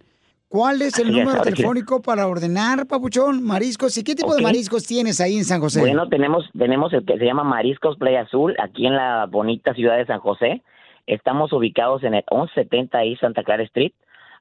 ¿Cuál 0.48 0.82
es 0.82 0.98
el 0.98 1.10
Así 1.10 1.20
número 1.20 1.42
telefónico 1.42 2.02
para 2.02 2.26
ordenar, 2.26 2.88
papuchón, 2.88 3.44
mariscos? 3.44 3.96
¿Y 3.98 4.04
qué 4.04 4.16
tipo 4.16 4.34
de 4.34 4.42
mariscos 4.42 4.84
tienes 4.84 5.22
ahí 5.22 5.38
en 5.38 5.46
San 5.46 5.62
José? 5.62 5.80
Bueno, 5.80 6.10
tenemos, 6.10 6.50
tenemos 6.58 6.92
el 6.94 7.06
que 7.06 7.20
se 7.20 7.26
llama 7.26 7.44
Mariscos 7.44 7.98
Playa 7.98 8.22
Azul, 8.22 8.56
aquí 8.60 8.88
en 8.88 8.96
la 8.96 9.28
bonita 9.28 9.76
ciudad 9.76 9.98
de 9.98 10.08
San 10.08 10.20
José. 10.20 10.64
Estamos 11.06 11.54
ubicados 11.54 12.04
en 12.04 12.16
el 12.16 12.24
1170 12.32 12.98
ahí 12.98 13.16
Santa 13.18 13.44
Clara 13.44 13.62
Street, 13.64 13.92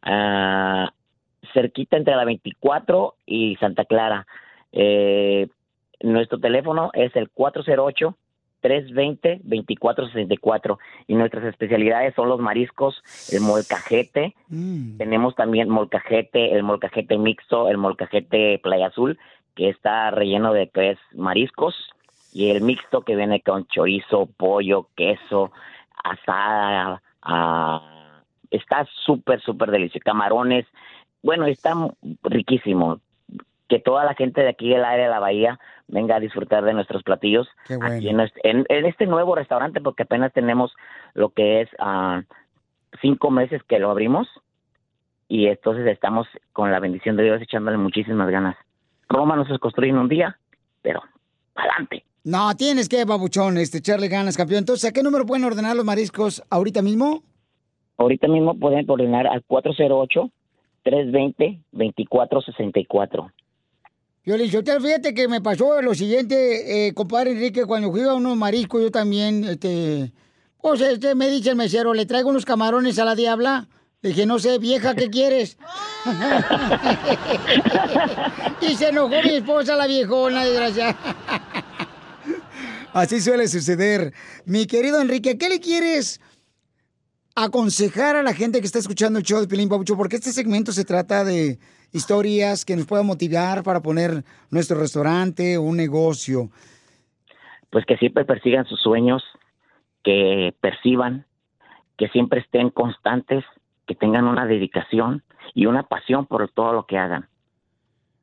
ah, 0.03 0.91
cerquita 1.53 1.97
entre 1.97 2.17
la 2.17 2.25
24 2.25 3.15
y 3.27 3.57
Santa 3.57 3.85
Clara. 3.85 4.27
Eh, 4.73 5.49
nuestro 6.01 6.39
teléfono 6.39 6.91
es 6.95 7.15
el 7.17 7.29
408 7.31 8.17
320 8.61 9.41
2464 9.45 10.79
y 11.07 11.15
nuestras 11.15 11.45
especialidades 11.45 12.15
son 12.15 12.29
los 12.29 12.41
mariscos, 12.41 13.03
el 13.33 13.41
molcajete, 13.41 14.35
tenemos 14.99 15.35
también 15.37 15.69
molcajete, 15.69 16.55
el 16.55 16.63
molcajete 16.63 17.19
mixto, 17.19 17.69
el 17.69 17.79
molcajete 17.79 18.59
playa 18.63 18.89
azul, 18.89 19.19
que 19.55 19.69
está 19.69 20.11
relleno 20.11 20.53
de 20.53 20.67
tres 20.67 20.99
mariscos, 21.15 21.75
y 22.33 22.51
el 22.51 22.63
mixto 22.63 23.03
que 23.03 23.17
viene 23.17 23.41
con 23.41 23.67
chorizo, 23.67 24.27
pollo, 24.37 24.89
queso, 24.97 25.51
asada, 26.05 27.03
ah, 27.23 28.23
está 28.51 28.87
súper, 29.05 29.41
súper 29.41 29.71
delicioso, 29.71 30.05
camarones, 30.05 30.67
bueno, 31.23 31.47
está 31.47 31.75
riquísimo. 32.23 33.01
Que 33.69 33.79
toda 33.79 34.05
la 34.05 34.15
gente 34.15 34.41
de 34.41 34.49
aquí 34.49 34.71
del 34.71 34.85
área 34.85 35.05
de 35.05 35.11
la 35.11 35.19
bahía 35.21 35.59
venga 35.89 36.17
a 36.17 36.21
disfrutar 36.21 36.65
de 36.65 36.73
nuestros 36.73 37.03
platillos 37.03 37.47
Qué 37.67 37.77
bueno. 37.77 37.95
aquí 37.97 38.09
en, 38.09 38.21
en- 38.21 38.67
en 38.69 38.87
este 38.87 39.07
nuevo 39.07 39.35
restaurante, 39.35 39.81
porque 39.83 40.05
apenas 40.05 40.33
tenemos 40.33 40.73
lo 41.15 41.29
que 41.31 41.61
es 41.63 41.69
ah, 41.79 42.23
cinco 43.03 43.31
meses 43.31 43.63
que 43.65 43.79
lo 43.79 43.91
abrimos 43.91 44.27
y 45.29 45.47
entonces 45.49 45.87
estamos 45.87 46.27
con 46.55 46.71
la 46.73 46.81
bendición 46.81 47.17
de 47.17 47.25
Dios 47.25 47.43
echándole 47.43 47.77
muchísimas 47.77 48.31
ganas. 48.31 48.57
Roma 49.11 49.37
no 49.37 49.45
se 49.47 49.59
construye 49.59 49.91
en 49.91 49.99
un 49.99 50.09
día, 50.09 50.39
pero 50.81 51.03
adelante. 51.55 52.05
No, 52.25 52.55
tienes 52.57 52.89
que, 52.89 53.05
babuchón, 53.05 53.59
este, 53.59 53.79
echarle 53.79 54.09
ganas, 54.09 54.37
campeón. 54.37 54.61
Entonces, 54.61 54.89
¿a 54.89 54.93
qué 54.95 55.03
número 55.03 55.27
pueden 55.27 55.45
ordenar 55.45 55.77
los 55.77 55.85
mariscos 55.85 56.43
ahorita 56.51 56.81
mismo? 56.83 57.23
Ahorita 57.99 58.29
mismo 58.29 58.59
pueden 58.59 58.89
ordenar 58.91 59.27
al 59.27 59.43
408-320-2464. 61.73 63.33
Violín, 64.25 64.51
Sotelo, 64.51 64.81
fíjate 64.81 65.15
que 65.15 65.29
me 65.29 65.41
pasó 65.41 65.81
lo 65.81 65.95
siguiente, 65.95 66.89
eh, 66.89 66.93
compadre 66.93 67.31
Enrique, 67.31 67.65
cuando 67.65 67.91
fui 67.91 68.03
a 68.03 68.15
unos 68.15 68.37
mariscos, 68.37 68.83
yo 68.83 68.91
también, 68.91 69.45
este, 69.45 70.13
pues 70.61 70.81
este, 70.83 71.15
me 71.15 71.31
dice 71.31 71.51
el 71.51 71.57
mesero, 71.57 71.95
le 71.95 72.05
traigo 72.05 72.29
unos 72.29 72.45
camarones 72.45 72.99
a 72.99 73.05
la 73.05 73.15
diabla. 73.15 73.69
Le 74.01 74.11
dije, 74.11 74.27
no 74.27 74.39
sé, 74.39 74.59
vieja, 74.59 74.95
¿qué 74.95 75.11
quieres? 75.11 75.59
y 78.61 78.77
se 78.77 78.91
enojó 78.91 79.21
mi 79.25 79.31
esposa, 79.31 79.75
la 79.75 79.89
viejona, 79.89 80.45
desgraciada. 80.45 80.97
Así 82.93 83.21
suele 83.21 83.49
suceder. 83.49 84.13
Mi 84.45 84.67
querido 84.67 85.01
Enrique, 85.01 85.37
¿qué 85.37 85.49
le 85.49 85.59
quieres 85.59 86.21
aconsejar 87.45 88.17
a 88.17 88.23
la 88.23 88.35
gente 88.35 88.61
que 88.61 88.67
está 88.67 88.79
escuchando 88.79 89.19
el 89.19 89.25
show 89.25 89.41
de 89.41 89.49
Pilín 89.49 89.69
Pabucho? 89.69 89.97
Porque 89.97 90.17
este 90.17 90.33
segmento 90.33 90.73
se 90.73 90.85
trata 90.85 91.25
de 91.25 91.59
historias 91.93 92.65
que 92.65 92.77
nos 92.77 92.87
puedan 92.87 93.07
motivar 93.07 93.63
para 93.63 93.81
poner 93.81 94.25
nuestro 94.51 94.79
restaurante 94.79 95.57
o 95.57 95.63
un 95.63 95.77
negocio. 95.77 96.51
Pues 97.71 97.85
que 97.87 97.97
siempre 97.97 98.25
persigan 98.25 98.67
sus 98.67 98.81
sueños, 98.81 99.23
que 100.03 100.55
perciban, 100.61 101.27
que 101.97 102.09
siempre 102.09 102.41
estén 102.41 102.71
constantes, 102.71 103.45
que 103.87 103.95
tengan 103.95 104.27
una 104.27 104.47
dedicación 104.47 105.23
y 105.55 105.67
una 105.67 105.83
pasión 105.85 106.27
por 106.27 106.51
todo 106.51 106.73
lo 106.73 106.87
que 106.87 106.99
hagan. 106.99 107.29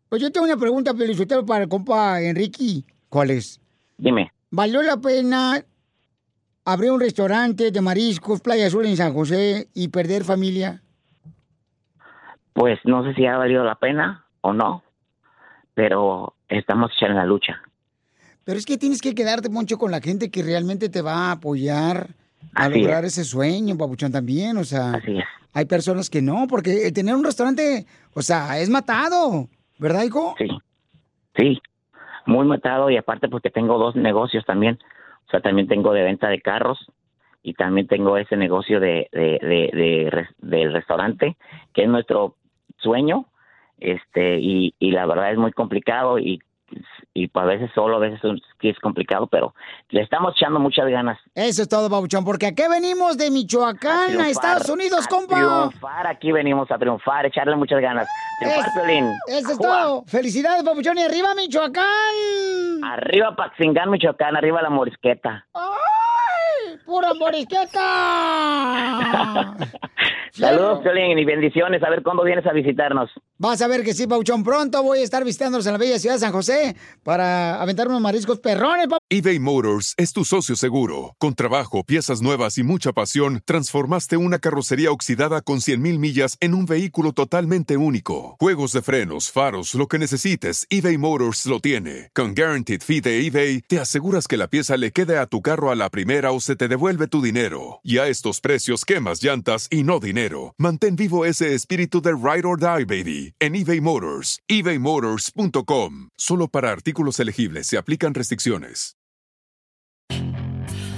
Pues 0.09 0.21
yo 0.21 0.31
tengo 0.31 0.45
una 0.45 0.57
pregunta, 0.57 0.93
Felicitero, 0.95 1.45
para 1.45 1.63
el 1.63 1.69
compa 1.69 2.21
Enrique. 2.21 2.83
¿Cuál 3.09 3.31
es? 3.31 3.59
Dime. 3.97 4.31
¿Valió 4.51 4.81
la 4.81 4.97
pena 4.97 5.63
abrir 6.65 6.91
un 6.91 6.99
restaurante 6.99 7.71
de 7.71 7.81
mariscos, 7.81 8.41
Playa 8.41 8.67
Azul 8.67 8.85
en 8.85 8.97
San 8.97 9.13
José 9.13 9.67
y 9.73 9.87
perder 9.89 10.23
familia? 10.23 10.81
Pues 12.53 12.79
no 12.85 13.03
sé 13.03 13.13
si 13.13 13.25
ha 13.25 13.37
valido 13.37 13.63
la 13.63 13.75
pena 13.75 14.25
o 14.41 14.53
no, 14.53 14.83
pero 15.73 16.33
estamos 16.47 16.91
echando 16.95 17.17
la 17.17 17.25
lucha. 17.25 17.61
Pero 18.43 18.57
es 18.57 18.65
que 18.65 18.77
tienes 18.77 19.01
que 19.01 19.15
quedarte, 19.15 19.49
Moncho, 19.49 19.77
con 19.77 19.91
la 19.91 19.99
gente 20.01 20.29
que 20.29 20.43
realmente 20.43 20.89
te 20.89 21.01
va 21.01 21.29
a 21.29 21.31
apoyar 21.31 22.09
a 22.53 22.65
Así 22.65 22.79
lograr 22.79 23.03
es. 23.05 23.13
ese 23.17 23.23
sueño, 23.25 23.75
Papuchón, 23.77 24.11
también. 24.11 24.57
O 24.57 24.63
sea, 24.63 24.91
Así 24.93 25.17
es. 25.17 25.25
hay 25.53 25.65
personas 25.65 26.09
que 26.09 26.21
no, 26.21 26.45
porque 26.47 26.91
tener 26.91 27.15
un 27.15 27.23
restaurante, 27.25 27.85
o 28.13 28.21
sea, 28.21 28.59
es 28.59 28.69
matado, 28.69 29.49
¿verdad, 29.79 30.03
hijo? 30.03 30.35
Sí, 30.37 30.47
sí, 31.35 31.61
muy 32.27 32.45
matado 32.45 32.89
y 32.89 32.97
aparte 32.97 33.27
porque 33.27 33.49
tengo 33.49 33.77
dos 33.77 33.95
negocios 33.95 34.45
también. 34.45 34.79
O 35.27 35.31
sea, 35.31 35.41
también 35.41 35.67
tengo 35.67 35.93
de 35.93 36.03
venta 36.03 36.29
de 36.29 36.41
carros 36.41 36.91
y 37.43 37.53
también 37.53 37.87
tengo 37.87 38.17
ese 38.17 38.37
negocio 38.37 38.79
de, 38.79 39.09
de, 39.11 39.39
de, 39.41 39.69
de 39.73 40.27
del 40.39 40.73
restaurante, 40.73 41.37
que 41.73 41.83
es 41.83 41.89
nuestro 41.89 42.35
sueño. 42.77 43.25
Este, 43.77 44.39
y, 44.39 44.73
y 44.79 44.91
la 44.91 45.05
verdad 45.05 45.31
es 45.31 45.37
muy 45.37 45.51
complicado 45.51 46.17
y, 46.17 46.39
y 47.13 47.29
a 47.33 47.45
veces 47.45 47.71
solo, 47.73 47.97
a 47.97 47.99
veces 47.99 48.19
es 48.61 48.79
complicado, 48.79 49.27
pero 49.27 49.53
le 49.89 50.01
estamos 50.01 50.33
echando 50.35 50.59
muchas 50.59 50.87
ganas. 50.87 51.17
Eso 51.33 51.61
es 51.61 51.69
todo, 51.69 51.89
Papuchón, 51.89 52.25
porque 52.25 52.47
aquí 52.47 52.63
venimos 52.69 53.17
de 53.17 53.31
Michoacán 53.31 54.19
a, 54.19 54.29
Estados 54.29 54.67
Unidos, 54.69 55.05
a 55.05 55.09
compa. 55.09 55.35
Triunfar, 55.35 56.07
aquí 56.07 56.31
venimos 56.31 56.69
a 56.71 56.77
triunfar, 56.77 57.25
echarle 57.25 57.55
muchas 57.55 57.79
ganas. 57.81 58.07
Triunfar, 58.39 58.89
Es-. 58.89 59.43
Eso 59.43 59.51
es 59.51 59.57
todo. 59.57 60.03
Felicidades, 60.05 60.63
Papuchón, 60.63 60.97
y 60.97 61.03
arriba 61.03 61.33
Michoacán. 61.35 61.85
Arriba 62.83 63.35
Paxingán, 63.35 63.89
Michoacán, 63.89 64.35
arriba 64.35 64.61
la 64.61 64.69
morisqueta. 64.69 65.45
¡Ay! 65.53 65.94
¡Pura 66.85 67.13
morisqueta! 67.13 67.81
Saludos, 70.31 70.79
Piolín, 70.83 71.17
y 71.17 71.25
bendiciones. 71.25 71.81
A 71.81 71.89
ver 71.89 72.03
cuándo 72.03 72.23
vienes 72.23 72.45
a 72.45 72.51
visitarnos. 72.51 73.09
Vas 73.37 73.61
a 73.61 73.67
ver 73.67 73.83
que 73.83 73.93
sí, 73.93 74.05
Pauchón. 74.05 74.43
Pronto 74.43 74.83
voy 74.83 74.99
a 74.99 75.03
estar 75.03 75.23
visitándolos 75.23 75.65
en 75.65 75.73
la 75.73 75.79
bella 75.79 75.97
ciudad 75.97 76.15
de 76.15 76.19
San 76.19 76.33
José 76.33 76.75
para 77.03 77.61
aventar 77.61 77.87
unos 77.87 78.01
mariscos 78.01 78.39
perrones, 78.39 78.87
eBay 79.09 79.39
Motors 79.39 79.93
es 79.97 80.13
tu 80.13 80.25
socio 80.25 80.55
seguro. 80.55 81.15
Con 81.19 81.35
trabajo, 81.35 81.83
piezas 81.83 82.21
nuevas 82.21 82.57
y 82.57 82.63
mucha 82.63 82.91
pasión, 82.91 83.41
transformaste 83.45 84.17
una 84.17 84.39
carrocería 84.39 84.91
oxidada 84.91 85.41
con 85.41 85.59
100.000 85.59 85.99
millas 85.99 86.37
en 86.41 86.53
un 86.53 86.65
vehículo 86.65 87.13
totalmente 87.13 87.77
único. 87.77 88.35
Juegos 88.39 88.73
de 88.73 88.81
frenos, 88.81 89.31
faros, 89.31 89.73
lo 89.73 89.87
que 89.87 89.99
necesites, 89.99 90.67
eBay 90.69 90.97
Motors 90.97 91.45
lo 91.45 91.59
tiene. 91.59 92.09
Con 92.13 92.35
Guaranteed 92.35 92.81
Fee 92.81 93.01
de 93.01 93.25
eBay, 93.25 93.61
te 93.61 93.79
aseguras 93.79 94.27
que 94.27 94.37
la 94.37 94.47
pieza 94.47 94.75
le 94.75 94.91
quede 94.91 95.17
a 95.17 95.27
tu 95.27 95.41
carro 95.41 95.71
a 95.71 95.75
la 95.75 95.89
primera 95.89 96.31
o 96.31 96.39
se 96.39 96.55
te 96.55 96.67
devuelve 96.75 97.07
tu 97.07 97.21
dinero. 97.21 97.79
Y 97.83 97.99
a 97.99 98.07
estos 98.07 98.41
precios, 98.41 98.83
quemas 98.83 99.23
llantas 99.23 99.67
y 99.71 99.83
no 99.83 99.99
dinero. 99.99 100.53
Mantén 100.57 100.97
vivo 100.97 101.23
ese 101.23 101.55
espíritu 101.55 102.01
de 102.01 102.11
Ride 102.11 102.45
or 102.45 102.59
Die, 102.59 102.83
baby, 102.85 103.33
en 103.39 103.55
eBay 103.55 103.79
Motors. 103.79 104.41
ebaymotors.com. 104.49 106.09
Solo 106.17 106.47
para 106.49 106.71
artículos 106.71 107.19
elegibles 107.19 107.67
se 107.67 107.77
aplican 107.77 108.13
restricciones. 108.13 108.97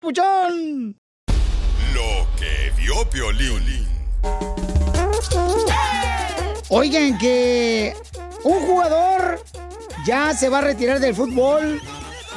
Papuchón. 0.00 0.96
Lo 1.92 2.26
que 2.38 2.72
vio 2.78 3.04
Piolín. 3.10 3.86
Oigan, 6.70 7.18
que 7.18 7.94
un 8.42 8.66
jugador 8.66 9.44
ya 10.06 10.32
se 10.32 10.48
va 10.48 10.58
a 10.58 10.62
retirar 10.62 11.00
del 11.00 11.14
fútbol. 11.14 11.82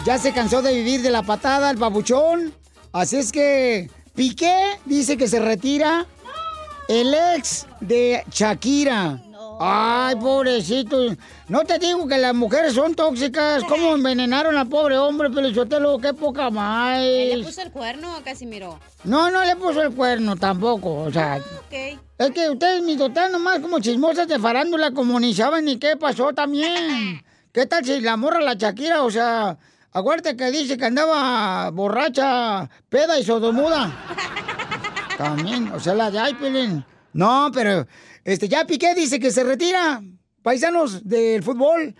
Ya 0.05 0.17
se 0.17 0.33
cansó 0.33 0.61
de 0.61 0.73
vivir 0.73 1.01
de 1.03 1.09
la 1.09 1.23
patada, 1.23 1.71
el 1.71 1.77
papuchón. 1.77 2.53
Así 2.91 3.15
es 3.15 3.31
que 3.31 3.89
Piqué 4.13 4.77
dice 4.83 5.15
que 5.15 5.29
se 5.29 5.39
retira. 5.39 6.05
El 6.89 7.13
ex 7.13 7.65
de 7.79 8.25
Shakira. 8.29 9.21
Ay, 9.65 10.17
pobrecito. 10.17 10.97
No 11.47 11.63
te 11.63 11.79
digo 11.79 12.05
que 12.05 12.17
las 12.17 12.33
mujeres 12.35 12.73
son 12.73 12.93
tóxicas. 12.93 13.63
¿Cómo 13.63 13.95
envenenaron 13.95 14.57
al 14.57 14.67
pobre 14.67 14.97
hombre, 14.97 15.29
Pelichotelo? 15.29 15.99
Qué 15.99 16.13
poca 16.13 16.49
más. 16.49 16.99
¿Le 16.99 17.41
puso 17.45 17.61
el 17.61 17.71
cuerno 17.71 18.17
o 18.17 18.21
casi 18.21 18.45
miró? 18.45 18.77
No, 19.05 19.31
no 19.31 19.45
le 19.45 19.55
puso 19.55 19.81
el 19.81 19.93
cuerno 19.95 20.35
tampoco. 20.35 21.03
O 21.03 21.11
sea, 21.11 21.37
Ok. 21.37 21.97
es 22.17 22.31
que 22.31 22.49
ustedes, 22.49 22.83
mi 22.83 22.97
total, 22.97 23.31
nomás 23.31 23.59
como 23.59 23.79
chismosas 23.79 24.27
de 24.27 24.37
farándula, 24.37 24.91
como 24.91 25.17
ni 25.17 25.33
saben 25.33 25.63
ni 25.63 25.77
qué 25.77 25.95
pasó 25.95 26.33
también. 26.33 27.23
¿Qué 27.53 27.65
tal 27.65 27.85
si 27.85 28.01
la 28.01 28.17
morra 28.17 28.41
la 28.41 28.55
Shakira? 28.55 29.03
O 29.03 29.11
sea, 29.11 29.57
acuérdate 29.93 30.35
que 30.35 30.51
dice 30.51 30.75
que 30.75 30.85
andaba 30.85 31.69
borracha, 31.69 32.69
peda 32.89 33.17
y 33.17 33.23
sodomuda. 33.23 33.93
También, 35.17 35.71
o 35.71 35.79
sea, 35.79 35.93
la 35.93 36.11
de 36.11 36.33
Pelín. 36.35 36.83
No, 37.13 37.51
pero 37.53 37.85
este, 38.23 38.47
ya 38.47 38.65
Piqué 38.65 38.95
dice 38.95 39.19
que 39.19 39.31
se 39.31 39.43
retira. 39.43 40.01
Paisanos 40.41 41.07
del 41.07 41.41
fútbol, 41.41 41.95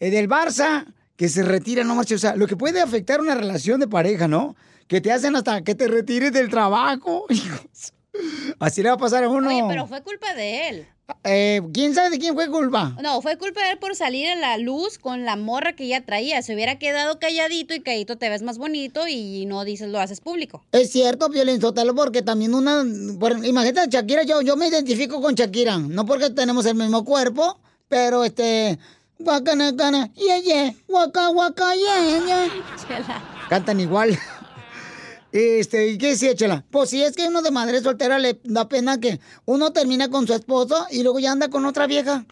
eh, 0.00 0.10
del 0.10 0.28
Barça, 0.28 0.84
que 1.16 1.28
se 1.28 1.42
retira, 1.42 1.84
no 1.84 1.94
marche. 1.94 2.16
O 2.16 2.18
sea, 2.18 2.34
lo 2.36 2.46
que 2.46 2.56
puede 2.56 2.80
afectar 2.80 3.20
una 3.20 3.34
relación 3.34 3.80
de 3.80 3.86
pareja, 3.86 4.26
¿no? 4.26 4.56
Que 4.88 5.00
te 5.00 5.12
hacen 5.12 5.36
hasta 5.36 5.62
que 5.62 5.74
te 5.74 5.88
retires 5.88 6.32
del 6.32 6.50
trabajo. 6.50 7.26
Así 8.58 8.82
le 8.82 8.88
va 8.88 8.94
a 8.96 8.98
pasar 8.98 9.24
a 9.24 9.28
uno. 9.28 9.50
Pero 9.68 9.86
fue 9.86 10.02
culpa 10.02 10.34
de 10.34 10.68
él. 10.68 10.86
Eh, 11.24 11.60
¿Quién 11.72 11.94
sabe 11.94 12.10
de 12.10 12.18
quién 12.18 12.34
fue 12.34 12.48
culpa? 12.48 12.96
No, 13.02 13.20
fue 13.20 13.36
culpa 13.36 13.62
de 13.62 13.72
él 13.72 13.78
por 13.78 13.94
salir 13.94 14.28
a 14.28 14.34
la 14.36 14.56
luz 14.56 14.98
con 14.98 15.24
la 15.24 15.36
morra 15.36 15.74
que 15.74 15.86
ya 15.86 16.02
traía. 16.02 16.40
Se 16.42 16.54
hubiera 16.54 16.78
quedado 16.78 17.18
calladito 17.18 17.74
y 17.74 17.80
calladito 17.80 18.16
te 18.16 18.28
ves 18.28 18.42
más 18.42 18.58
bonito 18.58 19.06
y 19.06 19.44
no 19.46 19.64
dices 19.64 19.88
lo 19.88 20.00
haces 20.00 20.20
público. 20.20 20.64
Es 20.72 20.90
cierto, 20.90 21.30
Piolín 21.30 21.60
Sotelo, 21.60 21.94
porque 21.94 22.22
también 22.22 22.54
una... 22.54 22.84
bueno, 22.84 23.44
imagínate, 23.44 23.90
Shakira, 23.90 24.22
yo, 24.22 24.40
yo 24.40 24.56
me 24.56 24.68
identifico 24.68 25.20
con 25.20 25.34
Shakira. 25.34 25.78
No 25.78 26.06
porque 26.06 26.30
tenemos 26.30 26.64
el 26.66 26.74
mismo 26.74 27.04
cuerpo, 27.04 27.58
pero 27.88 28.24
este... 28.24 28.78
Guacana, 29.16 29.74
cana, 29.76 30.10
yeah, 30.14 30.38
yeah, 30.40 30.74
guaca, 30.88 31.28
guaca, 31.28 31.72
yeah, 31.76 32.24
yeah. 32.26 33.48
Cantan 33.48 33.78
igual. 33.78 34.18
Este, 35.34 35.88
¿y 35.88 35.98
qué 35.98 36.10
decía, 36.10 36.32
Chela? 36.36 36.64
Pues 36.70 36.90
si 36.90 37.02
es 37.02 37.16
que 37.16 37.26
uno 37.26 37.42
de 37.42 37.50
madre 37.50 37.80
soltera 37.80 38.20
le 38.20 38.38
da 38.44 38.68
pena 38.68 39.00
que 39.00 39.18
uno 39.46 39.72
termina 39.72 40.08
con 40.08 40.28
su 40.28 40.32
esposo 40.32 40.86
y 40.92 41.02
luego 41.02 41.18
ya 41.18 41.32
anda 41.32 41.48
con 41.48 41.66
otra 41.66 41.88
vieja. 41.88 42.24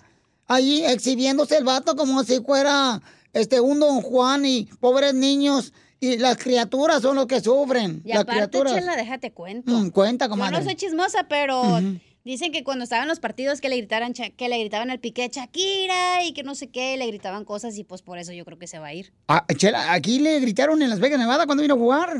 Ahí 0.46 0.84
exhibiéndose 0.84 1.56
el 1.56 1.64
vato 1.64 1.96
como 1.96 2.22
si 2.22 2.38
fuera 2.40 3.02
este 3.32 3.60
un 3.60 3.80
don 3.80 4.02
Juan 4.02 4.46
y 4.46 4.68
pobres 4.78 5.14
niños. 5.14 5.72
Y 5.98 6.18
las 6.18 6.36
criaturas 6.36 7.02
son 7.02 7.16
los 7.16 7.26
que 7.26 7.40
sufren. 7.40 8.02
Y 8.04 8.10
las 8.10 8.20
aparte, 8.20 8.38
criaturas. 8.38 8.74
Chela, 8.74 8.94
déjate 8.94 9.32
cuento. 9.32 9.72
Mm, 9.72 9.90
cuenta, 9.90 10.26
Yo 10.26 10.30
comadre. 10.30 10.58
no 10.58 10.62
soy 10.64 10.76
chismosa, 10.76 11.26
pero 11.28 11.80
dicen 12.24 12.52
que 12.52 12.62
cuando 12.62 12.84
estaban 12.84 13.08
los 13.08 13.18
partidos 13.18 13.60
que 13.60 13.68
le 13.68 13.78
gritaran 13.78 14.12
que 14.12 14.48
le 14.48 14.58
gritaban 14.60 14.92
al 14.92 15.00
piqué 15.00 15.28
Shakira 15.28 16.22
y 16.24 16.34
que 16.34 16.44
no 16.44 16.54
sé 16.54 16.68
qué, 16.68 16.96
le 16.96 17.08
gritaban 17.08 17.44
cosas 17.44 17.76
y 17.78 17.82
pues 17.82 18.00
por 18.00 18.18
eso 18.18 18.30
yo 18.32 18.44
creo 18.44 18.60
que 18.60 18.68
se 18.68 18.78
va 18.78 18.86
a 18.88 18.94
ir. 18.94 19.12
Ah, 19.26 19.44
Chela, 19.56 19.92
aquí 19.92 20.20
le 20.20 20.38
gritaron 20.38 20.80
en 20.82 20.90
Las 20.90 21.00
Vegas, 21.00 21.18
Nevada, 21.18 21.46
cuando 21.46 21.62
vino 21.62 21.74
a 21.74 21.78
jugar. 21.78 22.16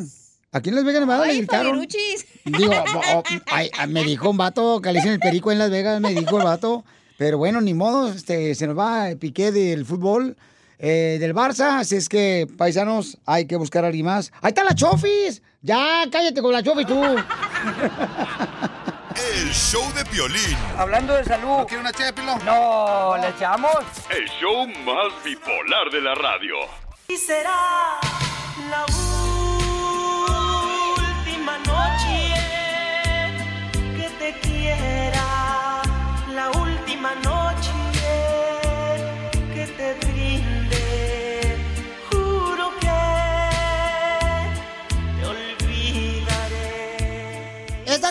Aquí 0.53 0.69
en 0.69 0.75
Las 0.77 0.85
Vegas, 0.85 1.01
Nevada, 1.01 1.27
le 1.27 1.35
gritaron. 1.37 1.81
Digo, 2.45 2.73
oh, 3.15 3.23
ay, 3.51 3.71
ay, 3.79 3.89
me 3.89 4.05
dijo 4.05 4.29
un 4.31 4.37
vato 4.37 4.81
que 4.83 4.93
le 4.93 4.99
dicen 4.99 5.13
el 5.13 5.19
perico 5.19 5.51
en 5.51 5.59
Las 5.59 5.71
Vegas, 5.71 6.01
me 6.01 6.13
dijo 6.15 6.37
el 6.39 6.45
vato. 6.45 6.85
Pero 7.17 7.39
bueno, 7.39 7.61
ni 7.61 7.73
modo, 7.73 8.09
este, 8.13 8.55
se 8.55 8.67
nos 8.67 8.79
va 8.79 9.09
el 9.11 9.19
piqué 9.19 9.51
del 9.53 9.87
fútbol. 9.87 10.37
eh, 10.79 11.17
del 11.21 11.33
Barça, 11.35 11.79
así 11.79 11.95
es 11.97 12.09
que, 12.09 12.47
paisanos, 12.59 13.17
hay 13.25 13.47
que 13.47 13.55
buscar 13.57 13.85
a 13.85 13.87
alguien 13.87 14.05
más. 14.07 14.33
¡Ahí 14.43 14.49
está 14.49 14.65
la 14.65 14.75
Chofis! 14.75 15.41
Ya, 15.63 16.03
cállate 16.11 16.43
con 16.43 16.53
la 16.53 16.63
Chofis 16.63 16.87
tú. 16.87 17.03
El 19.15 19.53
show 19.53 19.83
de 19.95 20.05
Piolín. 20.07 20.57
Hablando 20.77 21.15
de 21.15 21.25
salud. 21.25 21.59
¿No 21.59 21.67
quiere 21.67 21.81
una 21.83 21.93
ché 21.93 22.05
de 22.05 22.13
pilón? 22.13 22.45
No, 22.45 23.17
¿le 23.19 23.29
echamos? 23.29 23.77
El 24.11 24.29
show 24.41 24.67
más 24.85 25.13
bipolar 25.25 25.91
de 25.93 26.01
la 26.01 26.15
radio. 26.17 26.57
Y 27.09 27.17
será 27.17 28.01
la 28.71 28.85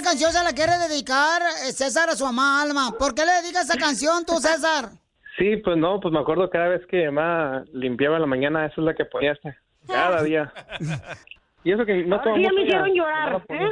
canción 0.02 0.32
se 0.32 0.44
la 0.44 0.54
quiere 0.54 0.78
dedicar 0.90 1.42
eh, 1.42 1.72
César 1.72 2.10
a 2.10 2.16
su 2.16 2.26
mamá 2.26 2.62
Alma. 2.62 2.92
¿Por 2.98 3.14
qué 3.16 3.26
le 3.26 3.32
dedicas 3.42 3.66
esa 3.70 3.78
canción 3.78 4.26
tú, 4.26 4.34
César? 4.38 4.90
Sí, 5.38 5.58
pues 5.58 5.78
no, 5.78 6.00
pues 6.00 6.14
me 6.14 6.20
acuerdo 6.20 6.50
cada 6.50 6.68
vez 6.68 6.86
que 6.88 6.98
mi 6.98 7.12
mamá 7.12 7.64
limpiaba 7.74 8.16
en 8.18 8.22
la 8.22 8.28
mañana, 8.28 8.66
eso 8.66 8.82
es 8.82 8.86
la 8.86 8.94
que 8.94 9.06
ponía 9.06 9.32
hasta 9.32 9.56
cada 9.88 10.22
día. 10.24 10.52
Y 11.64 11.72
eso 11.72 11.86
que 11.86 12.04
no 12.06 12.16
Ahora 12.18 12.34
sí 12.36 12.48
me 12.56 12.64
hicieron 12.64 12.88
no 12.90 12.94
llorar. 12.96 13.46
¿eh? 13.50 13.72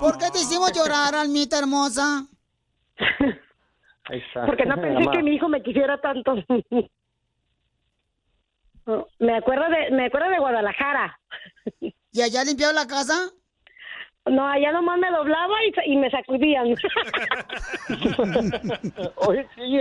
¿Por 0.00 0.18
qué 0.18 0.30
te 0.32 0.38
hicimos 0.38 0.72
llorar, 0.72 1.14
Almita 1.14 1.58
hermosa? 1.58 2.26
Ahí 4.04 4.18
está. 4.26 4.46
Porque 4.46 4.66
no 4.66 4.74
pensé 4.74 4.98
Mamá. 5.00 5.12
que 5.12 5.22
mi 5.22 5.34
hijo 5.36 5.48
me 5.48 5.62
quisiera 5.62 6.00
tanto. 6.00 6.34
Me 9.20 9.36
acuerdo 9.36 9.64
de, 9.68 9.94
me 9.94 10.06
acuerdo 10.06 10.30
de 10.30 10.38
Guadalajara. 10.38 11.16
¿Y 11.80 12.22
allá 12.22 12.42
limpiaba 12.42 12.72
la 12.72 12.88
casa? 12.88 13.14
No, 14.26 14.46
allá 14.46 14.70
nomás 14.72 14.98
me 14.98 15.10
doblaba 15.10 15.54
y, 15.64 15.92
y 15.92 15.96
me 15.96 16.10
sacudían. 16.10 16.66
Oye, 19.16 19.46
sí. 19.54 19.80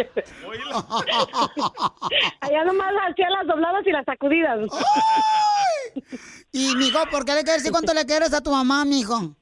allá 2.40 2.64
nomás 2.64 2.94
hacía 3.10 3.30
las 3.30 3.48
dobladas 3.48 3.86
y 3.86 3.92
las 3.92 4.06
sacudidas. 4.06 4.60
Y, 6.52 6.76
mijo, 6.78 7.00
¿por 7.12 7.26
qué 7.26 7.34
le 7.34 7.44
quieres 7.44 7.64
decir 7.64 7.72
cuánto 7.72 7.94
le 7.94 8.06
quieres 8.06 8.34
a 8.34 8.42
tu 8.42 8.52
mamá, 8.52 8.86
mijo? 8.86 9.36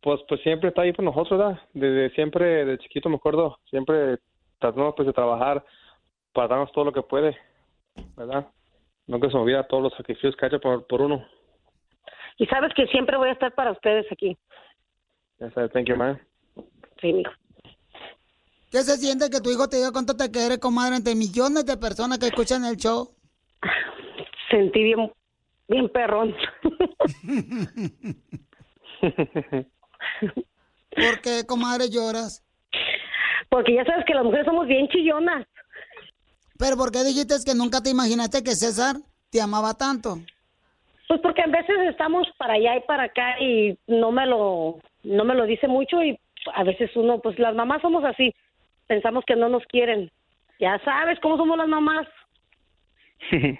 Pues, 0.00 0.20
pues 0.28 0.40
siempre 0.42 0.70
está 0.70 0.82
ahí 0.82 0.92
por 0.92 1.04
nosotros, 1.04 1.38
¿verdad? 1.38 1.60
Desde 1.74 2.10
siempre, 2.14 2.64
de 2.64 2.78
chiquito 2.78 3.08
me 3.08 3.16
acuerdo, 3.16 3.58
siempre 3.68 4.18
tratamos 4.58 4.94
pues 4.96 5.06
de 5.06 5.12
trabajar 5.12 5.64
para 6.32 6.48
darnos 6.48 6.72
todo 6.72 6.86
lo 6.86 6.92
que 6.92 7.02
puede, 7.02 7.36
¿verdad? 8.16 8.48
Nunca 9.06 9.28
se 9.28 9.34
me 9.34 9.42
olvida 9.42 9.66
todos 9.66 9.82
los 9.84 9.94
sacrificios 9.94 10.36
que 10.36 10.46
ha 10.46 10.48
hecho 10.48 10.60
por, 10.60 10.86
por 10.86 11.02
uno. 11.02 11.26
Y 12.38 12.46
sabes 12.46 12.72
que 12.74 12.86
siempre 12.86 13.16
voy 13.16 13.28
a 13.28 13.32
estar 13.32 13.54
para 13.54 13.72
ustedes 13.72 14.06
aquí. 14.10 14.36
Ya 15.40 15.50
sabes, 15.50 15.70
thank 15.72 15.86
you, 15.86 15.96
man. 15.96 16.20
Sí, 17.00 17.12
mijo. 17.12 17.32
¿Qué 18.70 18.78
se 18.78 18.96
siente 18.96 19.30
que 19.30 19.40
tu 19.40 19.50
hijo 19.50 19.68
te 19.68 19.76
diga 19.76 19.92
cuánto 19.92 20.16
te 20.16 20.30
quiere, 20.30 20.58
comadre, 20.58 20.96
entre 20.96 21.14
millones 21.14 21.64
de 21.64 21.76
personas 21.76 22.18
que 22.18 22.26
escuchan 22.26 22.64
el 22.64 22.76
show? 22.76 23.14
Sentí 24.50 24.82
bien, 24.82 25.12
bien 25.68 25.88
perrón. 25.88 26.34
¿Por 30.90 31.20
qué, 31.22 31.46
comadre, 31.46 31.88
lloras? 31.88 32.44
Porque 33.48 33.74
ya 33.74 33.84
sabes 33.84 34.04
que 34.06 34.14
las 34.14 34.24
mujeres 34.24 34.46
somos 34.46 34.66
bien 34.66 34.88
chillonas. 34.88 35.46
¿Pero 36.58 36.76
por 36.76 36.92
qué 36.92 37.04
dijiste 37.04 37.36
que 37.46 37.54
nunca 37.54 37.80
te 37.80 37.90
imaginaste 37.90 38.42
que 38.42 38.54
César 38.54 38.96
te 39.30 39.40
amaba 39.40 39.74
tanto? 39.74 40.18
Pues 41.08 41.20
porque 41.22 41.42
a 41.42 41.46
veces 41.46 41.76
estamos 41.90 42.28
para 42.38 42.54
allá 42.54 42.76
y 42.76 42.80
para 42.80 43.04
acá 43.04 43.40
y 43.40 43.76
no 43.86 44.12
me 44.12 44.26
lo 44.26 44.78
no 45.04 45.24
me 45.24 45.34
lo 45.34 45.46
dice 45.46 45.66
mucho 45.66 46.02
y 46.02 46.18
a 46.54 46.62
veces 46.64 46.90
uno 46.96 47.18
pues 47.20 47.38
las 47.38 47.54
mamás 47.54 47.80
somos 47.82 48.04
así, 48.04 48.34
pensamos 48.86 49.24
que 49.26 49.34
no 49.34 49.48
nos 49.48 49.64
quieren. 49.66 50.10
Ya 50.60 50.78
sabes 50.84 51.18
cómo 51.20 51.36
somos 51.36 51.56
las 51.56 51.68
mamás. 51.68 52.06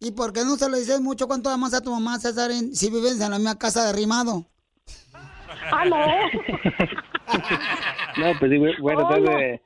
¿Y 0.00 0.10
por 0.12 0.32
qué 0.32 0.40
no 0.40 0.56
se 0.56 0.68
lo 0.68 0.76
dices 0.76 1.00
mucho 1.00 1.26
cuánto 1.28 1.48
amas 1.48 1.72
a 1.74 1.80
tu 1.82 1.90
mamá, 1.90 2.18
César, 2.18 2.50
en- 2.50 2.74
si 2.74 2.90
vives 2.90 3.20
en 3.20 3.30
la 3.30 3.36
misma 3.38 3.56
casa 3.58 3.86
de 3.86 3.92
Rimado? 3.92 4.44
Ah, 5.70 5.84
no. 5.84 5.96
No, 8.18 8.38
pues 8.38 8.50
sí, 8.52 8.58
voy, 8.58 8.70
a 8.92 8.96
Oh, 8.96 9.06
tratar 9.06 9.22
no. 9.22 9.30
de, 9.30 9.60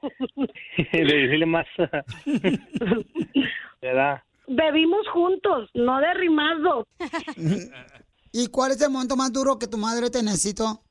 de 0.93 1.05
decirle 1.05 1.47
más, 1.47 1.67
¿verdad? 3.83 4.23
Bebimos 4.49 5.07
juntos, 5.13 5.71
no 5.75 6.01
derrimados. 6.01 6.87
¿Y 8.33 8.49
cuál 8.49 8.73
es 8.73 8.83
el 8.83 8.91
momento 8.91 9.17
más 9.17 9.33
duro 9.33 9.59
que 9.59 9.67
tu 9.67 9.79
madre 9.79 10.11
te 10.11 10.23
necesitó? 10.23 10.83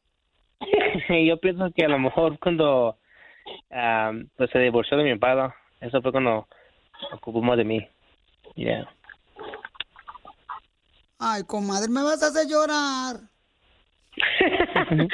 Yo 1.09 1.39
pienso 1.39 1.65
que 1.75 1.85
a 1.85 1.89
lo 1.89 1.99
mejor 1.99 2.39
cuando 2.39 2.97
ah, 3.71 4.11
pues 4.37 4.49
se 4.51 4.59
divorció 4.59 4.97
de 4.97 5.03
mi 5.03 5.17
padre, 5.17 5.53
eso 5.81 6.01
fue 6.01 6.11
cuando 6.11 6.47
ocupó 7.13 7.41
más 7.41 7.57
de 7.57 7.63
mí. 7.63 7.87
Yeah. 8.55 8.89
Ay, 11.19 11.43
comadre, 11.43 11.89
me 11.89 12.01
vas 12.03 12.23
a 12.23 12.27
hacer 12.27 12.47
llorar. 12.47 13.17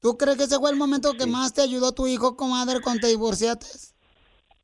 ¿Tú 0.00 0.16
crees 0.16 0.36
que 0.36 0.44
ese 0.44 0.58
fue 0.58 0.70
el 0.70 0.76
momento 0.76 1.14
que 1.18 1.26
más 1.26 1.52
te 1.52 1.62
ayudó 1.62 1.92
tu 1.92 2.06
hijo, 2.06 2.36
comadre, 2.36 2.80
cuando 2.80 3.00
te 3.00 3.08
divorciaste? 3.08 3.66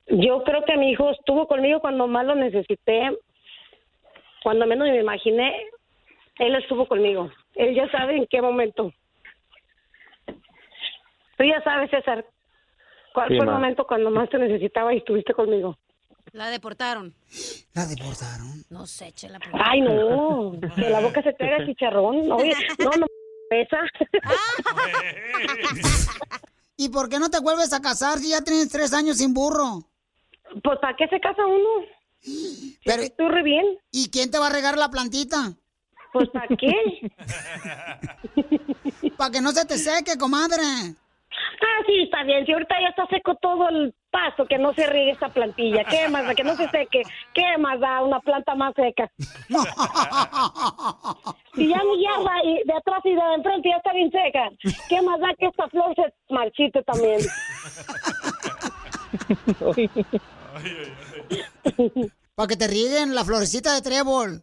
Yo 0.07 0.43
creo 0.45 0.65
que 0.65 0.77
mi 0.77 0.91
hijo 0.91 1.11
estuvo 1.11 1.47
conmigo 1.49 1.81
cuando 1.81 2.07
más 2.07 2.27
lo 2.27 2.35
necesité, 2.35 3.17
cuando 4.43 4.67
menos 4.67 4.89
me 4.89 5.01
imaginé, 5.01 5.67
él 6.39 6.55
estuvo 6.57 6.87
conmigo. 6.87 7.31
Él 7.55 7.75
ya 7.75 7.91
sabe 7.91 8.17
en 8.17 8.27
qué 8.29 8.43
momento. 8.43 8.93
Tú 11.37 11.45
ya 11.45 11.63
sabes, 11.63 11.91
César, 11.91 12.25
cuál 13.13 13.29
Sí, 13.29 13.37
fue 13.37 13.45
el 13.45 13.51
ma. 13.51 13.55
momento 13.59 13.87
cuando 13.87 14.11
más 14.11 14.29
te 14.31 14.39
necesitaba 14.39 14.93
y 14.95 14.99
estuviste 14.99 15.33
conmigo. 15.33 15.77
La 16.33 16.49
deportaron. 16.49 17.15
¿La 17.75 17.87
deportaron? 17.87 18.65
No 18.71 18.87
sé, 18.87 19.13
chela. 19.13 19.39
Ay, 19.53 19.81
no, 19.81 20.53
que 20.75 20.91
la 20.91 21.01
boca 21.01 21.23
se 21.23 21.33
te 21.33 21.45
haga 21.45 21.65
chicharrón. 21.65 22.31
Oye, 22.33 22.53
no, 22.79 22.91
no, 22.99 23.07
esa. 23.51 23.79
¿Y 26.77 26.89
por 26.89 27.09
qué 27.09 27.19
no 27.19 27.31
te 27.31 27.41
vuelves 27.41 27.73
a 27.73 27.81
casar 27.81 28.19
si 28.19 28.31
ya 28.31 28.43
tienes 28.43 28.69
tres 28.69 28.93
años 28.93 29.19
sin 29.19 29.33
burro? 29.33 29.85
Pues, 30.63 30.79
¿para 30.81 30.97
qué 30.97 31.07
se 31.09 31.21
casa 31.21 31.45
uno? 31.47 31.87
Pero, 32.85 33.03
tú 33.17 33.29
re 33.29 33.43
bien. 33.43 33.79
¿Y 33.91 34.11
quién 34.11 34.31
te 34.31 34.39
va 34.39 34.47
a 34.47 34.51
regar 34.51 34.79
la 34.79 34.91
plantita? 34.91 35.53
Pues, 36.13 36.29
¿para 36.31 36.47
qué? 36.49 37.11
Para 39.19 39.31
que 39.31 39.41
no 39.41 39.51
se 39.51 39.67
te 39.67 39.79
seque, 39.79 40.17
comadre. 40.19 40.63
Ah, 40.63 41.83
sí, 41.87 42.03
está 42.03 42.23
bien. 42.23 42.47
Si 42.47 42.53
ahorita 42.53 42.75
ya 42.81 42.89
está 42.89 43.07
seco 43.07 43.35
todo 43.37 43.69
el 43.69 43.95
pasto, 44.11 44.47
que 44.47 44.59
no 44.59 44.73
se 44.75 44.87
riegue 44.87 45.11
esta 45.11 45.29
plantilla. 45.29 45.85
¿Qué 45.85 46.09
más 46.09 46.25
da? 46.25 46.35
Que 46.35 46.45
no 46.45 46.55
se 46.55 46.69
seque. 46.69 47.03
¿Qué 47.33 47.59
más 47.59 47.81
da 47.81 48.03
una 48.03 48.21
planta 48.21 48.55
más 48.55 48.75
seca? 48.75 49.11
Si 51.55 51.69
ya 51.69 51.79
mi 51.85 52.03
yarda 52.03 52.43
y 52.43 52.65
de 52.65 52.75
atrás 52.75 53.01
y 53.05 53.15
de 53.15 53.35
enfrente 53.37 53.69
ya 53.69 53.77
está 53.77 53.93
bien 53.93 54.11
seca. 54.11 54.51
¿Qué 54.89 55.01
más 55.03 55.21
da 55.21 55.33
que 55.39 55.47
esta 55.47 55.69
flor 55.69 55.95
se 55.95 56.13
marchite 56.29 56.83
también? 56.83 57.21
Para 62.35 62.49
que 62.49 62.57
te 62.57 62.67
rieguen 62.67 63.15
la 63.15 63.25
florecita 63.25 63.73
de 63.75 63.83
trébol. 63.83 64.43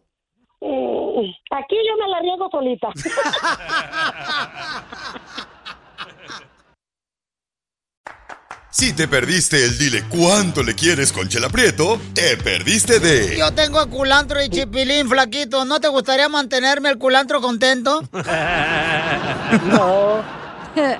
Mm, 0.61 1.31
Aquí 1.51 1.75
yo 1.75 1.97
me 1.97 2.07
la 2.09 2.19
riego 2.21 2.47
solita. 2.49 2.87
Si 8.73 8.93
te 8.93 9.05
perdiste 9.07 9.63
el 9.65 9.77
dile 9.77 10.03
cuánto 10.09 10.63
le 10.63 10.73
quieres 10.73 11.11
con 11.11 11.27
Chela 11.27 11.49
Prieto, 11.49 11.99
te 12.15 12.37
perdiste 12.37 13.01
de 13.01 13.37
Yo 13.37 13.53
tengo 13.53 13.85
culantro 13.89 14.41
y 14.41 14.47
chipilín 14.49 15.09
flaquito. 15.09 15.65
¿No 15.65 15.81
te 15.81 15.89
gustaría 15.89 16.29
mantenerme 16.29 16.89
el 16.89 16.97
culantro 16.97 17.41
contento? 17.41 18.01
No, 19.65 20.23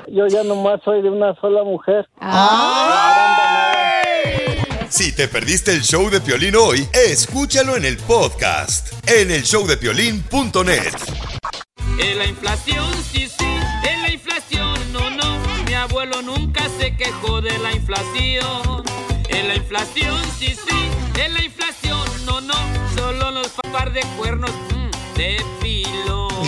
yo 0.07 0.28
ya 0.28 0.43
nomás 0.43 0.82
soy 0.84 1.01
de 1.01 1.09
una 1.09 1.34
sola 1.39 1.63
mujer. 1.63 2.05
Si 5.02 5.12
te 5.12 5.28
perdiste 5.28 5.72
el 5.72 5.82
show 5.82 6.12
de 6.12 6.22
Piolín 6.22 6.56
hoy, 6.56 6.88
escúchalo 6.93 7.76
en 7.76 7.86
el 7.86 7.97
podcast 7.97 8.93
en 9.08 9.32
el 9.32 9.41
showdepiolín.net. 9.41 10.93
En 11.97 12.20
la 12.20 12.28
inflación, 12.28 12.93
sí, 13.12 13.28
sí, 13.28 13.56
en 13.84 14.02
la 14.04 14.12
inflación, 14.12 14.78
no, 14.93 15.10
no. 15.10 15.39
Mi 15.66 15.74
abuelo 15.74 16.22
nunca 16.22 16.70
se 16.80 16.95
quejó 16.95 17.41
de 17.41 17.58
la 17.58 17.72
inflación. 17.72 18.84
En 19.30 19.47
la 19.47 19.56
inflación, 19.56 20.22
sí, 20.38 20.54
sí, 20.54 21.20
en 21.20 21.34
la 21.34 21.45
inflación, 21.45 22.08
no, 22.28 22.39
no. 22.39 22.54
Solo 22.95 23.32
los 23.32 23.47
par 23.72 23.91
de 23.91 24.02
cuernos 24.20 24.52
mm, 24.52 25.18
de 25.18 25.43
pilo. 25.64 26.28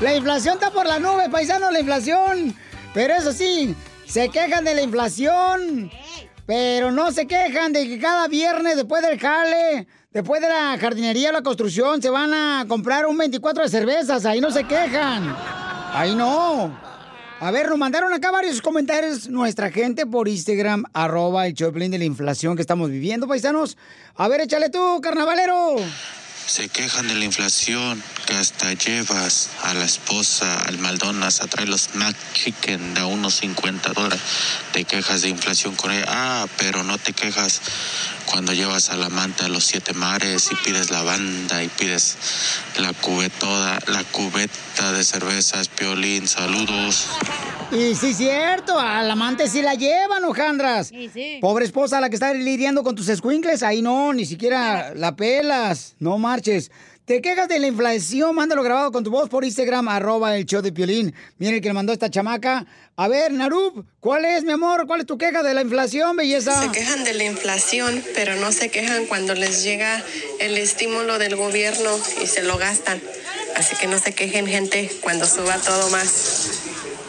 la 0.00 0.16
inflación 0.16 0.54
está 0.54 0.72
por 0.72 0.84
la 0.84 0.98
nube, 0.98 1.28
paisano, 1.30 1.70
la 1.70 1.78
inflación. 1.78 2.56
Pero 2.92 3.14
eso 3.14 3.32
sí, 3.32 3.76
Se 4.08 4.30
quejan 4.30 4.64
de 4.64 4.74
la 4.74 4.82
inflación. 4.82 5.90
Pero 6.46 6.90
no 6.90 7.12
se 7.12 7.26
quejan 7.26 7.74
de 7.74 7.86
que 7.86 7.98
cada 7.98 8.26
viernes 8.26 8.76
después 8.76 9.02
del 9.02 9.20
jale, 9.20 9.86
después 10.10 10.40
de 10.40 10.48
la 10.48 10.78
jardinería 10.78 11.28
o 11.28 11.32
la 11.32 11.42
construcción, 11.42 12.00
se 12.00 12.08
van 12.08 12.32
a 12.32 12.64
comprar 12.66 13.06
un 13.06 13.18
24 13.18 13.64
de 13.64 13.68
cervezas. 13.68 14.24
Ahí 14.24 14.40
no 14.40 14.50
se 14.50 14.64
quejan. 14.64 15.36
Ahí 15.92 16.14
no. 16.14 16.74
A 17.40 17.50
ver, 17.50 17.68
nos 17.68 17.76
mandaron 17.76 18.12
acá 18.14 18.30
varios 18.30 18.62
comentarios 18.62 19.28
nuestra 19.28 19.70
gente 19.70 20.06
por 20.06 20.26
Instagram, 20.26 20.84
arroba 20.94 21.46
el 21.46 21.54
Choplin 21.54 21.90
de 21.90 21.98
la 21.98 22.04
inflación 22.04 22.56
que 22.56 22.62
estamos 22.62 22.90
viviendo, 22.90 23.28
paisanos. 23.28 23.76
A 24.16 24.26
ver, 24.26 24.40
échale 24.40 24.70
tú, 24.70 25.00
carnavalero. 25.02 25.76
Se 26.48 26.70
quejan 26.70 27.06
de 27.06 27.14
la 27.14 27.26
inflación, 27.26 28.02
que 28.26 28.34
hasta 28.34 28.72
llevas 28.72 29.50
a 29.64 29.74
la 29.74 29.84
esposa 29.84 30.58
al 30.62 30.78
Maldonas 30.78 31.42
a 31.42 31.46
traer 31.46 31.68
los 31.68 31.94
Mac 31.94 32.16
Chicken 32.32 32.94
de 32.94 33.02
a 33.02 33.06
unos 33.06 33.34
50 33.34 33.92
dólares. 33.92 34.18
Te 34.72 34.86
quejas 34.86 35.20
de 35.20 35.28
inflación 35.28 35.76
con 35.76 35.92
ella. 35.92 36.06
Ah, 36.08 36.46
pero 36.56 36.84
no 36.84 36.96
te 36.96 37.12
quejas 37.12 37.60
cuando 38.24 38.54
llevas 38.54 38.88
al 38.88 39.02
amante 39.02 39.44
a 39.44 39.48
los 39.48 39.64
siete 39.64 39.92
mares 39.92 40.48
y 40.50 40.54
pides 40.54 40.90
la 40.90 41.02
banda 41.02 41.62
y 41.62 41.68
pides 41.68 42.16
la 42.78 42.94
cubetoda, 42.94 43.78
la 43.86 44.02
cubeta 44.04 44.92
de 44.92 45.04
cervezas, 45.04 45.68
piolín, 45.68 46.26
saludos. 46.26 47.08
Y 47.70 47.94
sí, 47.94 48.14
cierto, 48.14 48.78
al 48.78 49.10
amante 49.10 49.46
sí 49.46 49.60
la 49.60 49.74
llevan, 49.74 50.24
Ojandras. 50.24 50.88
Sí, 50.88 51.10
sí. 51.12 51.38
Pobre 51.40 51.66
esposa, 51.66 52.00
la 52.00 52.08
que 52.08 52.16
está 52.16 52.32
lidiando 52.32 52.82
con 52.82 52.94
tus 52.94 53.08
escuincles, 53.10 53.62
ahí 53.62 53.82
no, 53.82 54.14
ni 54.14 54.24
siquiera 54.24 54.94
la 54.94 55.16
pelas, 55.16 55.94
no 55.98 56.16
marches. 56.16 56.70
Te 57.04 57.20
quejas 57.20 57.48
de 57.48 57.58
la 57.58 57.66
inflación, 57.66 58.34
mándalo 58.34 58.62
grabado 58.62 58.92
con 58.92 59.04
tu 59.04 59.10
voz 59.10 59.28
por 59.28 59.44
Instagram, 59.44 59.88
arroba 59.88 60.36
el 60.36 60.46
show 60.46 60.62
de 60.62 60.72
Piolín. 60.72 61.14
Miren 61.38 61.56
el 61.56 61.60
que 61.60 61.68
le 61.68 61.74
mandó 61.74 61.92
esta 61.92 62.10
chamaca. 62.10 62.66
A 62.96 63.08
ver, 63.08 63.32
Narub, 63.32 63.84
¿cuál 64.00 64.24
es, 64.24 64.44
mi 64.44 64.52
amor? 64.52 64.86
¿Cuál 64.86 65.00
es 65.00 65.06
tu 65.06 65.16
queja 65.16 65.42
de 65.42 65.54
la 65.54 65.62
inflación, 65.62 66.16
belleza? 66.16 66.62
Se 66.62 66.70
quejan 66.70 67.04
de 67.04 67.14
la 67.14 67.24
inflación, 67.24 68.02
pero 68.14 68.36
no 68.36 68.50
se 68.50 68.70
quejan 68.70 69.06
cuando 69.06 69.34
les 69.34 69.62
llega 69.62 70.02
el 70.40 70.56
estímulo 70.56 71.18
del 71.18 71.36
gobierno 71.36 71.90
y 72.22 72.26
se 72.26 72.42
lo 72.42 72.58
gastan. 72.58 73.00
Así 73.56 73.74
que 73.76 73.86
no 73.86 73.98
se 73.98 74.14
quejen, 74.14 74.46
gente, 74.46 74.90
cuando 75.00 75.26
suba 75.26 75.56
todo 75.58 75.88
más. 75.90 76.60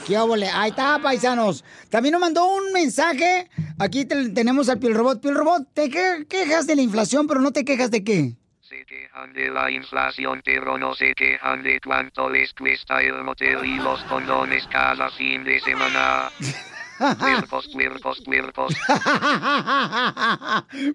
¿Qué 0.10 0.18
óvole? 0.18 0.50
Ahí 0.52 0.72
está, 0.72 0.98
paisanos. 0.98 1.64
También 1.92 2.14
nos 2.14 2.22
mandó 2.22 2.48
un 2.48 2.74
mensaje. 2.74 3.48
Aquí 3.78 4.06
te- 4.06 4.30
tenemos 4.30 4.68
al 4.68 4.80
Piel 4.80 4.96
Robot. 4.96 5.22
Piel 5.22 5.36
Robot, 5.36 5.68
te 5.72 5.88
que- 5.88 6.26
quejas 6.28 6.66
de 6.66 6.76
la 6.76 6.82
inflación, 6.82 7.28
pero 7.28 7.40
no 7.42 7.52
te 7.52 7.64
quejas 7.64 7.92
de 7.92 8.04
qué. 8.04 8.34
Se 8.68 8.84
quejan 8.88 9.32
de 9.34 9.50
la 9.52 9.70
inflación, 9.70 10.42
pero 10.44 10.80
no 10.80 10.96
se 10.96 11.14
quejan 11.14 11.62
de 11.62 11.80
cuánto 11.86 12.28
les 12.28 12.52
cuesta 12.56 13.00
el 13.04 13.24
motel 13.24 13.64
y 13.64 13.76
los 13.78 14.04
condones 14.06 14.66
cada 14.72 15.12
fin 15.12 15.44
de 15.44 15.60
semana. 15.60 16.32
Puercos, 17.00 17.70
puercos, 17.70 18.22
puercos. 18.26 18.76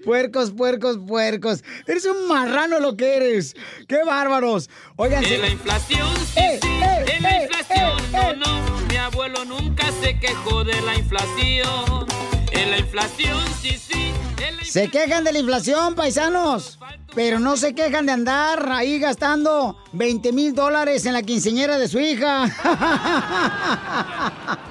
puercos, 0.05 0.51
puercos, 0.53 0.99
puercos. 0.99 1.65
Eres 1.87 2.05
un 2.05 2.29
marrano 2.29 2.79
lo 2.79 2.95
que 2.95 3.17
eres. 3.17 3.57
¡Qué 3.89 4.05
bárbaros! 4.05 4.69
Oigan, 4.97 5.25
En 5.25 5.41
la 5.41 5.49
inflación, 5.49 6.15
sí, 6.35 6.59
sí, 6.61 6.79
en 7.07 7.23
la 7.23 7.43
inflación, 7.43 8.13
no, 8.13 8.35
no. 8.35 8.81
Mi 8.89 8.97
abuelo 8.97 9.47
nunca 9.47 9.91
se 10.03 10.19
quejó 10.19 10.63
de 10.63 10.79
la 10.83 10.95
inflación. 10.95 12.07
En 12.53 12.71
la 12.71 12.79
inflación, 12.79 13.43
sí, 13.63 13.79
sí, 13.79 14.13
en 14.47 14.59
la 14.59 14.65
se 14.65 14.91
quejan 14.91 15.25
de 15.25 15.33
la 15.33 15.39
inflación, 15.39 15.95
paisanos. 15.95 16.79
Pero 17.15 17.39
no 17.39 17.57
se 17.57 17.75
quejan 17.75 18.05
de 18.05 18.13
andar 18.13 18.71
ahí 18.73 18.99
gastando 18.99 19.79
20 19.93 20.33
mil 20.33 20.55
dólares 20.55 21.07
en 21.07 21.15
la 21.15 21.23
quinceñera 21.23 21.79
de 21.79 21.89
su 21.89 21.99
hija. 21.99 22.51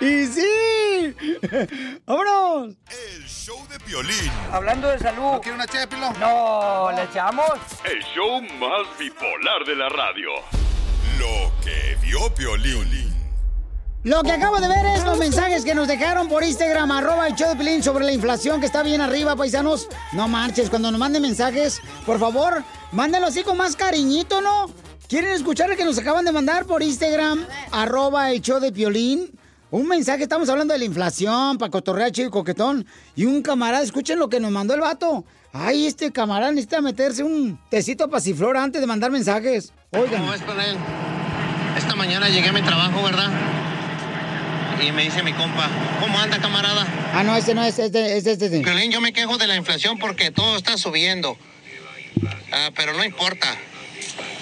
¡Y 0.00 0.26
sí! 0.26 1.14
¡Vámonos! 2.06 2.74
El 2.88 3.26
show 3.26 3.58
de 3.68 3.78
Piolín. 3.80 4.30
Hablando 4.50 4.88
de 4.88 4.98
salud. 4.98 5.32
¿No 5.32 5.40
quiere 5.40 5.56
una 5.56 5.66
ché 5.66 5.80
de 5.80 5.86
pilón? 5.86 6.18
No, 6.18 6.90
¿le 6.92 7.02
echamos? 7.02 7.50
El 7.84 8.02
show 8.02 8.40
más 8.58 8.98
bipolar 8.98 9.64
de 9.66 9.76
la 9.76 9.88
radio. 9.90 10.30
Lo 11.18 11.52
que 11.62 11.96
vio 12.02 12.34
Piolín. 12.34 13.14
Lo 14.02 14.22
que 14.22 14.32
acabo 14.32 14.60
de 14.60 14.68
ver 14.68 14.86
es 14.86 15.04
los 15.04 15.18
mensajes 15.18 15.64
que 15.64 15.74
nos 15.74 15.88
dejaron 15.88 16.28
por 16.28 16.44
Instagram, 16.44 16.92
arroba 16.92 17.26
el 17.26 17.34
show 17.34 17.50
de 17.50 17.56
Piolín, 17.56 17.82
sobre 17.82 18.04
la 18.04 18.12
inflación 18.12 18.60
que 18.60 18.66
está 18.66 18.82
bien 18.82 19.00
arriba, 19.00 19.36
paisanos. 19.36 19.88
No 20.12 20.26
marches, 20.28 20.70
cuando 20.70 20.90
nos 20.90 21.00
manden 21.00 21.22
mensajes, 21.22 21.82
por 22.06 22.18
favor, 22.18 22.62
mándenlo 22.92 23.26
así 23.26 23.42
con 23.42 23.56
más 23.58 23.76
cariñito, 23.76 24.40
¿no? 24.40 24.70
¿Quieren 25.08 25.32
escuchar 25.32 25.70
el 25.70 25.76
que 25.76 25.84
nos 25.84 25.98
acaban 25.98 26.24
de 26.24 26.32
mandar 26.32 26.64
por 26.64 26.82
Instagram, 26.82 27.46
arroba 27.72 28.30
el 28.30 28.40
show 28.40 28.58
de 28.58 28.72
Piolín? 28.72 29.38
Un 29.76 29.88
mensaje, 29.88 30.22
estamos 30.22 30.48
hablando 30.48 30.72
de 30.72 30.78
la 30.78 30.86
inflación, 30.86 31.58
para 31.58 31.70
cotorrear 31.70 32.10
chido 32.10 32.28
y 32.28 32.30
coquetón. 32.30 32.86
Y 33.14 33.26
un 33.26 33.42
camarada, 33.42 33.84
escuchen 33.84 34.18
lo 34.18 34.30
que 34.30 34.40
nos 34.40 34.50
mandó 34.50 34.72
el 34.72 34.80
vato. 34.80 35.26
Ay, 35.52 35.84
este 35.84 36.10
camarada 36.12 36.50
necesita 36.50 36.80
meterse 36.80 37.22
un 37.22 37.60
tecito 37.68 38.08
pasiflor 38.08 38.56
antes 38.56 38.80
de 38.80 38.86
mandar 38.86 39.10
mensajes. 39.10 39.74
Oigan. 39.90 40.22
¿Cómo 40.22 40.32
ves 40.32 40.40
con 40.40 40.58
él? 40.58 40.78
Esta 41.76 41.94
mañana 41.94 42.30
llegué 42.30 42.48
a 42.48 42.52
mi 42.54 42.62
trabajo, 42.62 43.02
¿verdad? 43.02 43.30
Y 44.82 44.92
me 44.92 45.02
dice 45.02 45.22
mi 45.22 45.34
compa, 45.34 45.68
¿cómo 46.00 46.18
anda, 46.20 46.38
camarada? 46.38 46.86
Ah, 47.12 47.22
no, 47.22 47.36
este 47.36 47.54
no 47.54 47.62
es, 47.62 47.78
este, 47.78 48.16
este, 48.16 48.32
este. 48.32 48.48
Violín, 48.60 48.90
yo 48.90 49.02
me 49.02 49.12
quejo 49.12 49.36
de 49.36 49.46
la 49.46 49.56
inflación 49.56 49.98
porque 49.98 50.30
todo 50.30 50.56
está 50.56 50.78
subiendo. 50.78 51.36
Ah, 52.50 52.70
pero 52.74 52.94
no 52.94 53.04
importa. 53.04 53.48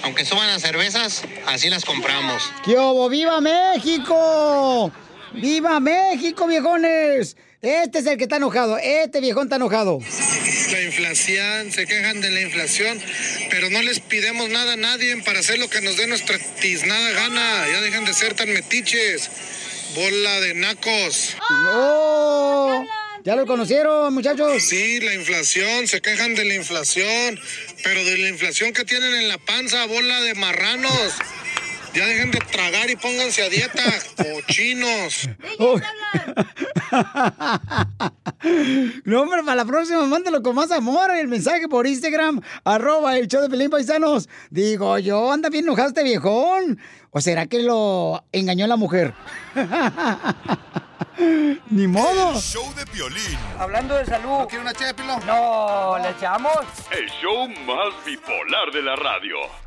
Aunque 0.03 0.23
suban 0.23 0.47
las 0.47 0.61
cervezas, 0.61 1.25
así 1.45 1.69
las 1.69 1.83
compramos. 1.83 2.41
¡Qué 2.63 2.77
obo! 2.77 3.09
¡Viva 3.09 3.41
México! 3.41 4.93
¡Viva 5.35 5.79
México, 5.79 6.47
viejones! 6.47 7.35
Este 7.61 7.99
es 7.99 8.05
el 8.05 8.17
que 8.17 8.23
está 8.23 8.37
enojado. 8.37 8.77
Este 8.77 9.19
viejón 9.19 9.47
está 9.47 9.57
enojado. 9.57 9.99
La 10.71 10.81
inflación, 10.81 11.71
se 11.71 11.85
quejan 11.85 12.21
de 12.21 12.31
la 12.31 12.41
inflación, 12.41 13.01
pero 13.49 13.69
no 13.69 13.81
les 13.81 13.99
pidemos 13.99 14.49
nada 14.49 14.73
a 14.73 14.77
nadie 14.77 15.17
para 15.23 15.39
hacer 15.39 15.59
lo 15.59 15.69
que 15.69 15.81
nos 15.81 15.97
dé 15.97 16.07
nuestra 16.07 16.37
tiznada 16.61 17.11
gana. 17.11 17.67
Ya 17.67 17.81
dejen 17.81 18.05
de 18.05 18.13
ser 18.13 18.33
tan 18.33 18.53
metiches. 18.53 19.29
Bola 19.95 20.41
de 20.41 20.53
nacos. 20.53 21.35
¡Oh! 21.49 22.85
¿Ya 23.23 23.35
lo 23.35 23.45
conocieron, 23.45 24.13
muchachos? 24.13 24.61
Sí, 24.61 24.99
la 24.99 25.15
inflación, 25.15 25.87
se 25.87 25.99
quejan 26.01 26.35
de 26.35 26.45
la 26.45 26.53
inflación, 26.53 27.39
pero 27.83 28.03
de 28.05 28.17
la 28.19 28.29
inflación 28.29 28.71
que 28.71 28.85
tienen 28.85 29.15
en 29.15 29.27
la 29.27 29.39
panza, 29.39 29.85
bola 29.87 30.21
de 30.21 30.35
marranos. 30.35 31.13
Ya 31.95 32.05
dejen 32.07 32.29
de 32.31 32.39
tragar 32.39 32.89
y 32.89 32.95
pónganse 32.97 33.43
a 33.43 33.49
dieta, 33.49 33.81
cochinos. 34.17 35.29
No, 39.05 39.21
hombre, 39.21 39.43
para 39.43 39.55
la 39.55 39.65
próxima, 39.65 40.03
mándalo 40.05 40.43
con 40.43 40.55
más 40.55 40.71
amor 40.71 41.11
el 41.11 41.29
mensaje 41.29 41.69
por 41.69 41.87
Instagram, 41.87 42.41
arroba 42.65 43.17
el 43.17 43.29
show 43.29 43.41
de 43.41 43.49
Pelín 43.49 43.69
Paisanos. 43.69 44.27
Digo 44.49 44.99
yo, 44.99 45.31
anda 45.31 45.49
bien 45.49 45.63
enojado 45.63 45.87
este 45.87 46.03
viejón. 46.03 46.79
¿O 47.11 47.21
será 47.21 47.45
que 47.47 47.59
lo 47.59 48.25
engañó 48.33 48.67
la 48.67 48.75
mujer? 48.75 49.13
Ni 51.69 51.87
modo. 51.87 52.33
El 52.33 52.41
show 52.41 52.73
de 52.75 52.85
Piolín. 52.87 53.37
Hablando 53.57 53.95
de 53.95 54.05
salud. 54.05 54.39
¿No 54.39 54.47
quiere 54.47 54.63
una 54.63 54.73
ché 54.73 54.85
de 54.87 54.93
pilón? 54.93 55.25
No, 55.25 55.97
¿le 56.01 56.09
echamos? 56.09 56.57
El 56.91 57.09
show 57.21 57.47
más 57.47 58.05
bipolar 58.05 58.69
de 58.73 58.81
la 58.81 58.97
radio. 58.97 59.64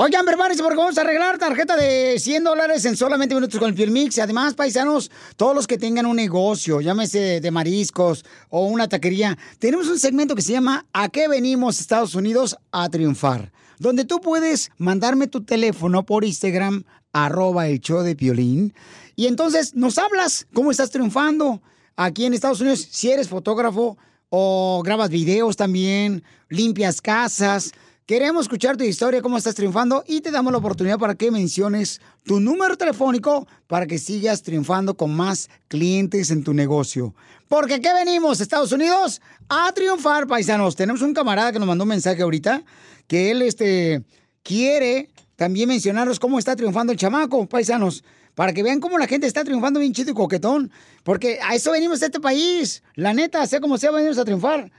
Oigan, 0.00 0.24
prepárense 0.24 0.62
porque 0.62 0.78
vamos 0.78 0.96
a 0.96 1.00
arreglar 1.00 1.38
tarjeta 1.38 1.76
de 1.76 2.20
100 2.20 2.44
dólares 2.44 2.84
en 2.84 2.96
solamente 2.96 3.34
minutos 3.34 3.58
con 3.58 3.68
el 3.68 3.74
Piel 3.74 3.90
Mix. 3.90 4.20
Además, 4.20 4.54
paisanos, 4.54 5.10
todos 5.34 5.56
los 5.56 5.66
que 5.66 5.76
tengan 5.76 6.06
un 6.06 6.14
negocio, 6.14 6.80
llámese 6.80 7.40
de 7.40 7.50
mariscos 7.50 8.24
o 8.48 8.66
una 8.66 8.88
taquería, 8.88 9.36
tenemos 9.58 9.88
un 9.88 9.98
segmento 9.98 10.36
que 10.36 10.42
se 10.42 10.52
llama 10.52 10.86
¿A 10.92 11.08
qué 11.08 11.26
venimos 11.26 11.80
Estados 11.80 12.14
Unidos 12.14 12.56
a 12.70 12.88
triunfar? 12.88 13.50
Donde 13.80 14.04
tú 14.04 14.20
puedes 14.20 14.70
mandarme 14.76 15.26
tu 15.26 15.42
teléfono 15.42 16.06
por 16.06 16.24
Instagram, 16.24 16.84
arroba 17.12 17.66
el 17.66 17.80
show 17.80 18.02
de 18.02 18.14
Piolín. 18.14 18.74
Y 19.16 19.26
entonces 19.26 19.74
nos 19.74 19.98
hablas 19.98 20.46
cómo 20.54 20.70
estás 20.70 20.90
triunfando 20.90 21.60
aquí 21.96 22.24
en 22.24 22.34
Estados 22.34 22.60
Unidos. 22.60 22.86
Si 22.88 23.10
eres 23.10 23.28
fotógrafo 23.28 23.98
o 24.30 24.80
grabas 24.84 25.10
videos 25.10 25.56
también, 25.56 26.22
limpias 26.50 27.00
casas. 27.00 27.72
Queremos 28.08 28.46
escuchar 28.46 28.78
tu 28.78 28.84
historia, 28.84 29.20
cómo 29.20 29.36
estás 29.36 29.54
triunfando 29.54 30.02
y 30.06 30.22
te 30.22 30.30
damos 30.30 30.50
la 30.50 30.60
oportunidad 30.60 30.98
para 30.98 31.14
que 31.14 31.30
menciones 31.30 32.00
tu 32.24 32.40
número 32.40 32.74
telefónico 32.74 33.46
para 33.66 33.86
que 33.86 33.98
sigas 33.98 34.42
triunfando 34.42 34.96
con 34.96 35.14
más 35.14 35.50
clientes 35.68 36.30
en 36.30 36.42
tu 36.42 36.54
negocio. 36.54 37.14
Porque 37.48 37.74
aquí 37.74 37.88
venimos, 37.92 38.40
Estados 38.40 38.72
Unidos, 38.72 39.20
a 39.50 39.70
triunfar, 39.72 40.26
paisanos. 40.26 40.74
Tenemos 40.74 41.02
un 41.02 41.12
camarada 41.12 41.52
que 41.52 41.58
nos 41.58 41.68
mandó 41.68 41.84
un 41.84 41.90
mensaje 41.90 42.22
ahorita 42.22 42.62
que 43.06 43.30
él 43.30 43.42
este, 43.42 44.02
quiere 44.42 45.10
también 45.36 45.68
mencionarnos 45.68 46.18
cómo 46.18 46.38
está 46.38 46.56
triunfando 46.56 46.94
el 46.94 46.98
chamaco, 46.98 47.46
paisanos. 47.46 48.02
Para 48.34 48.54
que 48.54 48.62
vean 48.62 48.80
cómo 48.80 48.96
la 48.96 49.06
gente 49.06 49.26
está 49.26 49.44
triunfando 49.44 49.80
bien 49.80 49.92
chido 49.92 50.12
y 50.12 50.14
coquetón. 50.14 50.70
Porque 51.02 51.40
a 51.42 51.54
eso 51.54 51.72
venimos 51.72 52.00
a 52.00 52.06
este 52.06 52.20
país. 52.20 52.82
La 52.94 53.12
neta, 53.12 53.46
sea 53.46 53.60
como 53.60 53.76
sea, 53.76 53.90
venimos 53.90 54.16
a 54.16 54.24
triunfar. 54.24 54.70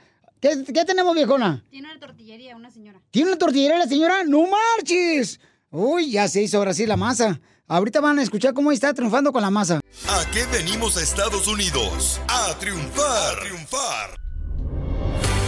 ¿Qué, 0.41 0.63
qué 0.73 0.85
tenemos, 0.85 1.13
viejona? 1.15 1.63
Tiene 1.69 1.89
una 1.91 1.99
tortillería, 1.99 2.55
una 2.55 2.71
señora. 2.71 3.01
¿Tiene 3.11 3.29
una 3.29 3.37
tortillería 3.37 3.77
la 3.77 3.87
señora? 3.87 4.23
¡No 4.23 4.43
marches! 4.47 5.39
Uy, 5.69 6.11
ya 6.11 6.27
se 6.27 6.41
hizo 6.41 6.57
ahora 6.57 6.73
sí 6.73 6.85
la 6.85 6.95
masa. 6.97 7.39
Ahorita 7.67 7.99
van 7.99 8.17
a 8.19 8.23
escuchar 8.23 8.53
cómo 8.53 8.71
está 8.71 8.93
triunfando 8.93 9.31
con 9.33 9.41
la 9.41 9.49
masa. 9.51 9.81
¿A 10.07 10.31
qué 10.31 10.45
venimos 10.51 10.97
a 10.97 11.03
Estados 11.03 11.47
Unidos? 11.47 12.19
A 12.27 12.57
triunfar, 12.57 13.37
a 13.37 13.39
triunfar. 13.41 14.15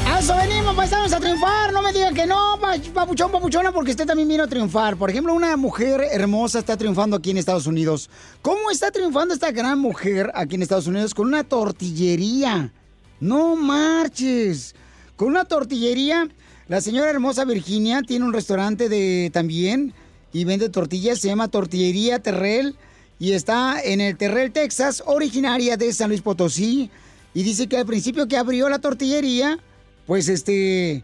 A 0.07 0.19
eso 0.19 0.35
venimos, 0.35 0.75
paisanos, 0.75 1.13
a 1.13 1.19
triunfar. 1.19 1.71
No 1.71 1.81
me 1.81 1.93
digan 1.93 2.13
que 2.13 2.27
no, 2.27 2.59
pa- 2.61 2.75
papuchón, 2.93 3.31
papuchona, 3.31 3.71
porque 3.71 3.91
usted 3.91 4.05
también 4.05 4.27
vino 4.27 4.43
a 4.43 4.47
triunfar. 4.47 4.97
Por 4.97 5.09
ejemplo, 5.09 5.33
una 5.33 5.55
mujer 5.57 6.01
hermosa 6.11 6.59
está 6.59 6.75
triunfando 6.77 7.15
aquí 7.15 7.31
en 7.31 7.37
Estados 7.37 7.65
Unidos. 7.65 8.09
¿Cómo 8.41 8.69
está 8.69 8.91
triunfando 8.91 9.33
esta 9.33 9.51
gran 9.51 9.79
mujer 9.79 10.31
aquí 10.35 10.55
en 10.55 10.63
Estados 10.63 10.85
Unidos? 10.87 11.15
Con 11.15 11.27
una 11.27 11.43
tortillería. 11.45 12.73
No 13.21 13.55
marches. 13.55 14.75
Con 15.15 15.29
una 15.29 15.45
tortillería. 15.45 16.27
La 16.67 16.81
señora 16.81 17.09
hermosa 17.09 17.45
Virginia 17.45 18.01
tiene 18.01 18.25
un 18.25 18.33
restaurante 18.33 18.89
de 18.89 19.29
también 19.31 19.93
y 20.33 20.43
vende 20.43 20.69
tortillas. 20.69 21.19
Se 21.19 21.27
llama 21.27 21.47
Tortillería 21.47 22.19
Terrell 22.19 22.75
y 23.19 23.33
está 23.33 23.79
en 23.79 24.01
el 24.01 24.17
Terrell, 24.17 24.51
Texas, 24.51 25.03
originaria 25.05 25.77
de 25.77 25.93
San 25.93 26.09
Luis 26.09 26.21
Potosí. 26.21 26.89
Y 27.35 27.43
dice 27.43 27.67
que 27.67 27.77
al 27.77 27.85
principio 27.85 28.27
que 28.27 28.37
abrió 28.37 28.67
la 28.69 28.79
tortillería, 28.79 29.59
pues 30.07 30.27
este, 30.27 31.03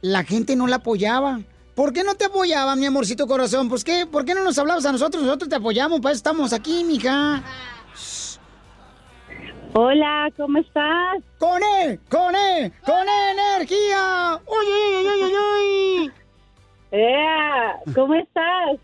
la 0.00 0.24
gente 0.24 0.56
no 0.56 0.66
la 0.66 0.76
apoyaba. 0.76 1.40
¿Por 1.76 1.92
qué 1.92 2.02
no 2.02 2.16
te 2.16 2.24
apoyaba, 2.24 2.74
mi 2.74 2.86
amorcito 2.86 3.28
corazón? 3.28 3.68
Pues 3.68 3.84
qué, 3.84 4.06
¿por 4.06 4.24
qué 4.24 4.34
no 4.34 4.42
nos 4.42 4.58
hablabas 4.58 4.84
a 4.86 4.90
nosotros? 4.90 5.22
Nosotros 5.22 5.48
te 5.48 5.54
apoyamos, 5.54 6.00
para 6.00 6.12
eso 6.12 6.18
estamos 6.18 6.52
aquí, 6.52 6.82
mija. 6.82 7.44
Hola, 9.74 10.30
¿cómo 10.36 10.58
estás? 10.58 11.22
¡Con 11.38 11.60
él! 11.82 12.00
¡Con 12.10 12.34
él! 12.34 12.72
¡Con 12.84 13.06
energía! 13.32 14.40
¡Uy, 14.46 14.66
uy, 14.66 15.06
uy, 15.06 15.24
uy, 15.24 15.32
uy! 16.04 16.12
¡Ea! 16.90 17.76
¿Cómo 17.94 18.14
estás? 18.14 18.78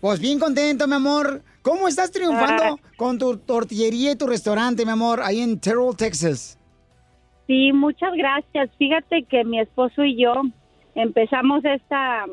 Pues 0.00 0.20
bien 0.20 0.38
contento, 0.38 0.86
mi 0.86 0.94
amor. 0.94 1.42
¿Cómo 1.62 1.88
estás 1.88 2.10
triunfando 2.12 2.62
Ah. 2.62 2.76
con 2.96 3.18
tu 3.18 3.36
tortillería 3.36 4.12
y 4.12 4.16
tu 4.16 4.26
restaurante, 4.26 4.84
mi 4.86 4.92
amor, 4.92 5.20
ahí 5.22 5.40
en 5.40 5.60
Terrell, 5.60 5.94
Texas? 5.96 6.58
Sí, 7.46 7.72
muchas 7.72 8.12
gracias. 8.14 8.70
Fíjate 8.78 9.24
que 9.24 9.44
mi 9.44 9.58
esposo 9.60 10.04
y 10.04 10.22
yo 10.22 10.32
empezamos 10.94 11.64
esta, 11.64 12.24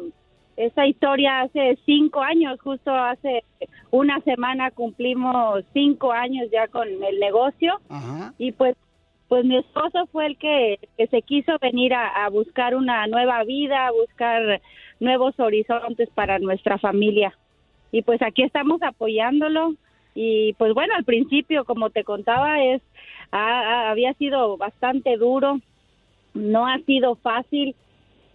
esta 0.58 0.88
historia 0.88 1.42
hace 1.42 1.78
cinco 1.86 2.22
años, 2.22 2.60
justo 2.62 2.92
hace 2.94 3.44
una 3.92 4.20
semana 4.22 4.72
cumplimos 4.72 5.64
cinco 5.74 6.12
años 6.12 6.48
ya 6.52 6.68
con 6.68 6.88
el 6.88 7.20
negocio 7.20 7.80
y 8.38 8.52
pues 8.52 8.76
pues 9.28 9.44
mi 9.44 9.58
esposo 9.58 10.06
fue 10.12 10.28
el 10.28 10.38
que, 10.38 10.80
que 10.98 11.08
se 11.08 11.24
quiso 11.24 11.58
venir 11.60 11.96
a, 11.96 12.26
a 12.26 12.30
buscar 12.30 12.76
una 12.76 13.08
nueva 13.08 13.44
vida, 13.44 13.88
a 13.88 13.92
buscar 13.92 14.62
nuevos 15.00 15.40
horizontes 15.40 16.10
para 16.14 16.38
nuestra 16.38 16.78
familia. 16.78 17.34
Y 17.92 18.04
pues 18.04 18.22
aquí 18.22 18.44
estamos 18.44 18.84
apoyándolo. 18.84 19.74
Y 20.14 20.54
pues 20.54 20.76
bueno, 20.76 20.94
al 20.96 21.06
principio, 21.06 21.66
como 21.66 21.90
te 21.90 22.04
contaba, 22.04 22.64
es 22.64 22.84
ha- 23.32 23.62
ha- 23.88 23.90
había 23.90 24.14
sido 24.14 24.58
bastante 24.58 25.18
duro, 25.18 25.60
no 26.36 26.68
ha 26.68 26.78
sido 26.86 27.16
fácil, 27.16 27.76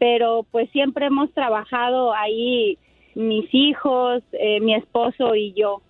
pero 0.00 0.46
pues 0.50 0.70
siempre 0.70 1.06
hemos 1.06 1.30
trabajado 1.34 2.14
ahí 2.14 2.78
mis 3.14 3.48
hijos, 3.52 4.22
eh, 4.32 4.58
mi 4.60 4.74
esposo 4.74 5.34
y 5.34 5.52
yo. 5.52 5.82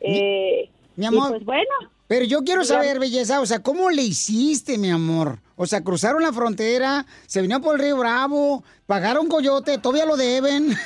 Eh, 0.00 0.68
Mi 0.96 1.04
y 1.04 1.06
amor. 1.06 1.30
pues 1.30 1.44
bueno. 1.44 1.70
Pero 2.08 2.24
yo 2.24 2.44
quiero 2.44 2.64
saber, 2.64 3.00
belleza, 3.00 3.40
o 3.40 3.46
sea, 3.46 3.62
¿cómo 3.62 3.90
le 3.90 4.02
hiciste, 4.02 4.78
mi 4.78 4.90
amor? 4.90 5.40
O 5.56 5.66
sea, 5.66 5.82
cruzaron 5.82 6.22
la 6.22 6.32
frontera, 6.32 7.06
se 7.26 7.40
vinieron 7.40 7.62
por 7.62 7.74
el 7.74 7.80
río 7.80 7.96
Bravo, 7.96 8.62
pagaron 8.86 9.26
coyote, 9.26 9.78
todavía 9.78 10.06
lo 10.06 10.16
deben. 10.16 10.76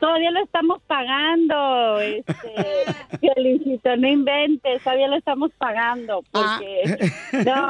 Todavía 0.00 0.30
lo 0.30 0.42
estamos 0.44 0.80
pagando, 0.86 2.00
este, 2.00 2.34
Felicito, 3.34 3.96
no 3.96 4.08
inventes, 4.08 4.82
todavía 4.82 5.08
lo 5.08 5.16
estamos 5.16 5.50
pagando, 5.58 6.22
porque 6.30 7.12
no, 7.46 7.68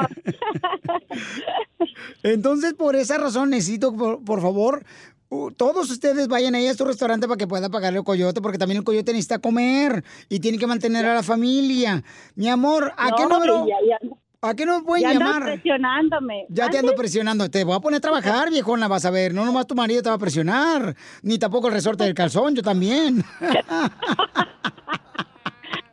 Entonces, 2.23 2.73
por 2.73 2.95
esa 2.95 3.17
razón, 3.17 3.49
necesito, 3.49 3.95
por, 3.95 4.23
por 4.23 4.41
favor, 4.41 4.83
uh, 5.29 5.51
todos 5.51 5.89
ustedes 5.89 6.27
vayan 6.27 6.55
ahí 6.55 6.67
a 6.67 6.73
su 6.73 6.85
restaurante 6.85 7.27
para 7.27 7.37
que 7.37 7.47
pueda 7.47 7.69
pagarle 7.69 7.99
el 7.99 8.05
coyote, 8.05 8.41
porque 8.41 8.57
también 8.57 8.79
el 8.79 8.83
coyote 8.83 9.11
necesita 9.11 9.39
comer 9.39 10.03
y 10.29 10.39
tiene 10.39 10.57
que 10.57 10.67
mantener 10.67 11.05
a 11.05 11.15
la 11.15 11.23
familia. 11.23 12.03
Mi 12.35 12.47
amor, 12.49 12.91
¿a 12.97 13.11
qué 13.15 13.23
No, 13.23 13.29
número? 13.29 13.67
ya- 13.67 13.75
ya- 13.89 13.99
¿A 14.39 14.53
qué 14.53 14.67
nos 14.67 14.83
pueden 14.83 15.01
ya 15.03 15.13
llamar? 15.13 15.43
presionándome. 15.43 16.45
Ya 16.49 16.69
te 16.69 16.77
ando 16.77 16.93
presionando. 16.93 17.49
Te 17.49 17.63
voy 17.63 17.75
a 17.75 17.79
poner 17.79 17.97
a 17.97 18.01
trabajar, 18.01 18.51
viejona, 18.51 18.87
vas 18.87 19.03
a 19.03 19.09
ver. 19.09 19.33
No 19.33 19.43
nomás 19.43 19.65
tu 19.65 19.73
marido 19.73 20.03
te 20.03 20.09
va 20.09 20.15
a 20.15 20.19
presionar, 20.19 20.95
ni 21.23 21.39
tampoco 21.39 21.67
el 21.67 21.73
resorte 21.73 22.03
del 22.03 22.13
calzón, 22.13 22.53
yo 22.53 22.61
también. 22.61 23.23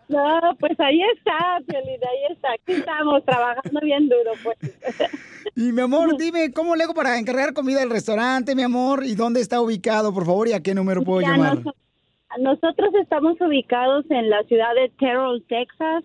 No, 0.09 0.41
pues 0.61 0.79
ahí 0.81 1.01
está, 1.17 1.59
Piolín, 1.67 2.01
ahí 2.03 2.33
está, 2.33 2.53
aquí 2.53 2.73
estamos 2.73 3.25
trabajando 3.25 3.81
bien 3.83 4.09
duro, 4.09 4.33
pues. 4.43 4.59
Y 5.57 5.71
mi 5.73 5.83
amor, 5.83 6.17
dime, 6.19 6.53
¿cómo 6.53 6.75
le 6.75 6.83
hago 6.85 6.95
para 6.95 7.17
encargar 7.19 7.53
comida 7.53 7.79
del 7.81 7.91
restaurante, 7.91 8.55
mi 8.57 8.63
amor? 8.63 9.05
¿Y 9.05 9.15
dónde 9.15 9.41
está 9.41 9.61
ubicado, 9.61 10.13
por 10.13 10.25
favor? 10.27 10.49
¿Y 10.49 10.53
a 10.53 10.61
qué 10.63 10.75
número 10.75 11.03
puedo 11.03 11.21
Ya 11.21 11.29
llamar? 11.29 11.59
noso- 11.59 11.75
nosotros 12.41 12.93
estamos 13.01 13.41
ubicados 13.41 14.05
en 14.11 14.31
la 14.31 14.43
ciudad 14.45 14.75
de 14.75 14.89
Terrell, 14.99 15.45
Texas. 15.49 16.03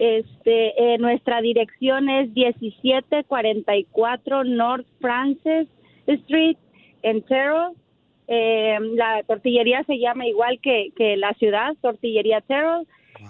Este, 0.00 0.94
eh, 0.94 0.98
nuestra 0.98 1.40
dirección 1.40 2.08
es 2.08 2.28
1744 2.34 4.44
North 4.44 4.86
Francis 5.00 5.68
Street 6.06 6.56
en 7.02 7.22
Terrell. 7.22 7.72
Eh, 8.26 8.76
la 8.94 9.22
tortillería 9.26 9.82
se 9.84 9.98
llama 9.98 10.26
igual 10.26 10.58
que, 10.62 10.88
que 10.96 11.16
la 11.16 11.32
ciudad, 11.34 11.74
Tortillería 11.80 12.40
Terrell. 12.42 12.86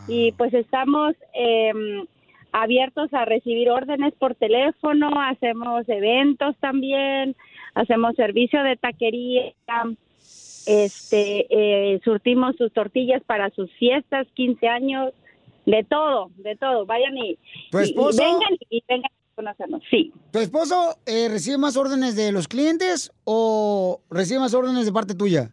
Y 0.09 0.33
pues 0.33 0.55
estamos 0.55 1.15
eh, 1.35 1.73
abiertos 2.53 3.13
a 3.13 3.25
recibir 3.25 3.71
órdenes 3.71 4.15
por 4.15 4.35
teléfono, 4.35 5.11
hacemos 5.21 5.89
eventos 5.89 6.57
también, 6.61 7.37
hacemos 7.75 8.17
servicio 8.17 8.63
de 8.63 8.77
taquería, 8.77 9.53
este, 10.67 11.47
eh, 11.51 12.01
surtimos 12.05 12.57
sus 12.57 12.73
tortillas 12.73 13.23
para 13.25 13.51
sus 13.51 13.71
fiestas, 13.73 14.27
15 14.35 14.69
años, 14.69 15.13
de 15.67 15.85
todo, 15.85 16.31
de 16.37 16.57
todo. 16.57 16.87
Vayan 16.87 17.17
y, 17.17 17.39
vengan 17.73 18.57
y 18.71 18.83
vengan 18.89 19.11
a 19.13 19.35
conocernos. 19.35 19.83
Sí. 19.91 20.13
¿Tu 20.31 20.39
esposo 20.39 20.97
eh, 21.07 21.29
recibe 21.29 21.59
más 21.59 21.77
órdenes 21.77 22.17
de 22.17 22.33
los 22.33 22.49
clientes 22.49 23.13
o 23.25 24.01
recibe 24.11 24.41
más 24.41 24.55
órdenes 24.55 24.87
de 24.87 24.93
parte 24.93 25.15
tuya? 25.15 25.51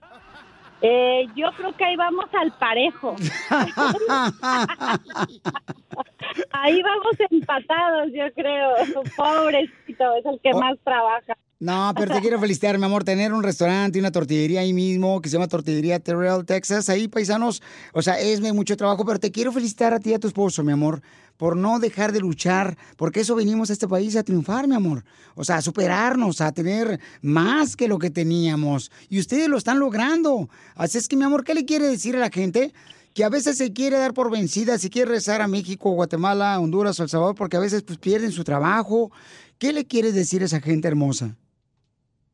Eh, 0.82 1.28
yo 1.36 1.48
creo 1.58 1.76
que 1.76 1.86
ahí 1.86 1.96
vamos 1.96 2.26
al 2.34 2.52
parejo. 2.54 3.16
ahí 6.52 6.82
vamos 6.82 7.20
empatados, 7.32 8.10
yo 8.14 8.32
creo. 8.34 8.74
Pobrecito, 9.16 10.16
es 10.16 10.26
el 10.26 10.40
que 10.42 10.54
más 10.54 10.78
trabaja. 10.84 11.38
No, 11.66 11.94
pero 11.98 12.14
te 12.14 12.22
quiero 12.22 12.40
felicitar, 12.40 12.78
mi 12.78 12.86
amor, 12.86 13.04
tener 13.04 13.34
un 13.34 13.42
restaurante 13.42 13.98
y 13.98 14.00
una 14.00 14.12
tortillería 14.12 14.60
ahí 14.60 14.72
mismo 14.72 15.20
que 15.20 15.30
se 15.30 15.34
llama 15.34 15.48
Tortillería 15.48 16.00
Terrell, 16.00 16.46
Texas. 16.46 16.90
Ahí, 16.90 17.08
paisanos, 17.08 17.64
o 17.92 18.04
sea, 18.04 18.20
es 18.20 18.40
mucho 18.54 18.78
trabajo, 18.78 19.04
pero 19.04 19.20
te 19.20 19.32
quiero 19.32 19.52
felicitar 19.52 19.92
a 19.92 20.00
ti 20.00 20.12
y 20.12 20.14
a 20.14 20.20
tu 20.20 20.28
esposo, 20.28 20.64
mi 20.64 20.74
amor, 20.74 21.02
por 21.38 21.58
no 21.58 21.80
dejar 21.80 22.12
de 22.12 22.20
luchar, 22.20 22.78
porque 22.98 23.22
eso 23.22 23.34
venimos 23.34 23.72
a 23.72 23.74
este 23.74 23.88
país 23.88 24.16
a 24.16 24.22
triunfar, 24.22 24.68
mi 24.68 24.76
amor. 24.76 25.06
O 25.34 25.44
sea, 25.44 25.56
a 25.56 25.62
superarnos, 25.64 26.40
a 26.40 26.52
tener 26.52 27.00
más 27.24 27.76
que 27.76 27.88
lo 27.88 27.98
que 27.98 28.12
teníamos. 28.12 28.92
Y 29.10 29.18
ustedes 29.18 29.50
lo 29.50 29.58
están 29.58 29.80
logrando. 29.80 30.48
Así 30.76 31.00
es 31.00 31.08
que, 31.08 31.16
mi 31.16 31.24
amor, 31.24 31.44
¿qué 31.44 31.56
le 31.56 31.66
quiere 31.66 31.88
decir 31.88 32.16
a 32.16 32.20
la 32.20 32.30
gente? 32.30 32.76
Que 33.16 33.24
a 33.24 33.30
veces 33.30 33.58
se 33.58 33.74
quiere 33.74 33.98
dar 33.98 34.14
por 34.14 34.30
vencida, 34.30 34.78
se 34.78 34.92
quiere 34.92 35.10
rezar 35.10 35.42
a 35.42 35.48
México, 35.48 35.90
Guatemala, 35.90 36.60
Honduras 36.60 37.00
o 37.00 37.04
El 37.04 37.10
Salvador, 37.10 37.34
porque 37.34 37.58
a 37.58 37.60
veces 37.60 37.82
pues, 37.82 37.98
pierden 37.98 38.32
su 38.32 38.44
trabajo. 38.44 39.12
¿Qué 39.58 39.74
le 39.74 39.86
quieres 39.88 40.14
decir 40.14 40.44
a 40.44 40.46
esa 40.46 40.62
gente 40.62 40.88
hermosa? 40.88 41.36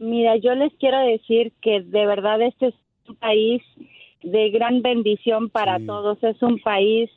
Mira, 0.02 0.36
yo 0.38 0.56
les 0.56 0.74
quiero 0.80 1.00
decir 1.00 1.54
que 1.62 1.82
de 1.82 2.08
verdad 2.08 2.42
este 2.42 2.70
es 2.70 2.76
un 3.08 3.16
país 3.18 3.62
de 4.24 4.50
gran 4.50 4.82
bendición 4.82 5.52
para 5.52 5.78
todos. 5.78 6.18
Es 6.24 6.42
un 6.42 6.58
país 6.58 7.08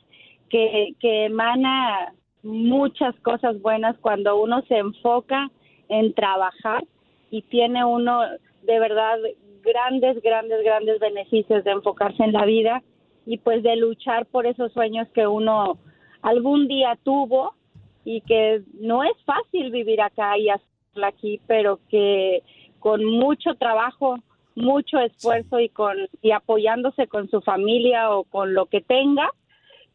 que, 0.51 0.93
que 0.99 1.25
emana 1.25 2.13
muchas 2.43 3.15
cosas 3.21 3.59
buenas 3.59 3.97
cuando 4.01 4.39
uno 4.39 4.61
se 4.67 4.77
enfoca 4.77 5.49
en 5.89 6.13
trabajar 6.13 6.83
y 7.31 7.41
tiene 7.41 7.83
uno 7.83 8.21
de 8.61 8.79
verdad 8.79 9.17
grandes, 9.63 10.21
grandes, 10.21 10.63
grandes 10.63 10.99
beneficios 10.99 11.63
de 11.63 11.71
enfocarse 11.71 12.23
en 12.23 12.33
la 12.33 12.45
vida 12.45 12.83
y 13.25 13.39
pues 13.39 13.63
de 13.63 13.77
luchar 13.77 14.27
por 14.27 14.45
esos 14.45 14.71
sueños 14.73 15.07
que 15.15 15.25
uno 15.25 15.79
algún 16.21 16.67
día 16.67 16.99
tuvo 17.01 17.55
y 18.03 18.21
que 18.21 18.61
no 18.79 19.03
es 19.03 19.17
fácil 19.25 19.71
vivir 19.71 20.01
acá 20.01 20.37
y 20.37 20.49
hacerlo 20.49 21.07
aquí, 21.07 21.41
pero 21.47 21.79
que 21.89 22.43
con 22.85 23.03
mucho 23.03 23.55
trabajo, 23.55 24.19
mucho 24.53 24.99
esfuerzo 24.99 25.59
y 25.59 25.69
con 25.69 25.97
y 26.21 26.29
apoyándose 26.29 27.07
con 27.07 27.27
su 27.31 27.41
familia 27.41 28.11
o 28.11 28.25
con 28.25 28.53
lo 28.53 28.67
que 28.67 28.79
tenga, 28.79 29.27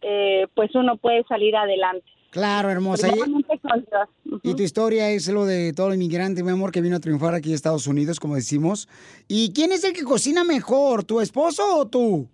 eh, 0.03 0.49
pues 0.57 0.74
uno 0.74 0.97
puede 0.97 1.22
salir 1.28 1.55
adelante. 1.55 2.05
Claro, 2.30 2.68
hermosa. 2.68 3.07
Y, 4.43 4.55
tu 4.57 4.62
historia 4.64 5.09
es 5.11 5.28
lo 5.28 5.45
de 5.45 5.72
todo 5.72 5.91
el 5.91 5.95
inmigrante, 5.95 6.43
mi 6.43 6.51
amor, 6.51 6.72
que 6.72 6.80
vino 6.80 6.97
a 6.97 6.99
triunfar 7.01 7.32
aquí 7.32 7.51
en 7.51 7.55
Estados 7.55 7.86
Unidos, 7.86 8.18
como 8.18 8.34
decimos. 8.34 8.88
¿Y 9.28 9.53
quién 9.53 9.70
es 9.70 9.84
el 9.84 9.93
que 9.93 10.03
cocina 10.03 10.43
mejor, 10.43 11.05
tu 11.05 11.20
esposo 11.20 11.62
o 11.76 11.86
tú? 11.86 12.26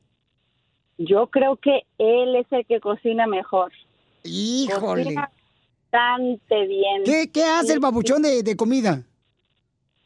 Yo 0.96 1.26
creo 1.26 1.56
que 1.56 1.82
él 1.98 2.34
es 2.34 2.46
el 2.50 2.64
que 2.64 2.80
cocina 2.80 3.26
mejor. 3.26 3.72
Híjole. 4.24 5.02
Cocina 5.04 5.30
bastante 5.92 6.66
bien. 6.66 7.04
¿Qué, 7.04 7.30
qué 7.30 7.44
hace 7.44 7.74
el 7.74 7.80
papuchón 7.80 8.22
de, 8.22 8.42
de 8.42 8.56
comida? 8.56 9.04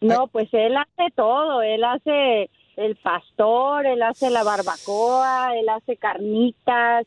No, 0.01 0.27
pues 0.29 0.49
él 0.53 0.77
hace 0.77 1.11
todo. 1.15 1.63
Él 1.63 1.85
hace 1.85 2.51
el 2.77 2.97
pastor, 2.97 3.87
él 3.87 4.03
hace 4.03 4.31
la 4.31 4.43
barbacoa, 4.43 5.57
él 5.57 5.69
hace 5.69 5.97
carnitas. 5.97 7.07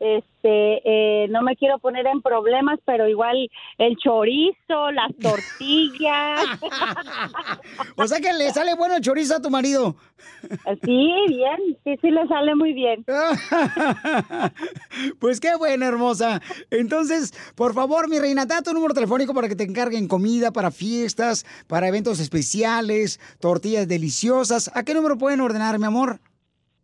Este, 0.00 0.82
eh, 0.84 1.28
no 1.30 1.42
me 1.42 1.56
quiero 1.56 1.78
poner 1.78 2.06
en 2.06 2.20
problemas, 2.20 2.78
pero 2.84 3.08
igual 3.08 3.48
el 3.78 3.96
chorizo, 3.96 4.90
las 4.92 5.10
tortillas. 5.20 6.40
O 7.96 8.06
sea 8.06 8.20
que 8.20 8.32
le 8.32 8.50
sale 8.50 8.74
bueno 8.74 8.96
el 8.96 9.02
chorizo 9.02 9.36
a 9.36 9.42
tu 9.42 9.50
marido. 9.50 9.96
Sí, 10.84 11.12
bien, 11.28 11.78
sí, 11.84 11.96
sí 12.00 12.10
le 12.10 12.26
sale 12.26 12.54
muy 12.54 12.72
bien. 12.72 13.04
Pues 15.18 15.40
qué 15.40 15.56
buena, 15.56 15.86
hermosa. 15.86 16.40
Entonces, 16.70 17.32
por 17.54 17.74
favor, 17.74 18.08
mi 18.08 18.18
reina, 18.18 18.46
da 18.46 18.62
tu 18.62 18.72
número 18.72 18.94
telefónico 18.94 19.34
para 19.34 19.48
que 19.48 19.56
te 19.56 19.64
encarguen 19.64 20.08
comida 20.08 20.52
para 20.52 20.70
fiestas, 20.70 21.44
para 21.66 21.88
eventos 21.88 22.20
especiales, 22.20 23.20
tortillas 23.40 23.88
deliciosas. 23.88 24.70
¿A 24.74 24.82
qué 24.82 24.94
número 24.94 25.18
pueden 25.18 25.40
ordenar, 25.40 25.78
mi 25.78 25.86
amor? 25.86 26.20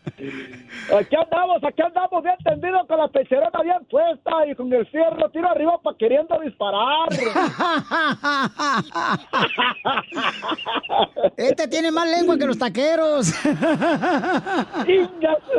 Aquí 0.97 1.17
andamos, 1.17 1.65
aquí 1.65 1.83
andamos 1.83 2.23
bien 2.23 2.37
tendidos 2.45 2.87
con 2.87 2.97
la 2.99 3.09
pecherona 3.09 3.61
bien 3.63 3.85
puesta 3.91 4.47
y 4.47 4.55
con 4.55 4.73
el 4.73 4.87
fierro 4.87 5.29
tiro 5.31 5.51
arriba 5.51 5.77
para 5.83 5.97
queriendo 5.97 6.39
disparar. 6.41 7.09
Este 11.37 11.67
tiene 11.69 11.91
más 11.91 12.09
lengua 12.09 12.39
que 12.39 12.47
los 12.47 12.59
taqueros. 12.59 13.33
¡Chinga 14.87 15.37
su! 15.49 15.59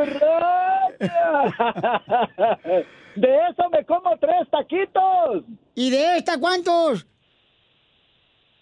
De 3.15 3.37
eso 3.49 3.69
me 3.69 3.85
como 3.85 4.17
tres 4.17 4.49
taquitos. 4.49 5.43
¿Y 5.75 5.89
de 5.89 6.17
esta 6.17 6.39
cuántos? 6.39 7.05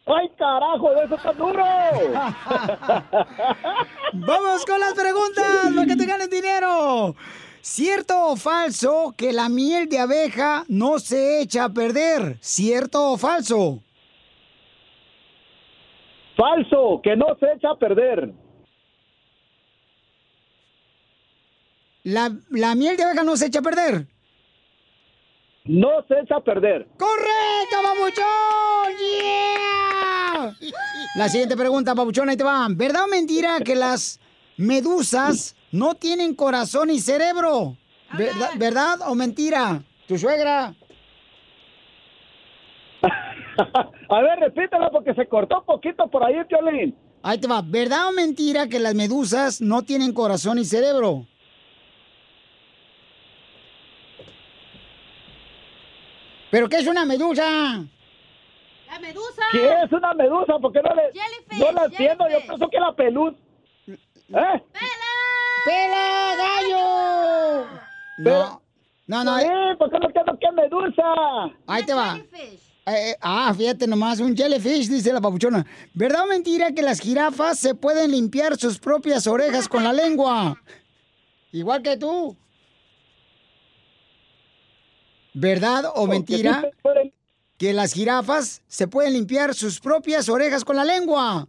¡Ay, 0.06 0.30
carajo! 0.38 0.92
¡De 0.92 1.06
eso 1.06 1.16
está 1.16 1.32
duro! 1.34 1.64
Vamos 4.14 4.66
con 4.66 4.80
las 4.80 4.94
preguntas 4.94 5.72
para 5.76 5.88
que 5.88 5.96
te 5.96 6.06
ganes 6.06 6.30
dinero. 6.30 7.16
¿Cierto 7.62 8.32
o 8.32 8.36
falso 8.36 9.14
que 9.16 9.32
la 9.32 9.48
miel 9.48 9.88
de 9.88 10.00
abeja 10.00 10.66
no 10.68 11.00
se 11.00 11.42
echa 11.42 11.66
a 11.66 11.70
perder? 11.70 12.38
¿Cierto 12.42 13.12
o 13.12 13.18
falso? 13.18 13.80
Falso, 16.36 17.00
que 17.04 17.16
no 17.16 17.28
se 17.40 17.46
echa 17.56 17.70
a 17.70 17.78
perder. 17.78 18.34
¿La, 22.04 22.32
la 22.50 22.74
miel 22.74 22.98
de 22.98 23.04
abeja 23.04 23.24
no 23.24 23.38
se 23.38 23.46
echa 23.46 23.60
a 23.60 23.62
perder? 23.62 24.08
No 25.66 25.90
se 26.08 26.20
echa 26.20 26.38
a 26.38 26.44
perder. 26.44 26.88
¡Correcto, 26.98 27.78
papuchón! 27.84 28.98
¡Yeah! 29.22 30.56
La 31.16 31.30
siguiente 31.30 31.56
pregunta, 31.56 31.94
papuchón, 31.94 32.30
ahí 32.30 32.38
te 32.38 32.44
va. 32.44 32.68
¿Verdad 32.70 33.04
o 33.04 33.08
mentira 33.08 33.60
que 33.60 33.76
las 33.76 34.20
medusas 34.58 35.56
no 35.72 35.94
tienen 35.94 36.34
corazón 36.34 36.90
y 36.90 37.00
cerebro? 37.00 37.78
¿Verdad, 38.18 38.50
¿verdad 38.58 39.00
o 39.08 39.14
mentira? 39.16 39.84
¿Tu 40.08 40.18
suegra? 40.18 40.74
A 44.10 44.22
ver, 44.22 44.40
repítelo 44.40 44.90
porque 44.92 45.14
se 45.14 45.28
cortó 45.28 45.60
un 45.60 45.66
poquito 45.66 46.10
por 46.10 46.24
ahí, 46.24 46.36
Piolín. 46.50 46.96
Ahí 47.22 47.38
te 47.38 47.48
va. 47.48 47.62
¿Verdad 47.62 48.08
o 48.10 48.12
mentira 48.12 48.68
que 48.68 48.80
las 48.80 48.96
medusas 48.96 49.62
no 49.62 49.84
tienen 49.84 50.14
corazón 50.14 50.58
y 50.58 50.66
cerebro? 50.66 51.28
¿Pero 56.52 56.68
qué 56.68 56.78
es 56.78 56.88
una 56.88 57.06
medusa? 57.06 57.84
¡La 58.88 59.00
medusa! 59.00 59.42
¿Qué 59.52 59.74
es 59.86 59.92
una 59.92 60.14
medusa? 60.14 60.60
Porque 60.62 60.82
no 60.82 60.94
le 60.94 61.58
no 61.58 61.72
la 61.72 61.86
entiendo. 61.86 62.30
Yo 62.30 62.42
pienso 62.42 62.70
que 62.70 62.80
la 62.80 62.94
peluz. 62.94 63.34
¿Eh? 63.88 64.64
¡Pela, 65.66 66.36
gallo! 66.38 67.66
No, 68.18 68.62
no, 69.08 69.24
no. 69.24 69.40
Sí, 69.40 69.48
¿por 69.80 69.90
qué 69.90 70.00
no 70.00 70.08
entiendo 70.08 70.38
qué 70.40 70.48
es 70.48 70.54
medusa? 70.54 71.04
Ahí 71.68 71.86
te 71.86 71.94
va. 71.94 72.18
Eh, 72.18 73.12
eh, 73.12 73.18
ah, 73.22 73.54
fíjate 73.56 73.88
nomás, 73.88 74.20
un 74.20 74.36
jellyfish, 74.36 74.90
dice 74.90 75.14
la 75.14 75.22
papuchona. 75.22 75.66
¿Verdad 75.94 76.24
o 76.24 76.28
mentira 76.28 76.72
que 76.74 76.82
las 76.82 77.00
jirafas 77.00 77.60
se 77.60 77.76
pueden 77.76 78.12
limpiar 78.12 78.58
sus 78.58 78.78
propias 78.80 79.28
orejas 79.28 79.70
con 79.70 79.84
la 79.84 79.94
lengua? 79.94 80.58
Igual 81.52 81.82
que 81.82 81.96
tú. 81.96 82.36
¿Verdad 85.34 85.86
o 85.96 86.08
mentira 86.08 86.64
que 87.62 87.74
las 87.74 87.94
jirafas 87.94 88.64
se 88.68 88.88
pueden 88.88 89.14
limpiar 89.14 89.54
sus 89.54 89.80
propias 89.80 90.28
orejas 90.30 90.66
con 90.66 90.76
la 90.76 90.84
lengua. 90.84 91.48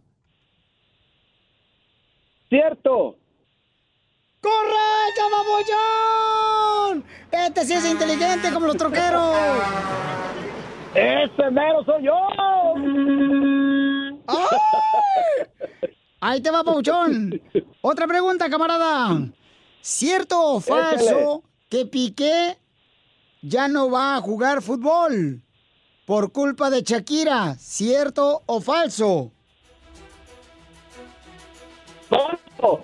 Cierto. 2.49 3.17
¡Correcto, 4.39 5.23
babuchón! 5.31 7.03
Este 7.31 7.65
sí 7.65 7.73
es 7.73 7.85
inteligente 7.89 8.53
como 8.53 8.67
los 8.67 8.77
troqueros. 8.77 9.35
¡Ese 10.93 11.49
mero 11.49 11.83
soy 11.83 12.03
yo! 12.03 12.13
¡Ay! 14.27 14.37
Ahí 16.21 16.41
te 16.41 16.51
va, 16.51 16.63
Pauchón. 16.63 17.41
Otra 17.81 18.05
pregunta, 18.05 18.51
camarada. 18.51 19.31
¿Cierto 19.81 20.39
o 20.39 20.59
falso 20.59 21.41
que 21.69 21.87
Piqué 21.87 22.59
ya 23.43 23.67
no 23.67 23.89
va 23.91 24.15
a 24.15 24.21
jugar 24.21 24.61
fútbol 24.61 25.41
por 26.05 26.31
culpa 26.31 26.69
de 26.69 26.81
Shakira? 26.81 27.55
¿Cierto 27.59 28.41
o 28.45 28.59
falso? 28.61 29.31
Falso. 32.09 32.81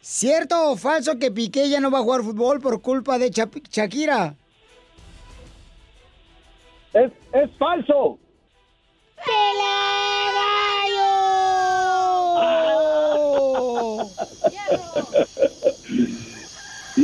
¿Cierto 0.00 0.70
o 0.70 0.76
falso 0.76 1.18
que 1.18 1.30
Piqué 1.30 1.68
ya 1.68 1.80
no 1.80 1.90
va 1.90 1.98
a 1.98 2.02
jugar 2.02 2.22
fútbol 2.22 2.60
por 2.60 2.80
culpa 2.82 3.18
de 3.18 3.30
Cha- 3.30 3.50
Shakira? 3.70 4.34
Es, 6.94 7.12
es 7.32 7.50
falso. 7.58 8.18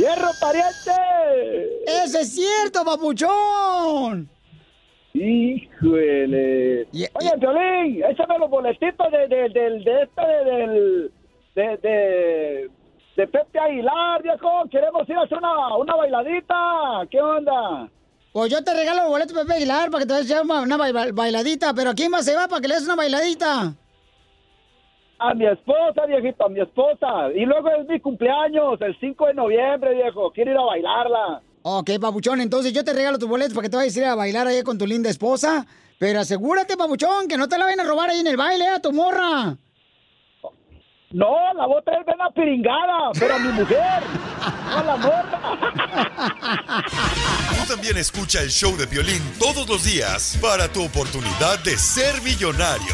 ¡Hierro, 0.03 0.29
pariente! 0.41 1.79
¡Ese 2.03 2.21
es 2.21 2.33
cierto, 2.35 2.83
papuchón! 2.83 4.29
¡Híjole! 5.13 6.87
Oye, 7.13 7.31
Violín, 7.37 8.03
échame 8.09 8.37
los 8.39 8.49
boletitos 8.49 9.11
de, 9.11 9.27
de, 9.27 9.49
del- 9.49 9.83
de 9.83 10.01
este, 10.03 10.21
de, 10.21 10.45
del... 10.45 11.11
De, 11.55 11.77
de, 11.77 12.69
de 13.15 13.27
Pepe 13.27 13.59
Aguilar, 13.59 14.23
viejo. 14.23 14.63
Queremos 14.71 15.07
ir 15.07 15.15
a 15.15 15.21
hacer 15.21 15.37
una, 15.37 15.77
una 15.77 15.95
bailadita. 15.95 16.55
¿Qué 17.11 17.21
onda? 17.21 17.87
Pues 18.31 18.51
yo 18.51 18.63
te 18.63 18.73
regalo 18.73 19.01
los 19.03 19.09
boletos 19.11 19.37
Pepe 19.37 19.53
Aguilar 19.53 19.91
para 19.91 20.01
que 20.03 20.07
te 20.07 20.13
vayas 20.13 20.31
a 20.31 20.41
una, 20.41 20.61
una 20.61 20.77
baila- 20.77 21.11
bailadita. 21.13 21.73
¿Pero 21.75 21.91
a 21.91 21.93
quién 21.93 22.09
más 22.09 22.25
se 22.25 22.35
va 22.35 22.47
para 22.47 22.59
que 22.61 22.67
le 22.67 22.73
des 22.73 22.85
una 22.85 22.95
bailadita? 22.95 23.75
A 25.25 25.33
mi 25.33 25.45
esposa, 25.45 26.05
viejito, 26.05 26.45
a 26.45 26.49
mi 26.49 26.59
esposa. 26.59 27.31
Y 27.33 27.45
luego 27.45 27.69
es 27.69 27.87
mi 27.87 27.97
cumpleaños, 28.01 28.81
el 28.81 28.93
5 28.99 29.27
de 29.27 29.33
noviembre, 29.33 29.93
viejo. 29.93 30.29
Quiero 30.31 30.51
ir 30.51 30.57
a 30.57 30.63
bailarla. 30.63 31.41
Ok, 31.61 31.91
papuchón, 32.01 32.41
entonces 32.41 32.73
yo 32.73 32.83
te 32.83 32.91
regalo 32.91 33.17
tus 33.17 33.29
boletos 33.29 33.53
para 33.53 33.63
que 33.63 33.69
te 33.69 33.77
vayas 33.77 33.95
a 33.95 33.99
ir 33.99 34.05
a 34.05 34.15
bailar 34.15 34.47
ahí 34.47 34.61
con 34.63 34.77
tu 34.77 34.85
linda 34.85 35.09
esposa. 35.09 35.65
Pero 35.97 36.19
asegúrate, 36.19 36.75
papuchón, 36.75 37.29
que 37.29 37.37
no 37.37 37.47
te 37.47 37.57
la 37.57 37.63
vayan 37.63 37.79
a 37.79 37.85
robar 37.85 38.09
ahí 38.09 38.19
en 38.19 38.27
el 38.27 38.35
baile, 38.35 38.67
a 38.67 38.81
tu 38.81 38.91
morra. 38.91 39.55
No, 41.11 41.53
la 41.55 41.67
voy 41.67 41.77
a 41.77 41.81
traer 41.83 42.03
bien 42.03 42.17
piringada, 42.35 43.11
pero 43.17 43.35
a 43.35 43.39
mi 43.39 43.53
mujer. 43.53 44.03
A 44.75 44.83
la 44.83 44.97
morra. 44.97 45.39
Tú 47.49 47.73
también 47.73 47.95
escucha 47.95 48.41
el 48.41 48.49
show 48.49 48.75
de 48.75 48.87
violín 48.87 49.21
todos 49.39 49.69
los 49.69 49.85
días 49.85 50.37
para 50.41 50.67
tu 50.67 50.83
oportunidad 50.83 51.63
de 51.63 51.77
ser 51.77 52.21
millonario. 52.23 52.93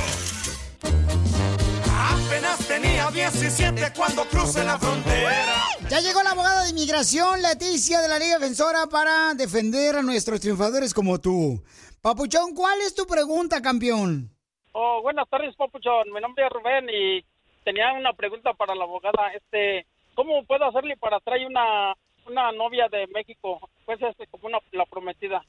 Apenas 2.10 2.68
tenía 2.68 3.12
17 3.12 3.93
cuando 3.95 4.26
crucé 4.26 4.64
la 4.64 4.78
frontera. 4.80 5.55
Ya 5.89 5.99
llegó 5.99 6.24
la 6.24 6.32
abogada 6.32 6.64
de 6.64 6.72
inmigración, 6.72 7.41
Leticia, 7.41 8.01
de 8.01 8.07
la 8.07 8.18
Liga 8.18 8.39
Defensora, 8.39 8.88
para 8.88 9.34
defender 9.36 9.95
a 9.95 10.01
nuestros 10.01 10.39
triunfadores 10.39 10.93
como 10.93 11.20
tú. 11.20 11.64
Papuchón, 12.01 12.55
¿cuál 12.55 12.82
es 12.82 12.95
tu 12.95 13.05
pregunta, 13.05 13.62
campeón? 13.62 14.30
Oh, 14.72 15.01
buenas 15.01 15.30
tardes, 15.30 15.55
Papuchón. 15.55 16.12
Mi 16.14 16.20
nombre 16.20 16.45
es 16.45 16.51
Rubén 16.51 16.89
y 16.89 17.24
tenía 17.64 17.93
una 17.93 18.14
pregunta 18.14 18.53
para 18.53 18.74
la 18.74 18.86
abogada. 18.86 19.32
Este, 19.36 19.86
¿cómo 20.16 20.43
puedo 20.45 20.66
hacerle 20.66 20.97
para 20.97 21.20
traer 21.20 21.45
una 21.45 21.95
una 22.30 22.51
novia 22.51 22.88
de 22.89 23.07
México? 23.07 23.60
Pues 23.86 23.99
este, 24.01 24.28
como 24.28 24.47
una 24.47 24.60
la 24.72 24.86
prometida 24.86 25.43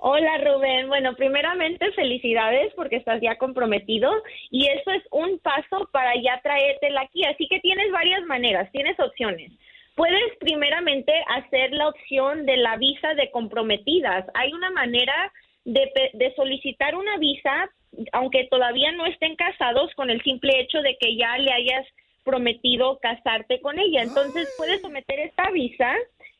Hola 0.08 0.38
Rubén, 0.38 0.88
bueno, 0.88 1.16
primeramente 1.16 1.91
felicidades 1.93 2.72
porque 2.76 2.97
estás 2.97 3.20
ya 3.24 3.39
comprometido 3.39 4.12
y 4.51 4.68
eso 4.68 4.91
es 4.91 5.01
un 5.10 5.39
paso 5.39 5.89
para 5.91 6.14
ya 6.22 6.39
traértela 6.43 7.01
aquí, 7.01 7.24
así 7.24 7.47
que 7.47 7.60
tienes 7.60 7.91
varias 7.91 8.24
maneras, 8.26 8.72
tienes 8.72 8.99
opciones. 8.99 9.51
Puedes 9.95 10.38
primeramente 10.39 11.12
hacer 11.36 11.72
la 11.72 11.88
opción 11.88 12.45
de 12.45 12.56
la 12.58 12.78
visa 12.78 13.16
de 13.16 13.32
comprometidas. 13.32 14.28
Hay 14.36 14.53
una 14.53 14.70
manera 14.70 15.34
de, 15.64 15.91
de 16.14 16.36
solicitar 16.36 16.93
una 16.93 17.18
visa, 17.18 17.68
aunque 18.12 18.47
todavía 18.51 18.91
no 18.91 19.08
estén 19.08 19.36
casados, 19.36 19.91
con 19.95 20.12
el 20.12 20.22
simple 20.22 20.60
hecho 20.60 20.84
de 20.84 20.97
que 20.99 21.16
ya 21.16 21.36
le 21.39 21.51
hayas 21.51 21.88
prometido 22.24 22.99
casarte 22.99 23.60
con 23.60 23.80
ella. 23.80 24.03
Entonces 24.03 24.53
puedes 24.56 24.82
someter 24.82 25.20
esta 25.20 25.49
visa 25.49 25.95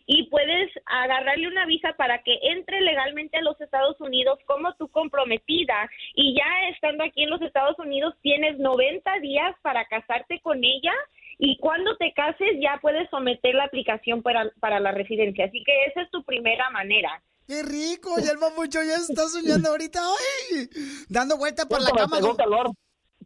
y 0.08 0.30
puedes 0.30 0.72
agarrarle 0.86 1.48
una 1.48 1.66
visa 1.66 1.94
para 1.98 2.22
que 2.24 2.38
entre 2.44 2.82
legalmente 2.82 3.38
a 3.38 3.42
los 3.42 3.60
Estados 3.60 4.00
Unidos 4.00 4.40
como 4.46 4.74
tu 4.76 4.88
comprometida 4.90 5.90
y 6.14 6.36
ya 6.36 6.70
estando 6.74 7.04
aquí 7.04 7.24
en 7.24 7.30
los 7.32 7.42
Estados 7.42 7.78
Unidos 7.80 8.14
tienes 8.22 8.58
90 8.60 9.20
días 9.20 9.56
para 9.62 9.86
casarte 9.86 10.40
con 10.42 10.64
ella 10.64 10.94
y 11.38 11.58
cuando 11.58 11.98
te 11.98 12.14
cases 12.14 12.50
ya 12.62 12.80
puedes 12.82 13.10
someter 13.10 13.56
la 13.56 13.66
aplicación 13.66 14.22
para, 14.22 14.50
para 14.60 14.80
la 14.80 14.92
residencia. 14.92 15.46
Así 15.46 15.64
que 15.64 15.74
esa 15.88 16.02
es 16.04 16.12
tu 16.12 16.24
primera 16.24 16.70
manera. 16.70 17.22
¡Qué 17.48 17.62
rico! 17.62 18.16
Ya 18.24 18.32
el 18.32 18.40
papucho 18.40 18.80
ya 18.82 18.98
se 18.98 19.12
está 19.14 19.28
soñando 19.28 19.70
ahorita. 19.70 20.00
¡Ay! 20.02 20.68
Dando 21.10 21.38
vueltas 21.38 21.66
por 21.66 21.80
la 21.82 21.90
Ya 21.90 21.94
me 21.94 22.00
cama. 22.00 22.16
pegó 22.18 22.36
calor. 22.36 22.72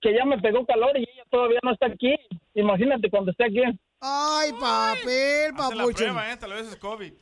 Que 0.01 0.13
ya 0.13 0.25
me 0.25 0.37
pegó 0.39 0.65
calor 0.65 0.97
y 0.97 1.01
ella 1.01 1.23
todavía 1.29 1.59
no 1.63 1.71
está 1.71 1.87
aquí. 1.87 2.15
Imagínate 2.55 3.09
cuando 3.09 3.31
esté 3.31 3.45
aquí. 3.45 3.61
¡Ay, 4.01 4.53
papel, 4.53 5.51
la 5.51 5.57
papucho! 5.57 5.97
prueba, 5.97 6.31
¿eh? 6.31 6.37
Tal 6.37 6.53
vez 6.53 6.67
es 6.67 6.75
COVID. 6.77 7.13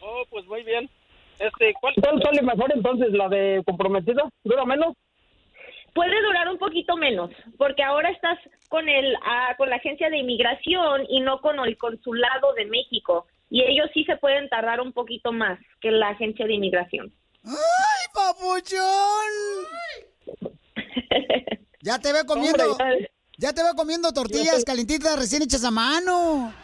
Oh, 0.00 0.22
pues 0.30 0.46
muy 0.46 0.62
bien. 0.62 0.88
Este, 1.40 1.74
¿cuál, 1.80 1.92
cuál 2.00 2.22
sale 2.22 2.40
mejor 2.40 2.70
entonces, 2.72 3.12
la 3.12 3.28
de 3.28 3.64
comprometida? 3.66 4.22
¿Dura 4.44 4.64
menos? 4.64 4.94
Puede 5.94 6.20
durar 6.22 6.48
un 6.48 6.58
poquito 6.58 6.96
menos, 6.96 7.30
porque 7.56 7.82
ahora 7.82 8.10
estás 8.10 8.38
con 8.68 8.88
el 8.88 9.14
ah, 9.24 9.54
con 9.56 9.70
la 9.70 9.76
agencia 9.76 10.10
de 10.10 10.18
inmigración 10.18 11.06
y 11.08 11.20
no 11.20 11.40
con 11.40 11.58
el 11.60 11.78
consulado 11.78 12.52
de 12.54 12.66
México, 12.66 13.26
y 13.48 13.62
ellos 13.62 13.88
sí 13.94 14.04
se 14.04 14.16
pueden 14.16 14.48
tardar 14.48 14.80
un 14.80 14.92
poquito 14.92 15.30
más 15.32 15.58
que 15.80 15.92
la 15.92 16.08
agencia 16.08 16.46
de 16.46 16.54
inmigración. 16.54 17.12
¡Ay, 17.44 18.06
papuchón! 18.12 18.80
Ya 21.84 21.98
te 21.98 22.14
ve 22.14 22.24
comiendo. 22.26 22.72
Hombre, 22.72 23.10
Ya 23.36 23.52
te 23.52 23.62
ve 23.62 23.68
comiendo 23.76 24.10
tortillas 24.10 24.64
calentitas 24.64 25.18
recién 25.18 25.42
hechas 25.42 25.64
a 25.64 25.70
mano. 25.70 26.52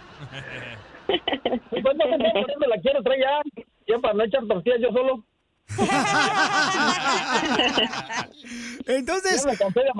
Pues 1.70 1.82
no 1.96 2.04
sé 2.04 2.32
por 2.32 2.46
qué 2.46 2.54
me 2.58 2.68
la 2.68 2.80
quiero 2.80 3.02
traer 3.02 3.20
ya. 3.20 3.64
Ya 3.88 3.98
para 3.98 4.14
no 4.14 4.24
echar 4.24 4.46
tortillas 4.46 4.80
yo 4.80 4.90
solo. 4.92 5.24
Entonces. 8.86 9.42
Ya 9.44 9.50
me 9.50 9.56
cansé 9.56 9.80
de. 9.80 9.90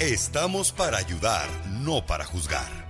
Estamos 0.00 0.72
para 0.72 0.96
ayudar, 0.98 1.48
no 1.68 2.04
para 2.06 2.24
juzgar. 2.24 2.89